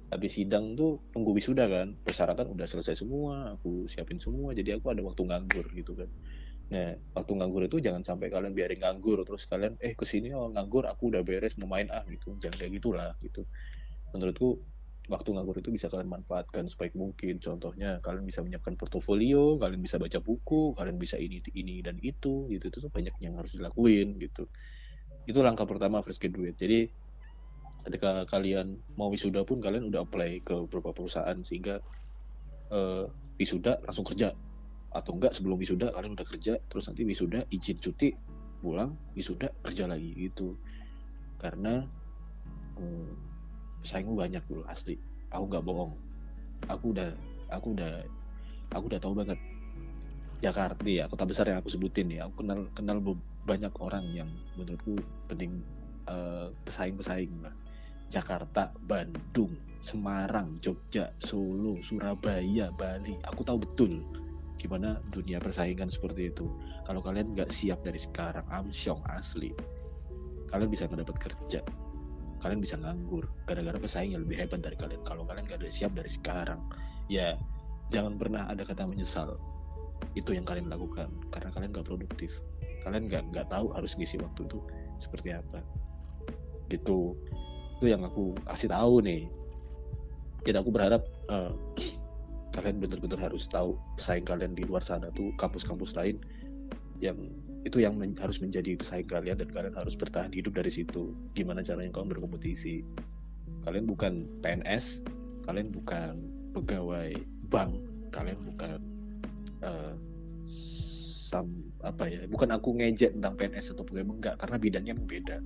habis 0.07 0.39
sidang 0.39 0.79
tuh 0.79 1.03
tunggu 1.11 1.35
wisuda 1.35 1.67
kan 1.67 1.99
persyaratan 2.07 2.47
udah 2.47 2.63
selesai 2.63 3.03
semua 3.03 3.59
aku 3.59 3.91
siapin 3.91 4.23
semua 4.23 4.55
jadi 4.55 4.79
aku 4.79 4.95
ada 4.95 5.03
waktu 5.03 5.27
nganggur 5.27 5.67
gitu 5.75 5.91
kan 5.99 6.07
nah 6.67 6.91
waktu 7.15 7.31
nganggur 7.31 7.63
itu 7.63 7.79
jangan 7.79 8.03
sampai 8.03 8.27
kalian 8.27 8.51
biarin 8.51 8.83
nganggur 8.83 9.23
terus 9.23 9.47
kalian 9.47 9.79
eh 9.79 9.95
ke 9.95 10.03
sini 10.03 10.35
oh 10.35 10.51
nganggur 10.51 10.83
aku 10.83 11.15
udah 11.15 11.23
beres 11.23 11.55
mau 11.55 11.71
main 11.71 11.87
ah 11.87 12.03
gitu 12.11 12.35
jangan 12.43 12.59
kayak 12.59 12.71
gitulah 12.75 13.15
gitu 13.23 13.47
menurutku 14.11 14.59
waktu 15.07 15.29
nganggur 15.31 15.55
itu 15.63 15.71
bisa 15.71 15.87
kalian 15.87 16.11
manfaatkan 16.11 16.67
sebaik 16.67 16.93
mungkin. 16.93 17.39
Contohnya 17.39 18.03
kalian 18.03 18.27
bisa 18.27 18.43
menyiapkan 18.43 18.75
portofolio, 18.75 19.55
kalian 19.55 19.79
bisa 19.79 19.95
baca 19.95 20.19
buku, 20.19 20.75
kalian 20.75 20.99
bisa 20.99 21.15
ini 21.15 21.39
ini 21.55 21.79
dan 21.79 21.95
itu 22.03 22.51
gitu. 22.51 22.67
Itu 22.67 22.77
tuh 22.83 22.91
banyak 22.91 23.15
yang 23.23 23.39
harus 23.39 23.55
dilakuin 23.55 24.19
gitu. 24.19 24.51
Itu 25.23 25.39
langkah 25.43 25.63
pertama 25.63 26.03
fresh 26.03 26.19
graduate. 26.19 26.59
Jadi 26.59 26.91
ketika 27.87 28.27
kalian 28.27 28.75
mau 28.99 29.07
wisuda 29.07 29.47
pun 29.47 29.63
kalian 29.63 29.87
udah 29.87 30.03
apply 30.03 30.43
ke 30.43 30.55
beberapa 30.67 30.91
perusahaan 30.91 31.39
sehingga 31.47 31.79
eh, 32.75 33.05
wisuda 33.39 33.79
langsung 33.87 34.03
kerja 34.03 34.35
atau 34.95 35.11
enggak 35.15 35.35
sebelum 35.35 35.59
wisuda 35.59 35.91
kalian 35.91 36.15
udah 36.15 36.27
kerja 36.27 36.53
terus 36.71 36.87
nanti 36.87 37.03
wisuda 37.03 37.43
izin 37.51 37.77
cuti 37.79 38.15
pulang 38.63 38.97
wisuda 39.13 39.53
kerja 39.61 39.85
lagi 39.85 40.13
gitu. 40.17 40.57
Karena 41.37 41.85
hmm, 42.79 43.09
pesaingku 43.85 44.17
banyak 44.17 44.41
dulu 44.49 44.65
asli. 44.65 44.97
Aku 45.29 45.45
nggak 45.51 45.65
bohong. 45.65 45.93
Aku 46.71 46.95
udah 46.95 47.13
aku 47.53 47.77
udah 47.77 48.01
aku 48.73 48.85
udah 48.89 48.99
tahu 48.99 49.13
banget. 49.17 49.39
Jakarta 50.37 50.85
ya 50.85 51.09
kota 51.09 51.25
besar 51.25 51.49
yang 51.49 51.65
aku 51.65 51.73
sebutin 51.73 52.13
ya 52.13 52.29
aku 52.29 52.45
kenal 52.45 52.69
kenal 52.77 53.01
banyak 53.49 53.73
orang 53.81 54.05
yang 54.13 54.29
menurutku 54.53 55.01
penting 55.25 55.65
uh, 56.05 56.53
pesaing-pesaing 56.65 57.33
lah. 57.41 57.53
Jakarta 58.07 58.71
Bandung 58.87 59.51
Semarang 59.83 60.63
Jogja 60.63 61.11
Solo 61.19 61.75
Surabaya 61.83 62.71
Bali 62.71 63.19
aku 63.27 63.43
tahu 63.43 63.67
betul 63.67 63.99
gimana 64.57 64.99
dunia 65.13 65.37
persaingan 65.37 65.87
seperti 65.87 66.33
itu? 66.33 66.49
Kalau 66.89 66.99
kalian 67.05 67.37
nggak 67.37 67.53
siap 67.53 67.85
dari 67.85 68.01
sekarang 68.01 68.43
amsyong 68.49 68.99
asli. 69.13 69.53
Kalian 70.49 70.69
bisa 70.69 70.89
nggak 70.89 71.07
dapat 71.07 71.17
kerja. 71.29 71.61
Kalian 72.41 72.59
bisa 72.61 72.75
nganggur. 72.77 73.29
Gara-gara 73.45 73.77
pesaing 73.77 74.17
yang 74.17 74.25
lebih 74.25 74.41
hebat 74.41 74.61
dari 74.61 74.77
kalian. 74.77 75.01
Kalau 75.05 75.23
kalian 75.23 75.45
nggak 75.45 75.61
ada 75.61 75.69
siap 75.69 75.93
dari 75.93 76.09
sekarang 76.09 76.59
ya 77.07 77.39
jangan 77.93 78.19
pernah 78.19 78.49
ada 78.49 78.65
kata 78.65 78.83
menyesal. 78.83 79.39
Itu 80.13 80.33
yang 80.33 80.45
kalian 80.45 80.69
lakukan. 80.69 81.09
Karena 81.29 81.49
kalian 81.53 81.71
nggak 81.73 81.87
produktif. 81.87 82.31
Kalian 82.83 83.09
nggak 83.09 83.23
nggak 83.33 83.47
tahu 83.53 83.73
harus 83.73 83.93
ngisi 83.95 84.17
waktu 84.21 84.45
itu 84.47 84.59
seperti 84.97 85.33
apa. 85.33 85.61
Gitu. 86.67 87.13
Itu 87.77 87.85
yang 87.85 88.01
aku 88.05 88.33
kasih 88.49 88.73
tahu 88.73 89.05
nih. 89.05 89.29
Jadi 90.47 90.57
aku 90.57 90.71
berharap 90.71 91.03
uh, 91.27 91.51
kalian 92.57 92.81
benar-benar 92.81 93.29
harus 93.29 93.45
tahu 93.45 93.77
pesaing 94.01 94.25
kalian 94.25 94.57
di 94.57 94.65
luar 94.65 94.81
sana 94.81 95.13
tuh 95.13 95.29
kampus-kampus 95.37 95.93
lain 95.93 96.17
yang 96.97 97.29
itu 97.69 97.85
yang 97.85 97.93
men 97.93 98.17
harus 98.17 98.41
menjadi 98.41 98.73
pesaing 98.73 99.05
kalian 99.05 99.37
dan 99.37 99.53
kalian 99.53 99.77
harus 99.77 99.93
bertahan 99.93 100.33
hidup 100.33 100.57
dari 100.57 100.73
situ. 100.73 101.13
Gimana 101.37 101.61
caranya 101.61 101.93
kalian 101.93 102.17
berkompetisi? 102.17 102.81
Kalian 103.61 103.85
bukan 103.85 104.25
PNS 104.41 105.05
kalian 105.45 105.69
bukan 105.69 106.27
pegawai 106.51 107.13
bank 107.47 107.77
kalian 108.11 108.39
bukan 108.43 108.79
uh, 109.63 109.95
sam 110.47 111.47
apa 111.85 112.09
ya 112.09 112.25
bukan 112.25 112.51
aku 112.55 112.75
ngejek 112.75 113.13
tentang 113.15 113.37
PNS 113.37 113.77
atau 113.77 113.85
pegawai 113.85 114.17
enggak 114.17 114.35
karena 114.41 114.57
bidangnya 114.57 114.93
beda. 114.97 115.37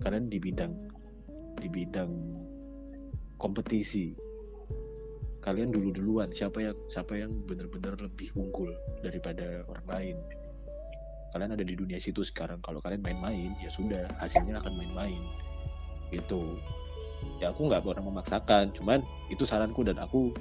Kalian 0.00 0.32
di 0.32 0.38
bidang 0.40 0.72
di 1.60 1.68
bidang 1.68 2.10
kompetisi 3.36 4.16
kalian 5.46 5.70
dulu 5.70 5.94
duluan. 5.94 6.34
Siapa 6.34 6.58
yang 6.58 6.76
siapa 6.90 7.14
yang 7.14 7.30
benar-benar 7.46 7.94
lebih 8.02 8.34
unggul 8.34 8.74
daripada 9.06 9.62
orang 9.70 9.86
lain? 9.86 10.16
Kalian 11.30 11.54
ada 11.54 11.62
di 11.62 11.78
dunia 11.78 12.02
situ 12.02 12.26
sekarang. 12.26 12.58
Kalau 12.66 12.82
kalian 12.82 13.06
main-main 13.06 13.54
ya 13.62 13.70
sudah 13.70 14.10
hasilnya 14.18 14.58
akan 14.58 14.74
main-main. 14.74 15.22
Gitu. 16.10 16.58
Ya 17.38 17.54
aku 17.54 17.70
nggak 17.70 17.86
pernah 17.86 18.10
memaksakan. 18.10 18.74
Cuman 18.74 19.06
itu 19.30 19.46
saranku 19.46 19.86
dan 19.86 20.02
aku 20.02 20.34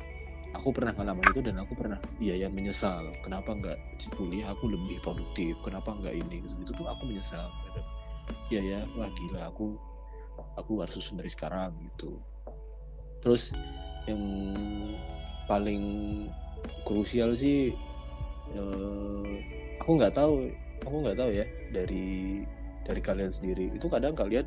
aku 0.58 0.74
pernah 0.74 0.95
ngalamin 0.97 1.30
itu 1.36 1.41
dan 1.45 1.62
aku 1.62 1.78
pernah 1.78 2.01
iya 2.18 2.41
ya 2.41 2.49
menyesal. 2.49 3.14
Kenapa 3.22 3.53
nggak 3.53 3.78
kuliah 4.18 4.49
aku 4.58 4.74
lebih 4.74 4.97
produktif? 5.06 5.53
Kenapa 5.62 5.93
nggak 5.93 6.18
ini? 6.18 6.41
Gitu, 6.41 6.66
gitu. 6.66 6.72
Tuh 6.82 6.89
aku 6.89 7.06
menyesal. 7.06 7.45
Iya 8.49 8.62
ya 8.66 8.80
wah 8.97 9.10
gila 9.14 9.53
aku 9.53 9.78
aku 10.58 10.82
harus 10.82 11.14
dari 11.14 11.30
sekarang 11.30 11.78
gitu. 11.93 12.18
Terus 13.22 13.53
yang 14.06 14.22
paling 15.49 15.84
krusial 16.86 17.34
sih 17.38 17.74
eh, 18.53 19.32
aku 19.82 19.91
nggak 19.97 20.14
tahu 20.18 20.49
aku 20.86 20.95
nggak 21.06 21.18
tahu 21.18 21.30
ya 21.34 21.45
dari 21.74 22.41
dari 22.86 23.01
kalian 23.01 23.34
sendiri. 23.34 23.74
Itu 23.74 23.89
kadang 23.89 24.14
kalian 24.14 24.45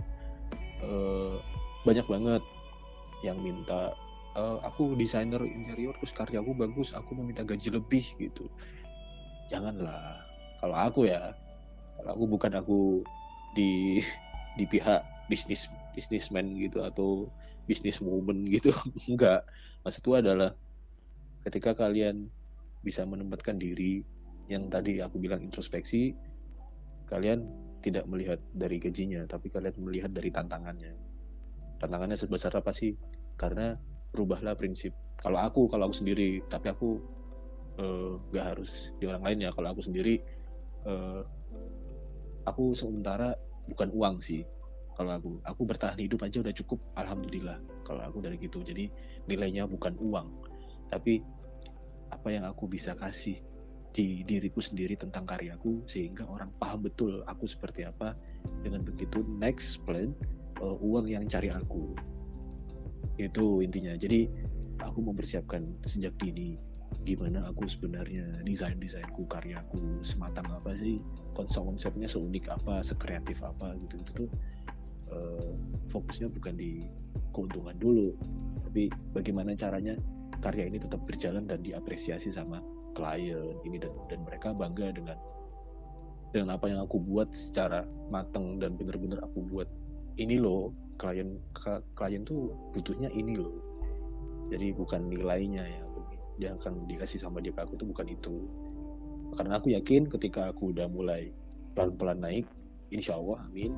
eh, 0.82 1.34
banyak 1.82 2.06
banget 2.06 2.42
yang 3.26 3.38
minta 3.42 3.94
uh, 4.38 4.58
aku 4.62 4.94
desainer 4.94 5.42
interior 5.42 5.94
terus 5.98 6.14
karyaku 6.14 6.54
bagus 6.54 6.94
aku 6.94 7.18
meminta 7.18 7.42
gaji 7.42 7.74
lebih 7.74 8.04
gitu. 8.18 8.46
Janganlah. 9.50 10.22
Kalau 10.62 10.76
aku 10.76 11.10
ya 11.10 11.34
kalau 11.98 12.10
aku 12.14 12.24
bukan 12.30 12.52
aku 12.54 12.80
di 13.58 14.02
di 14.54 14.64
pihak 14.66 15.02
bisnis 15.26 15.66
bisnismen 15.94 16.54
gitu 16.58 16.82
atau 16.86 17.26
bisnis 17.68 18.00
woman 18.00 18.48
gitu. 18.48 18.72
Enggak. 19.12 19.44
Maksudku 19.84 20.16
adalah 20.16 20.56
ketika 21.44 21.76
kalian 21.76 22.32
bisa 22.80 23.04
menempatkan 23.04 23.60
diri 23.60 24.02
yang 24.48 24.72
tadi 24.72 25.04
aku 25.04 25.20
bilang 25.20 25.44
introspeksi 25.44 26.16
kalian 27.12 27.44
tidak 27.84 28.08
melihat 28.08 28.40
dari 28.56 28.80
gajinya 28.80 29.28
tapi 29.28 29.52
kalian 29.52 29.76
melihat 29.84 30.10
dari 30.10 30.32
tantangannya. 30.32 30.96
Tantangannya 31.78 32.16
sebesar 32.16 32.56
apa 32.56 32.72
sih? 32.72 32.96
Karena 33.38 33.76
rubahlah 34.16 34.56
prinsip. 34.56 34.96
Kalau 35.20 35.38
aku 35.38 35.68
kalau 35.68 35.92
aku 35.92 36.00
sendiri 36.00 36.42
tapi 36.48 36.72
aku 36.72 36.98
uh, 37.78 38.18
harus 38.34 38.90
di 38.98 39.06
orang 39.06 39.22
lain 39.22 39.38
ya. 39.46 39.50
Kalau 39.52 39.68
aku 39.76 39.84
sendiri 39.84 40.18
uh, 40.88 41.22
aku 42.48 42.72
sementara 42.72 43.36
bukan 43.68 43.92
uang 43.92 44.16
sih 44.24 44.42
kalau 44.98 45.14
aku 45.14 45.30
aku 45.46 45.62
bertahan 45.62 45.94
hidup 46.02 46.26
aja 46.26 46.42
udah 46.42 46.50
cukup 46.50 46.82
alhamdulillah. 46.98 47.62
Kalau 47.86 48.02
aku 48.02 48.18
dari 48.18 48.34
gitu 48.42 48.66
jadi 48.66 48.90
nilainya 49.30 49.70
bukan 49.70 49.94
uang. 50.02 50.26
Tapi 50.90 51.22
apa 52.10 52.28
yang 52.34 52.42
aku 52.42 52.66
bisa 52.66 52.98
kasih 52.98 53.38
di 53.94 54.26
diriku 54.26 54.58
sendiri 54.58 54.98
tentang 54.98 55.22
karyaku 55.22 55.86
sehingga 55.86 56.26
orang 56.26 56.50
paham 56.58 56.82
betul 56.82 57.22
aku 57.30 57.46
seperti 57.46 57.86
apa 57.86 58.18
dengan 58.66 58.82
begitu 58.82 59.22
next 59.38 59.78
plan 59.86 60.10
uh, 60.58 60.74
uang 60.82 61.06
yang 61.06 61.30
cari 61.30 61.54
aku. 61.54 61.94
Itu 63.22 63.62
intinya. 63.62 63.94
Jadi 63.94 64.26
aku 64.82 64.98
mempersiapkan 64.98 65.62
sejak 65.86 66.18
dini 66.18 66.58
gimana 67.04 67.44
aku 67.44 67.68
sebenarnya 67.68 68.24
desain 68.48 68.80
desainku 68.80 69.28
karyaku 69.28 70.00
sematang 70.00 70.48
apa 70.48 70.72
sih 70.72 71.04
konsep 71.36 71.60
konsepnya 71.60 72.08
seunik 72.08 72.48
apa 72.48 72.80
sekreatif 72.80 73.44
apa 73.44 73.76
gitu 73.84 74.00
itu 74.00 74.10
tuh 74.24 74.28
uh, 75.12 75.52
fokusnya 75.88 76.28
bukan 76.32 76.54
di 76.56 76.84
keuntungan 77.32 77.76
dulu 77.76 78.16
tapi 78.68 78.92
bagaimana 79.16 79.56
caranya 79.56 79.96
karya 80.44 80.68
ini 80.68 80.78
tetap 80.78 81.02
berjalan 81.08 81.48
dan 81.48 81.64
diapresiasi 81.64 82.30
sama 82.30 82.60
klien 82.92 83.56
ini. 83.64 83.80
Dan 83.80 83.92
dan 84.12 84.20
mereka 84.28 84.52
bangga 84.52 84.92
dengan 84.92 85.16
dengan 86.36 86.60
apa 86.60 86.68
yang 86.68 86.84
aku 86.84 87.00
buat 87.00 87.32
secara 87.32 87.88
matang 88.12 88.60
dan 88.60 88.76
benar-benar 88.76 89.24
aku 89.24 89.40
buat 89.48 89.68
ini 90.20 90.36
loh. 90.36 90.70
Klien 91.00 91.38
klien 91.96 92.22
tuh 92.28 92.52
butuhnya 92.76 93.08
ini 93.14 93.40
loh. 93.40 93.56
Jadi 94.52 94.74
bukan 94.76 95.08
nilainya 95.08 95.64
ya 95.64 95.82
yang 96.38 96.54
akan 96.62 96.86
dikasih 96.86 97.18
sama 97.18 97.42
dia 97.42 97.50
ke 97.50 97.64
aku 97.64 97.74
tuh 97.80 97.88
bukan 97.88 98.06
itu. 98.12 98.46
Karena 99.34 99.58
aku 99.58 99.74
yakin 99.74 100.06
ketika 100.12 100.52
aku 100.52 100.76
udah 100.76 100.86
mulai 100.86 101.32
pelan-pelan 101.72 102.20
naik 102.20 102.46
insya 102.90 103.16
Allah 103.16 103.44
amin 103.48 103.76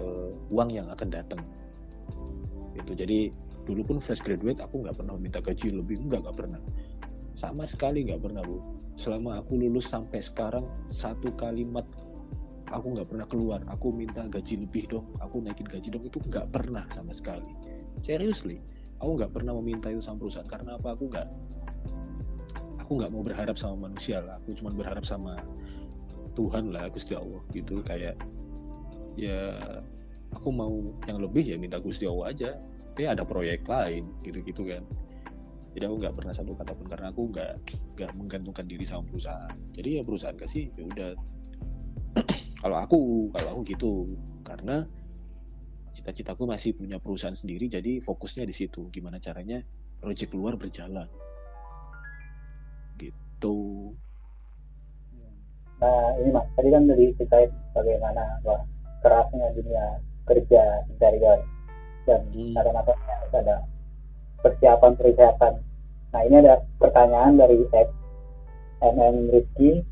uh, 0.00 0.32
uang 0.48 0.70
yang 0.72 0.88
akan 0.88 1.08
datang. 1.12 1.40
Itu 2.72 2.96
jadi 2.96 3.28
dulu 3.68 3.94
pun 3.94 3.96
fresh 4.02 4.24
graduate 4.24 4.58
aku 4.58 4.82
nggak 4.82 4.98
pernah 4.98 5.14
minta 5.14 5.38
gaji 5.38 5.70
lebih 5.70 6.00
nggak 6.08 6.24
nggak 6.24 6.36
pernah. 6.36 6.60
Sama 7.36 7.68
sekali 7.68 8.08
nggak 8.08 8.22
pernah 8.22 8.42
bu. 8.44 8.60
Selama 8.96 9.40
aku 9.40 9.56
lulus 9.56 9.88
sampai 9.88 10.20
sekarang 10.20 10.64
satu 10.92 11.32
kalimat 11.36 11.84
aku 12.72 12.96
nggak 12.96 13.08
pernah 13.08 13.26
keluar. 13.28 13.60
Aku 13.68 13.92
minta 13.92 14.24
gaji 14.28 14.64
lebih 14.64 14.88
dong 14.88 15.06
aku 15.20 15.44
naikin 15.44 15.68
gaji 15.68 15.88
dong 15.92 16.04
itu 16.04 16.18
nggak 16.28 16.48
pernah 16.52 16.84
sama 16.92 17.12
sekali. 17.12 17.52
Seriously 18.00 18.60
aku 19.02 19.18
nggak 19.18 19.32
pernah 19.34 19.52
meminta 19.58 19.92
itu 19.92 20.00
sama 20.00 20.26
perusahaan. 20.26 20.48
Karena 20.48 20.76
apa? 20.80 20.96
Aku 20.96 21.08
nggak 21.08 21.28
aku 22.82 22.90
nggak 22.98 23.10
mau 23.12 23.22
berharap 23.24 23.56
sama 23.56 23.88
manusia 23.88 24.20
lah. 24.20 24.40
Aku 24.42 24.56
cuma 24.56 24.72
berharap 24.72 25.04
sama 25.04 25.36
Tuhan 26.36 26.72
lah 26.72 26.88
Gusti 26.92 27.16
Allah. 27.16 27.40
Gitu 27.52 27.80
kayak 27.84 28.16
ya 29.16 29.56
aku 30.32 30.48
mau 30.48 30.96
yang 31.08 31.20
lebih 31.20 31.44
ya 31.44 31.56
minta 31.60 31.78
Gusti 31.78 32.08
Allah 32.08 32.32
aja. 32.32 32.50
Tapi 32.92 33.08
ada 33.08 33.24
proyek 33.24 33.64
lain 33.64 34.12
gitu-gitu 34.20 34.68
kan. 34.68 34.84
Jadi 35.72 35.84
aku 35.88 35.96
nggak 36.04 36.14
pernah 36.20 36.34
satu 36.36 36.52
kata 36.52 36.76
pun 36.76 36.84
karena 36.84 37.08
aku 37.08 37.32
nggak 37.32 37.52
nggak 37.96 38.10
menggantungkan 38.12 38.68
diri 38.68 38.84
sama 38.84 39.08
perusahaan. 39.08 39.56
Jadi 39.72 40.00
ya 40.00 40.02
perusahaan 40.04 40.36
kasih 40.36 40.68
ya 40.76 40.84
udah. 40.84 41.10
Kalau 42.62 42.76
aku 42.78 42.98
kalau 43.34 43.48
aku 43.58 43.60
gitu. 43.74 43.92
Karena 44.44 44.84
cita-citaku 45.96 46.46
masih 46.46 46.76
punya 46.76 47.00
perusahaan 47.00 47.34
sendiri 47.34 47.66
jadi 47.66 47.98
fokusnya 48.04 48.44
di 48.44 48.54
situ. 48.54 48.92
Gimana 48.92 49.18
caranya 49.18 49.64
proyek 49.98 50.30
keluar 50.30 50.54
berjalan. 50.60 51.08
Gitu. 53.00 53.58
Nah 55.82 56.06
ini 56.22 56.30
mas 56.30 56.46
tadi 56.54 56.68
kan 56.70 56.82
tadi 56.86 57.04
ceritain 57.18 57.50
bagaimana 57.74 58.22
wah, 58.46 58.62
kerasnya 59.02 59.50
dunia 59.58 59.98
kerja 60.24 60.86
interior 60.86 61.42
dan 62.06 62.22
hmm. 62.30 62.54
mata 62.54 62.94
ada 63.34 63.66
persiapan 64.42 64.92
persiapan. 64.98 65.52
Nah 66.12 66.20
ini 66.26 66.36
ada 66.42 66.62
pertanyaan 66.76 67.38
dari 67.38 67.62
MM 68.82 69.30
Rizky. 69.30 69.82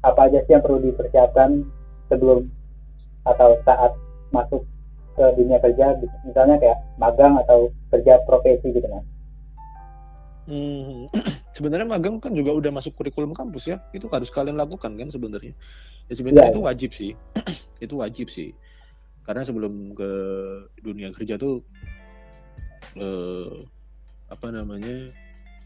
Apa 0.00 0.32
aja 0.32 0.40
sih 0.48 0.56
yang 0.56 0.64
perlu 0.64 0.80
dipersiapkan 0.80 1.60
sebelum 2.08 2.48
atau 3.28 3.60
saat 3.68 3.92
masuk 4.32 4.64
ke 5.14 5.24
dunia 5.36 5.60
kerja? 5.60 6.00
Misalnya 6.24 6.56
kayak 6.56 6.80
magang 6.96 7.36
atau 7.44 7.68
kerja 7.92 8.16
profesi 8.24 8.72
gitu 8.72 8.88
mas. 8.88 9.04
Hmm, 10.48 11.06
sebenarnya 11.60 11.84
magang 11.84 12.16
kan 12.16 12.32
juga 12.32 12.56
udah 12.56 12.72
masuk 12.72 12.96
kurikulum 12.96 13.36
kampus 13.36 13.68
ya. 13.68 13.84
Itu 13.92 14.08
harus 14.08 14.32
kalian 14.32 14.56
lakukan 14.56 14.96
kan 14.96 15.12
sebenarnya. 15.12 15.52
Ya 16.08 16.14
sebenarnya 16.16 16.48
Iya, 16.48 16.52
itu 16.56 16.62
wajib 16.64 16.90
sih. 16.96 17.12
itu 17.84 17.94
wajib 18.00 18.32
sih. 18.32 18.56
Karena 19.28 19.44
sebelum 19.44 19.92
ke 19.92 20.10
dunia 20.80 21.12
kerja 21.12 21.36
tuh 21.36 21.60
eh, 22.96 23.68
apa 24.32 24.46
namanya? 24.48 25.12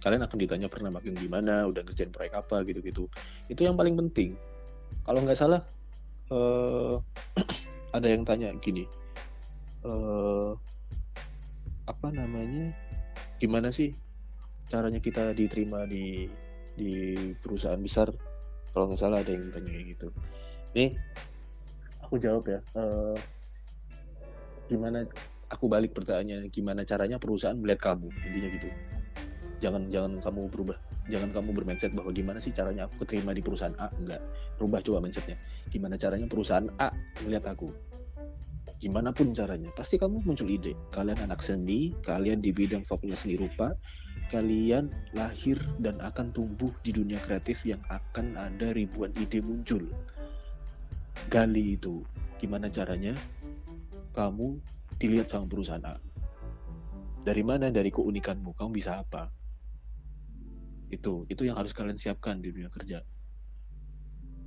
Kalian 0.03 0.27
akan 0.27 0.37
ditanya 0.37 0.69
pernah 0.69 0.91
magang 0.93 1.17
di 1.17 1.31
mana, 1.31 1.65
udah 1.65 1.81
ngerjain 1.87 2.11
proyek 2.11 2.35
apa 2.35 2.67
gitu-gitu. 2.67 3.07
Itu 3.47 3.63
yang 3.63 3.79
paling 3.79 3.95
penting. 3.95 4.35
Kalau 5.07 5.23
nggak 5.23 5.39
salah 5.39 5.63
eh 6.35 6.99
ada 7.97 8.07
yang 8.11 8.27
tanya 8.27 8.51
gini. 8.59 8.91
eh 9.87 10.51
apa 11.87 12.09
namanya? 12.11 12.75
Gimana 13.39 13.71
sih 13.71 13.95
caranya 14.69 15.01
kita 15.01 15.37
diterima 15.37 15.85
di 15.85 16.29
di 16.75 17.15
perusahaan 17.39 17.79
besar 17.79 18.11
kalau 18.75 18.91
nggak 18.91 18.99
salah 18.99 19.23
ada 19.23 19.31
yang 19.31 19.51
tanya 19.55 19.71
gitu. 19.87 20.11
Nih 20.75 20.99
aku 22.03 22.19
jawab 22.19 22.45
ya 22.51 22.61
Eh, 22.75 23.17
gimana 24.67 25.07
aku 25.53 25.71
balik 25.71 25.95
pertanyaannya 25.95 26.51
gimana 26.51 26.83
caranya 26.83 27.21
perusahaan 27.21 27.55
melihat 27.55 27.95
kamu 27.95 28.11
intinya 28.11 28.49
gitu. 28.51 28.69
Jangan 29.63 29.89
jangan 29.89 30.13
kamu 30.19 30.51
berubah 30.51 30.77
jangan 31.09 31.31
kamu 31.37 31.53
bermindset 31.53 31.93
bahwa 31.93 32.11
gimana 32.17 32.41
sih 32.41 32.51
caranya 32.51 32.89
aku 32.89 33.05
keterima 33.05 33.37
di 33.37 33.45
perusahaan 33.45 33.77
A 33.77 33.93
enggak. 34.01 34.21
Rubah 34.57 34.81
coba 34.81 35.05
mindsetnya. 35.05 35.37
Gimana 35.69 35.95
caranya 36.01 36.27
perusahaan 36.27 36.67
A 36.81 36.91
melihat 37.23 37.55
aku? 37.55 37.69
Gimana 38.81 39.13
pun 39.13 39.33
caranya 39.37 39.69
pasti 39.77 40.01
kamu 40.01 40.25
muncul 40.25 40.49
ide. 40.49 40.73
Kalian 40.91 41.21
anak 41.29 41.45
seni 41.45 41.93
kalian 42.03 42.41
di 42.41 42.51
bidang 42.51 42.83
fakultas 42.89 43.25
seni 43.25 43.37
rupa 43.39 43.77
kalian 44.33 44.89
lahir 45.13 45.61
dan 45.81 46.01
akan 46.01 46.33
tumbuh 46.33 46.71
di 46.81 46.95
dunia 46.95 47.21
kreatif 47.21 47.65
yang 47.67 47.81
akan 47.93 48.37
ada 48.39 48.73
ribuan 48.73 49.13
ide 49.21 49.41
muncul. 49.45 49.85
Gali 51.29 51.77
itu, 51.77 52.05
gimana 52.41 52.69
caranya? 52.69 53.17
Kamu 54.15 54.61
dilihat 55.01 55.33
sama 55.33 55.49
perusahaan 55.49 55.83
A. 55.85 55.97
Dari 57.25 57.41
mana? 57.41 57.73
Dari 57.73 57.89
keunikanmu. 57.89 58.53
Kamu 58.53 58.71
bisa 58.75 59.01
apa? 59.01 59.33
Itu, 60.93 61.25
itu 61.33 61.49
yang 61.49 61.57
harus 61.57 61.73
kalian 61.73 61.97
siapkan 61.97 62.39
di 62.39 62.53
dunia 62.53 62.69
kerja. 62.69 63.01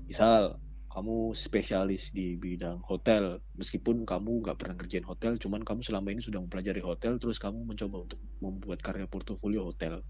Misal, 0.08 0.62
kamu 0.98 1.38
spesialis 1.38 2.10
di 2.10 2.34
bidang 2.42 2.82
hotel, 2.82 3.38
meskipun 3.54 4.02
kamu 4.02 4.42
nggak 4.42 4.58
pernah 4.58 4.82
kerjain 4.82 5.06
hotel, 5.06 5.38
cuman 5.38 5.62
kamu 5.62 5.86
selama 5.86 6.10
ini 6.10 6.26
sudah 6.26 6.42
mempelajari 6.42 6.82
hotel, 6.82 7.22
terus 7.22 7.38
kamu 7.38 7.70
mencoba 7.70 8.10
untuk 8.10 8.18
membuat 8.42 8.82
karya 8.82 9.06
portofolio 9.06 9.70
hotel. 9.70 10.02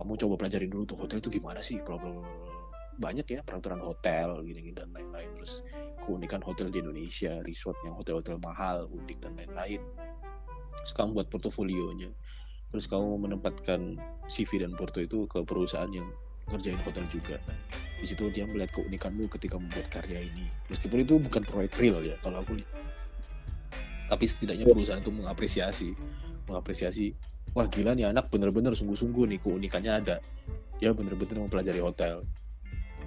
Kamu 0.00 0.16
coba 0.16 0.40
pelajarin 0.40 0.72
dulu 0.72 0.88
tuh 0.88 0.96
hotel 1.04 1.20
itu 1.20 1.28
gimana 1.28 1.60
sih, 1.60 1.84
bla. 1.84 2.00
banyak 2.96 3.28
ya 3.28 3.44
peraturan 3.44 3.84
hotel 3.84 4.40
gini-gini 4.40 4.72
dan 4.72 4.88
lain-lain. 4.88 5.36
Terus 5.36 5.60
keunikan 6.00 6.40
hotel 6.40 6.72
di 6.72 6.80
Indonesia, 6.80 7.36
resort 7.44 7.76
yang 7.84 7.92
hotel-hotel 7.92 8.40
mahal, 8.40 8.88
unik 8.88 9.20
dan 9.20 9.36
lain-lain. 9.36 9.84
Terus 10.80 10.92
kamu 10.96 11.12
buat 11.12 11.28
portofolionya. 11.28 12.08
Terus 12.72 12.88
kamu 12.88 13.20
menempatkan 13.20 14.00
CV 14.32 14.64
dan 14.64 14.72
porto 14.72 15.04
itu 15.04 15.28
ke 15.28 15.44
perusahaan 15.44 15.92
yang 15.92 16.08
ngerjain 16.50 16.80
hotel 16.82 17.06
juga. 17.08 17.36
Di 18.00 18.06
situ 18.08 18.32
dia 18.32 18.48
melihat 18.48 18.74
keunikanmu 18.80 19.28
ketika 19.28 19.60
membuat 19.60 19.86
karya 19.92 20.24
ini. 20.24 20.46
Meskipun 20.72 21.04
itu 21.04 21.20
bukan 21.20 21.42
proyek 21.44 21.76
real 21.78 22.00
ya 22.02 22.16
kalau 22.24 22.42
aku 22.42 22.58
lihat. 22.58 22.72
Tapi 24.10 24.24
setidaknya 24.26 24.66
perusahaan 24.66 24.98
itu 24.98 25.14
mengapresiasi, 25.14 25.94
mengapresiasi. 26.50 27.14
Wah 27.54 27.66
gila 27.70 27.94
nih 27.94 28.10
anak 28.10 28.30
bener-bener 28.30 28.74
sungguh-sungguh 28.74 29.30
nih 29.30 29.38
keunikannya 29.38 29.92
ada. 30.02 30.16
Dia 30.82 30.90
bener-bener 30.90 31.46
mempelajari 31.46 31.78
hotel. 31.78 32.26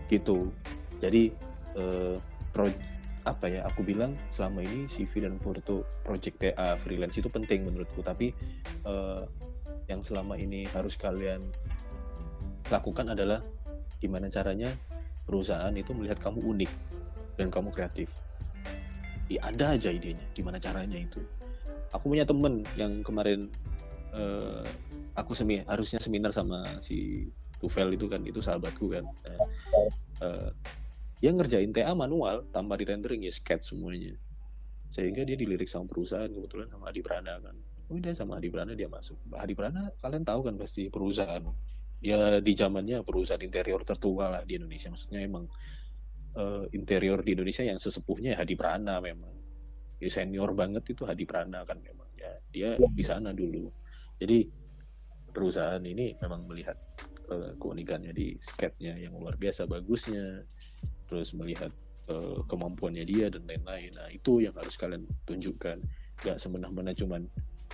Gitu. 0.07 0.53
Jadi 1.03 1.35
eh, 1.75 2.15
pro- 2.55 2.81
apa 3.23 3.47
ya 3.47 3.63
aku 3.63 3.87
bilang 3.87 4.19
selama 4.35 4.63
ini 4.63 4.83
CV 4.87 5.23
dan 5.23 5.39
foto 5.39 5.87
project 6.03 6.43
TA 6.43 6.75
freelance 6.75 7.15
itu 7.15 7.31
penting 7.31 7.63
menurutku 7.63 8.03
tapi 8.03 8.35
eh, 8.83 9.23
yang 9.87 10.03
selama 10.03 10.35
ini 10.35 10.67
harus 10.71 10.95
kalian 10.99 11.43
lakukan 12.72 13.11
adalah 13.11 13.43
gimana 13.99 14.28
caranya 14.28 14.76
perusahaan 15.24 15.72
itu 15.76 15.91
melihat 15.95 16.20
kamu 16.20 16.39
unik 16.43 16.72
dan 17.39 17.47
kamu 17.49 17.72
kreatif. 17.72 18.11
Ya, 19.32 19.39
ada 19.49 19.80
aja 19.80 19.89
idenya, 19.89 20.24
gimana 20.36 20.59
caranya 20.59 20.99
itu. 20.99 21.24
Aku 21.95 22.11
punya 22.11 22.28
temen 22.28 22.68
yang 22.76 23.01
kemarin 23.01 23.47
eh, 24.14 24.64
aku 25.16 25.32
semi 25.34 25.64
harusnya 25.66 25.97
seminar 25.97 26.36
sama 26.36 26.80
si 26.84 27.30
Tufel 27.64 27.95
itu 27.95 28.11
kan, 28.11 28.22
itu 28.28 28.43
sahabatku 28.43 28.91
kan. 28.91 29.07
Nah, 29.24 29.39
eh, 30.28 30.49
dia 31.24 31.32
ngerjain 31.32 31.72
TA 31.72 31.95
manual 31.95 32.43
tanpa 32.51 32.76
di 32.76 32.84
rendering 32.84 33.24
ya 33.24 33.32
sketch 33.32 33.72
semuanya. 33.72 34.11
Sehingga 34.91 35.24
dia 35.24 35.39
dilirik 35.39 35.72
sama 35.72 35.88
perusahaan 35.88 36.28
kebetulan 36.28 36.68
sama 36.68 36.91
Adi 36.91 37.01
Prana 37.01 37.39
kan. 37.39 37.55
Udah 37.88 38.11
sama 38.11 38.38
Adi 38.38 38.51
Prana 38.51 38.76
dia 38.76 38.91
masuk. 38.91 39.16
Adi 39.32 39.55
Prana 39.55 39.88
kalian 40.03 40.28
tahu 40.28 40.43
kan 40.45 40.59
pasti 40.59 40.91
perusahaan 40.91 41.41
ya 42.03 42.43
di 42.43 42.53
zamannya 42.53 42.99
perusahaan 43.07 43.39
interior 43.39 43.81
tertua 43.87 44.27
lah 44.27 44.41
di 44.43 44.59
Indonesia. 44.59 44.91
Maksudnya 44.91 45.23
emang 45.23 45.47
eh, 46.35 46.67
interior 46.75 47.23
di 47.23 47.31
Indonesia 47.31 47.63
yang 47.63 47.79
sesepuhnya 47.79 48.35
Hadi 48.35 48.59
Prana 48.59 48.99
memang. 48.99 49.31
Ya, 50.03 50.11
senior 50.11 50.51
banget 50.51 50.83
itu 50.91 51.07
Hadi 51.07 51.23
Prana 51.23 51.63
kan 51.63 51.79
memang. 51.79 52.11
Ya 52.19 52.35
dia 52.51 52.75
di 52.75 53.03
sana 53.07 53.31
dulu. 53.31 53.71
Jadi 54.19 54.51
perusahaan 55.31 55.81
ini 55.81 56.19
memang 56.19 56.43
melihat 56.43 56.75
eh, 57.31 57.55
keunikannya 57.55 58.11
di 58.11 58.35
sketnya 58.43 58.99
yang 58.99 59.15
luar 59.15 59.39
biasa 59.39 59.63
bagusnya. 59.63 60.43
Terus 61.07 61.31
melihat 61.31 61.71
eh, 62.11 62.39
kemampuannya 62.51 63.07
dia 63.07 63.31
dan 63.31 63.47
lain-lain. 63.47 63.95
Nah 63.95 64.11
itu 64.11 64.43
yang 64.43 64.53
harus 64.59 64.75
kalian 64.75 65.07
tunjukkan. 65.23 65.79
Nggak 66.19 66.37
semena-mena 66.37 66.91
cuman 66.91 67.31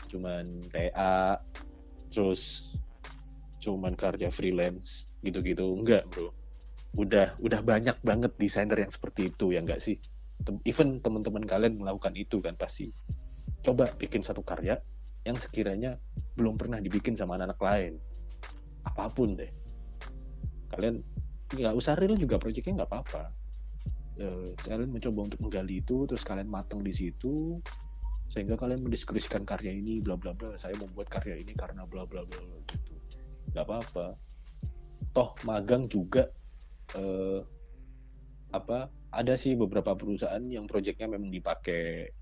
cuman 0.07 0.63
TA 0.69 1.41
terus 2.09 2.71
cuman 3.59 3.93
karya 3.93 4.31
freelance 4.31 5.11
gitu-gitu. 5.21 5.75
Enggak 5.75 6.07
bro. 6.09 6.31
Udah 6.97 7.37
udah 7.43 7.61
banyak 7.61 7.99
banget 8.01 8.31
desainer 8.39 8.79
yang 8.79 8.89
seperti 8.91 9.29
itu 9.29 9.53
ya 9.53 9.61
enggak 9.61 9.83
sih? 9.83 9.99
Even 10.63 11.03
teman-teman 11.03 11.43
kalian 11.43 11.77
melakukan 11.77 12.15
itu 12.15 12.39
kan 12.39 12.55
pasti. 12.55 12.89
Coba 13.59 13.91
bikin 13.99 14.23
satu 14.23 14.39
karya 14.41 14.79
yang 15.27 15.35
sekiranya 15.35 15.99
belum 16.39 16.55
pernah 16.55 16.79
dibikin 16.79 17.13
sama 17.19 17.35
anak-anak 17.35 17.59
lain. 17.59 17.93
Apa 18.87 19.11
pun 19.11 19.35
deh. 19.35 19.51
Kalian 20.71 21.03
nggak 21.51 21.75
usah 21.75 21.99
real 21.99 22.15
juga 22.15 22.39
proyeknya 22.39 22.81
nggak 22.81 22.89
apa-apa. 22.89 23.23
Eh, 24.19 24.51
kalian 24.63 24.95
mencoba 24.95 25.19
untuk 25.27 25.39
menggali 25.43 25.83
itu 25.83 26.07
terus 26.07 26.23
kalian 26.23 26.47
matang 26.47 26.79
di 26.83 26.95
situ 26.95 27.59
sehingga 28.29 28.55
kalian 28.55 28.85
mendiskusikan 28.85 29.43
karya 29.43 29.75
ini 29.75 29.99
bla 29.99 30.15
bla 30.15 30.31
bla. 30.31 30.55
Saya 30.55 30.79
membuat 30.79 31.11
karya 31.11 31.35
ini 31.35 31.51
karena 31.51 31.83
bla 31.83 32.07
bla 32.07 32.23
bla, 32.23 32.39
gitu 32.71 32.98
nggak 33.53 33.65
apa-apa. 33.65 34.07
Toh 35.13 35.29
magang 35.45 35.89
juga 35.89 36.29
eh, 36.95 37.41
apa 38.49 38.89
ada 39.09 39.33
sih 39.37 39.57
beberapa 39.57 39.93
perusahaan 39.97 40.41
yang 40.45 40.69
proyeknya 40.69 41.09
memang 41.09 41.33
dipakai 41.33 42.13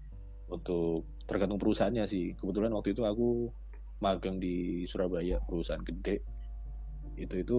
untuk 0.47 1.07
tergantung 1.28 1.59
perusahaannya 1.59 2.07
sih. 2.07 2.36
Kebetulan 2.39 2.71
waktu 2.71 2.95
itu 2.95 3.03
aku 3.03 3.51
magang 3.99 4.39
di 4.39 4.88
Surabaya 4.88 5.43
perusahaan 5.43 5.84
gede. 5.84 6.23
Itu 7.19 7.36
itu 7.43 7.57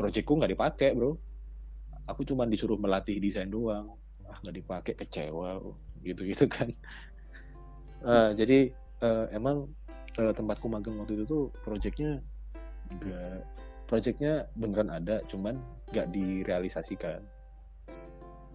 proyekku 0.00 0.32
nggak 0.40 0.52
dipakai 0.56 0.96
bro. 0.96 1.16
Aku 2.08 2.24
cuma 2.24 2.48
disuruh 2.48 2.80
melatih 2.80 3.20
desain 3.20 3.48
doang. 3.48 3.96
Ah 4.24 4.40
nggak 4.40 4.56
dipakai 4.56 4.94
kecewa 4.96 5.60
gitu 6.00 6.24
gitu 6.24 6.48
kan. 6.48 6.72
Eh, 8.04 8.30
jadi 8.36 8.58
eh, 9.04 9.26
emang 9.32 9.68
eh, 10.20 10.32
tempatku 10.32 10.68
magang 10.68 11.00
waktu 11.00 11.20
itu 11.20 11.24
tuh 11.24 11.42
proyeknya 11.64 12.20
nggak 12.92 13.44
proyeknya 13.88 14.48
beneran 14.56 14.90
ada 14.90 15.20
cuman 15.28 15.60
nggak 15.92 16.10
direalisasikan. 16.10 17.20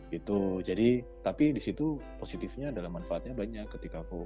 Gitu. 0.10 0.66
Jadi 0.66 1.06
tapi 1.22 1.54
di 1.54 1.62
situ 1.62 2.02
positifnya 2.18 2.74
adalah 2.74 2.90
manfaatnya 2.90 3.38
banyak. 3.38 3.70
Ketika 3.70 4.02
aku 4.02 4.26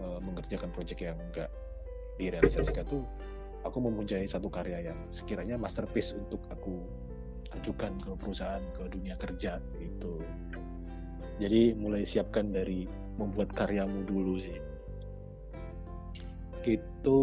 eh, 0.00 0.18
mengerjakan 0.24 0.72
proyek 0.72 1.04
yang 1.04 1.18
nggak 1.32 1.52
direalisasikan 2.16 2.84
tuh 2.88 3.04
aku 3.62 3.78
mempunyai 3.82 4.24
satu 4.24 4.48
karya 4.48 4.92
yang 4.92 4.98
sekiranya 5.12 5.60
masterpiece 5.60 6.16
untuk 6.16 6.40
aku 6.48 6.80
ajukan 7.54 7.92
ke 8.00 8.10
perusahaan 8.18 8.62
ke 8.74 8.88
dunia 8.88 9.14
kerja 9.20 9.60
gitu. 9.78 10.22
Jadi 11.36 11.76
mulai 11.76 12.08
siapkan 12.08 12.48
dari 12.48 12.88
membuat 13.20 13.52
karyamu 13.52 14.08
dulu 14.08 14.40
sih. 14.40 14.58
Gitu 16.64 17.20